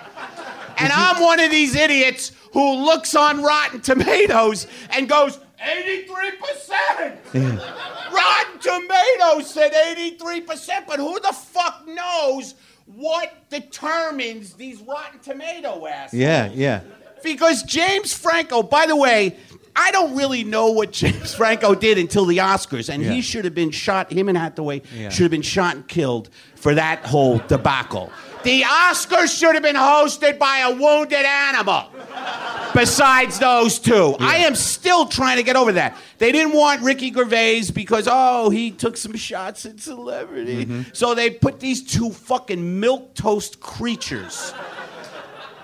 [0.78, 7.20] And I'm one of these idiots who looks on Rotten Tomatoes and goes, 83%.
[8.12, 12.56] Rotten Tomatoes said 83%, but who the fuck knows
[12.86, 16.14] what determines these Rotten Tomato assholes?
[16.22, 16.82] Yeah, yeah.
[17.24, 19.38] Because James Franco, by the way,
[19.76, 23.12] I don't really know what James Franco did until the Oscars, and Yeah.
[23.12, 24.12] he should have been shot.
[24.12, 25.10] Him and Hathaway Yeah.
[25.10, 28.12] should have been shot and killed for that whole debacle.
[28.44, 31.86] The Oscars should have been hosted by a wounded animal.
[32.74, 35.96] Besides those two, I am still trying to get over that.
[36.20, 40.82] They didn't want Ricky Gervais because oh he took some shots at celebrity, Mm-hmm.
[40.94, 44.54] so they put these two fucking milk toast creatures.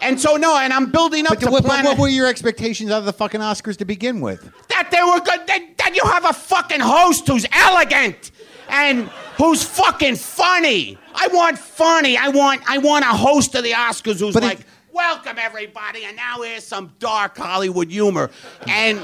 [0.01, 2.91] And so no, and I'm building up But to what, Planet what were your expectations
[2.91, 4.49] out of the fucking Oscars to begin with?
[4.69, 5.47] that they were good.
[5.47, 8.31] That, that you have a fucking host who's elegant
[8.69, 9.07] and
[9.37, 10.97] who's fucking funny.
[11.15, 12.17] I want funny.
[12.17, 14.59] I want I want a host of the Oscars who's But it- like,
[14.91, 18.29] "Welcome everybody," and now here's some dark Hollywood humor.
[18.67, 18.99] And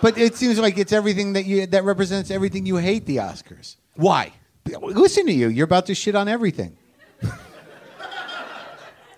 [0.00, 3.76] But it seems like it's everything that you that represents everything you hate the Oscars.
[3.96, 4.32] why?
[4.80, 5.48] Listen to you.
[5.48, 6.76] You're about to shit on everything.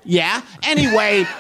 [0.04, 0.42] Yeah.
[0.62, 1.26] Anyway.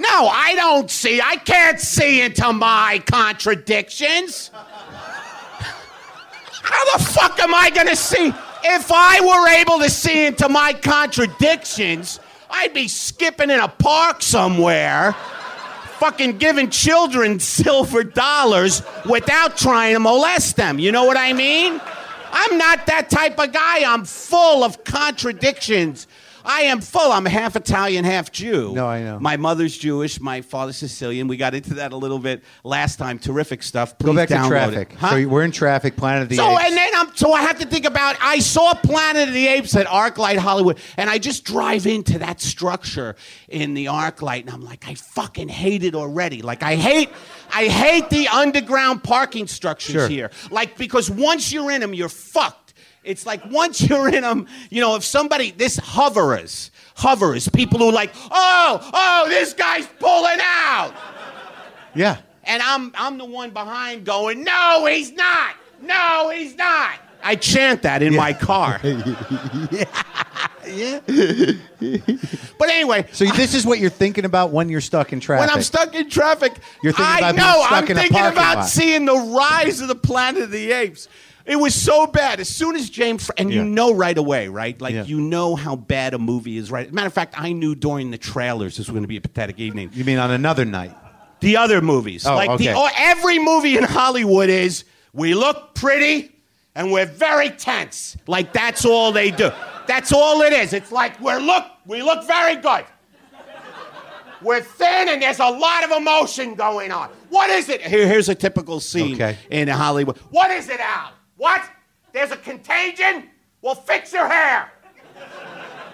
[0.00, 1.20] No, I don't see.
[1.20, 4.50] I can't see into my contradictions.
[6.62, 8.32] How the fuck am I gonna see?
[8.64, 14.22] If I were able to see into my contradictions, I'd be skipping in a park
[14.22, 15.12] somewhere,
[15.98, 20.78] fucking giving children silver dollars without trying to molest them.
[20.78, 21.78] You know what I mean?
[22.32, 23.84] I'm not that type of guy.
[23.92, 26.06] I'm full of contradictions.
[26.44, 27.12] I am full.
[27.12, 28.72] I'm half Italian, half Jew.
[28.74, 29.18] No, I know.
[29.20, 30.20] My mother's Jewish.
[30.20, 31.28] My father's Sicilian.
[31.28, 33.18] We got into that a little bit last time.
[33.18, 33.96] Terrific stuff.
[33.98, 34.92] Go back to traffic.
[34.94, 35.10] Huh?
[35.10, 35.96] So we're in traffic.
[35.96, 36.64] Planet of the So Apes.
[36.66, 39.74] and then I'm so I have to think about I saw Planet of the Apes
[39.76, 43.16] at ArcLight Hollywood, and I just drive into that structure
[43.48, 46.42] in the ArcLight, and I'm like, I fucking hate it already.
[46.42, 47.10] Like I hate,
[47.52, 50.08] I hate the underground parking structures Sure.
[50.08, 50.30] here.
[50.50, 52.59] Like because once you're in them, you're fucked.
[53.04, 57.90] It's like once you're in them, you know, if somebody this hoverers, hoverers, people who
[57.92, 60.92] like, oh, oh, this guy's pulling out.
[61.94, 62.18] yeah.
[62.44, 65.54] And I'm I'm the one behind going, no, he's not.
[65.82, 66.94] No, he's not.
[67.22, 68.80] I chant that in my car.
[69.70, 69.84] Yeah.
[70.66, 71.00] yeah.
[72.58, 75.46] But anyway, So this is what you're thinking about when you're stuck in traffic.
[75.48, 76.52] when I'm stuck in traffic,
[76.82, 78.62] You're thinking I about being know stuck I'm in a thinking parking about lot.
[78.68, 81.08] seeing the rise of the Planet of the Apes.
[81.50, 82.38] It was so bad.
[82.38, 84.80] As soon as James, Fr- and you know right away, right?
[84.80, 85.02] Like Yeah.
[85.04, 86.92] you know how bad a movie is, right?
[86.92, 89.58] Matter of fact, I knew during the trailers this was going to be a pathetic
[89.58, 89.90] evening.
[89.92, 90.94] You mean on another night?
[91.40, 92.66] The other movies, Oh, like okay.
[92.68, 96.30] the, oh, every movie in Hollywood is we look pretty
[96.76, 98.16] and we're very tense.
[98.28, 99.50] Like that's all they do.
[99.88, 100.72] That's all it is.
[100.72, 102.84] It's like we're look we look very good.
[104.42, 107.10] We're thin and there's a lot of emotion going on.
[107.28, 107.82] What is it?
[107.82, 109.36] Here, here's a typical scene Okay.
[109.50, 110.16] in Hollywood.
[110.30, 111.12] What is it, Al?
[111.40, 111.62] What?
[112.12, 113.30] There's a contagion?
[113.62, 114.70] Well, fix your hair.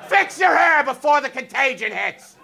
[0.08, 2.34] fix your hair before the contagion hits.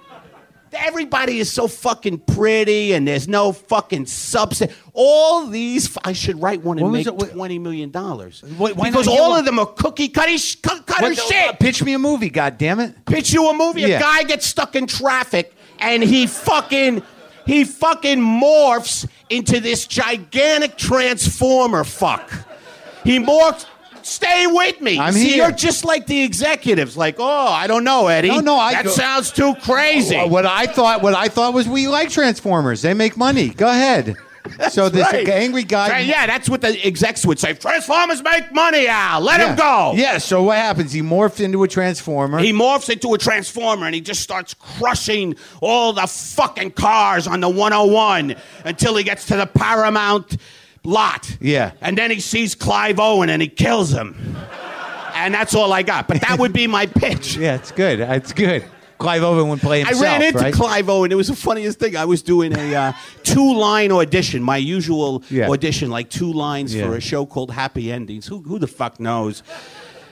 [0.72, 4.72] Everybody is so fucking pretty, and there's no fucking substance.
[4.94, 8.40] All these, I should write one and When was make it- what- twenty million dollars
[8.56, 9.38] Why- why because all yellow?
[9.40, 11.48] of them are cookie cutter, sh- cut- cutter What the- shit.
[11.48, 13.04] uh, pitch me a movie, God damn it!
[13.04, 13.80] Pitch you a movie.
[13.82, 13.96] Yeah.
[13.98, 17.02] A guy gets stuck in traffic, and he fucking
[17.46, 21.82] he fucking morphs into this gigantic transformer.
[21.84, 22.30] Fuck.
[23.04, 23.66] He morphed.
[24.04, 24.98] Stay with me.
[24.98, 25.36] I'm See, here.
[25.44, 26.96] you're just like the executives.
[26.96, 28.28] Like, oh, I don't know, Eddie.
[28.28, 30.18] No, no, I that go- sounds too crazy.
[30.18, 32.82] What I thought, what I thought was, we like Transformers.
[32.82, 33.50] They make money.
[33.50, 34.16] Go ahead.
[34.70, 35.28] so this right.
[35.28, 36.00] angry guy.
[36.00, 37.54] Yeah, that's what the execs would say.
[37.54, 39.20] Transformers make money, Al.
[39.20, 39.92] Let him go.
[39.94, 40.18] Yeah.
[40.18, 40.92] So what happens?
[40.92, 42.38] He morphs into a transformer.
[42.38, 47.40] He morphs into a transformer and he just starts crushing all the fucking cars on
[47.40, 48.34] the 101
[48.64, 50.36] until he gets to the Paramount
[50.84, 51.36] lot.
[51.40, 51.72] Yeah.
[51.80, 54.36] And then he sees Clive Owen and he kills him.
[55.14, 56.08] and that's all I got.
[56.08, 57.36] But that would be my pitch.
[57.38, 58.00] yeah, it's good.
[58.00, 58.64] It's good.
[58.98, 60.00] Clive Owen would play himself.
[60.00, 60.54] I ran into right?
[60.54, 61.10] Clive Owen.
[61.10, 61.96] It was the funniest thing.
[61.96, 62.92] I was doing a uh,
[63.24, 65.48] two line audition, my usual Yeah.
[65.50, 66.86] audition, like two lines Yeah.
[66.86, 68.26] for a show called Happy Endings.
[68.28, 69.42] Who, who the fuck knows?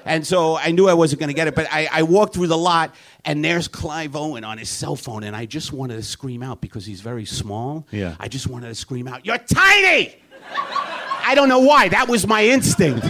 [0.04, 2.46] And so I knew I wasn't going to get it, but I, I walked through
[2.48, 2.94] the lot,
[3.24, 6.60] and there's Clive Owen on his cell phone, and I just wanted to scream out
[6.60, 7.86] because he's very small.
[7.92, 8.16] Yeah.
[8.18, 10.16] I just wanted to scream out, You're tiny!
[10.52, 11.88] I don't know why.
[11.88, 13.06] That was my instinct.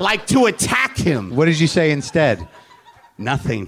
[0.00, 1.34] like to attack him.
[1.36, 2.46] What did you say instead?
[3.18, 3.66] Nothing.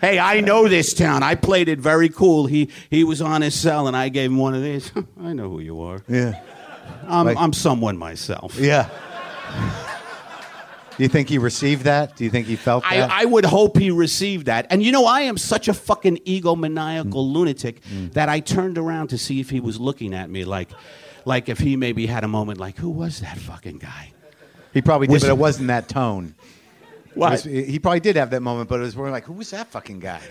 [0.00, 1.22] hey, I know this town.
[1.22, 2.46] I played it very cool.
[2.46, 4.90] He he was on his cell, and I gave him one of these.
[5.22, 6.02] I know who you are.
[6.08, 6.40] Yeah.
[7.06, 8.56] I'm, Like- I'm someone myself.
[8.58, 8.88] Yeah.
[10.96, 12.16] Do you think he received that?
[12.16, 13.10] Do you think he felt that?
[13.10, 14.66] I would hope he received that.
[14.70, 17.32] And you know, I am such a fucking egomaniacal Mm.
[17.32, 17.80] lunatic
[18.12, 20.68] that I turned around to see if he was looking at me like,
[21.24, 24.12] like if he maybe had a moment like, who was that fucking guy?
[24.74, 26.34] he probably did, Was- but it wasn't that tone.
[27.14, 27.32] What?
[27.32, 29.68] was- he probably did have that moment, but it was more like, who was that
[29.70, 30.20] fucking guy?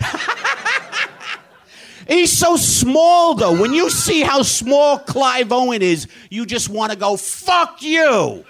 [2.08, 3.60] He's so small, though.
[3.60, 8.44] When you see how small Clive Owen is, you just want to go, fuck you.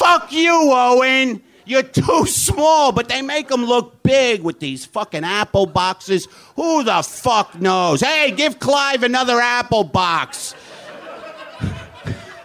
[0.00, 1.42] Fuck you, Owen.
[1.66, 6.26] You're too small, but they make them look big with these fucking apple boxes.
[6.56, 8.00] Who the fuck knows?
[8.00, 10.54] Hey, give Clive another apple box.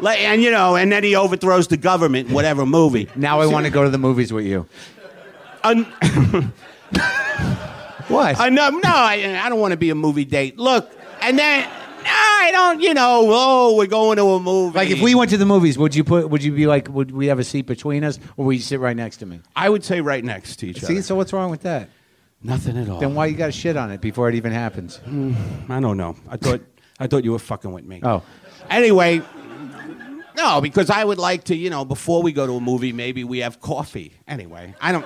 [0.05, 3.07] And you know, and then he overthrows the government in whatever movie.
[3.15, 4.67] now I want to go to the movies with you.
[5.63, 5.87] Un-
[8.07, 8.37] What?
[8.51, 10.59] Know, no, I, I don't want to be a movie date.
[10.59, 10.91] Look,
[11.21, 12.81] and then no, I don't.
[12.81, 14.77] You know, oh, we're going to a movie.
[14.77, 16.29] like if we went to the movies, would you put?
[16.29, 16.87] Would you be like?
[16.89, 19.41] Would we have a seat between us, or would you sit right next to me?
[19.55, 21.01] I would say right next to each See, other.
[21.01, 21.89] so what's wrong with that?
[22.43, 22.99] Nothing at all.
[22.99, 24.97] Then why you got to shit on it before it even happens?
[24.97, 25.33] Hmm,
[25.69, 26.15] I don't know.
[26.29, 26.61] I thought
[26.99, 28.01] I thought you were fucking with me.
[28.03, 28.21] Oh,
[28.69, 29.21] Anyway,
[30.37, 33.23] no, because I would like to, you know, before we go to a movie, maybe
[33.23, 34.13] we have coffee.
[34.27, 35.05] Anyway, I don't.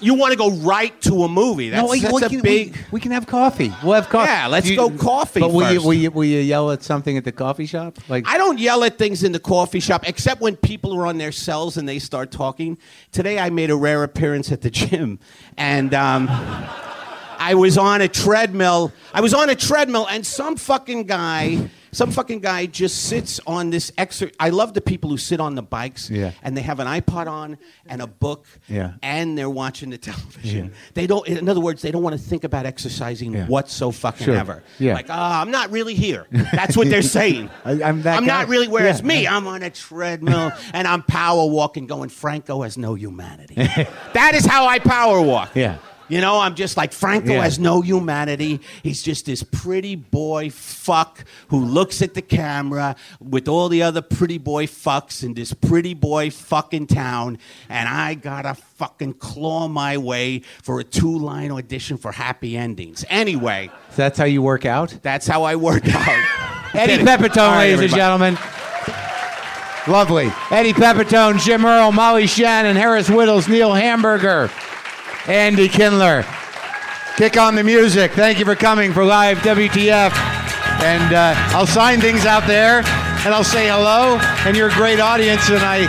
[0.00, 1.70] You want to go right to a movie?
[1.70, 2.72] That's, we, that's we a can, big.
[2.74, 3.72] We, we can have coffee.
[3.82, 4.30] We'll have coffee.
[4.30, 7.16] Yeah, let's Do go coffee But will you, will you will you yell at something
[7.16, 7.98] at the coffee shop?
[8.08, 11.18] Like I don't yell at things in the coffee shop except when people are on
[11.18, 12.78] their cells and they start talking.
[13.12, 15.18] Today I made a rare appearance at the gym
[15.56, 18.92] and um, I was on a treadmill.
[19.12, 23.70] I was on a treadmill and some fucking guy, some fucking guy just sits on
[23.70, 26.32] this exer I love the people who sit on the bikes Yeah.
[26.42, 28.92] and they have an iPod on and a book Yeah.
[29.02, 30.66] and they're watching the television.
[30.66, 30.70] Yeah.
[30.94, 33.46] They don't in other words, they don't want to think about exercising Yeah.
[33.46, 34.36] whatso fucking Sure.
[34.36, 34.62] ever.
[34.78, 34.94] Yeah.
[34.94, 36.26] Like, ah, I'm not really here.
[36.30, 37.50] That's what they're saying.
[37.64, 38.68] I- I'm that I'm not really.
[38.68, 39.06] Whereas Yeah.
[39.06, 42.08] me, I'm on a treadmill and I'm power walking, going.
[42.08, 43.54] Franco has no humanity.
[44.14, 45.50] that is how I power walk.
[45.54, 45.76] Yeah.
[46.10, 47.42] You know, I'm just like Franco Yeah.
[47.44, 48.60] has no humanity.
[48.82, 54.02] He's just this pretty boy fuck who looks at the camera with all the other
[54.02, 57.38] pretty boy fucks in this pretty boy fucking town,
[57.68, 63.04] and I gotta fucking claw my way for a two line audition for Happy Endings.
[63.08, 64.92] Anyway, So that's how you work out.
[65.02, 66.26] that's how I work out.
[66.74, 68.38] Eddie Pepitone, right, ladies and gentlemen.
[69.88, 70.30] Lovely.
[70.50, 74.50] Eddie Pepitone, Jim Earl, Molly Shannon, Harris Wittels, Neil Hamburger,
[75.26, 76.24] Andy Kindler.
[77.16, 78.12] Kick on the music.
[78.12, 80.12] Thank you for coming for live WTF.
[80.82, 82.82] And uh, I'll sign things out there.
[83.24, 84.18] and I'll say hello.
[84.46, 85.86] And you're a great audience, and I,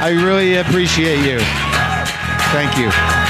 [0.00, 1.38] I really appreciate you.
[2.52, 3.23] Thank you.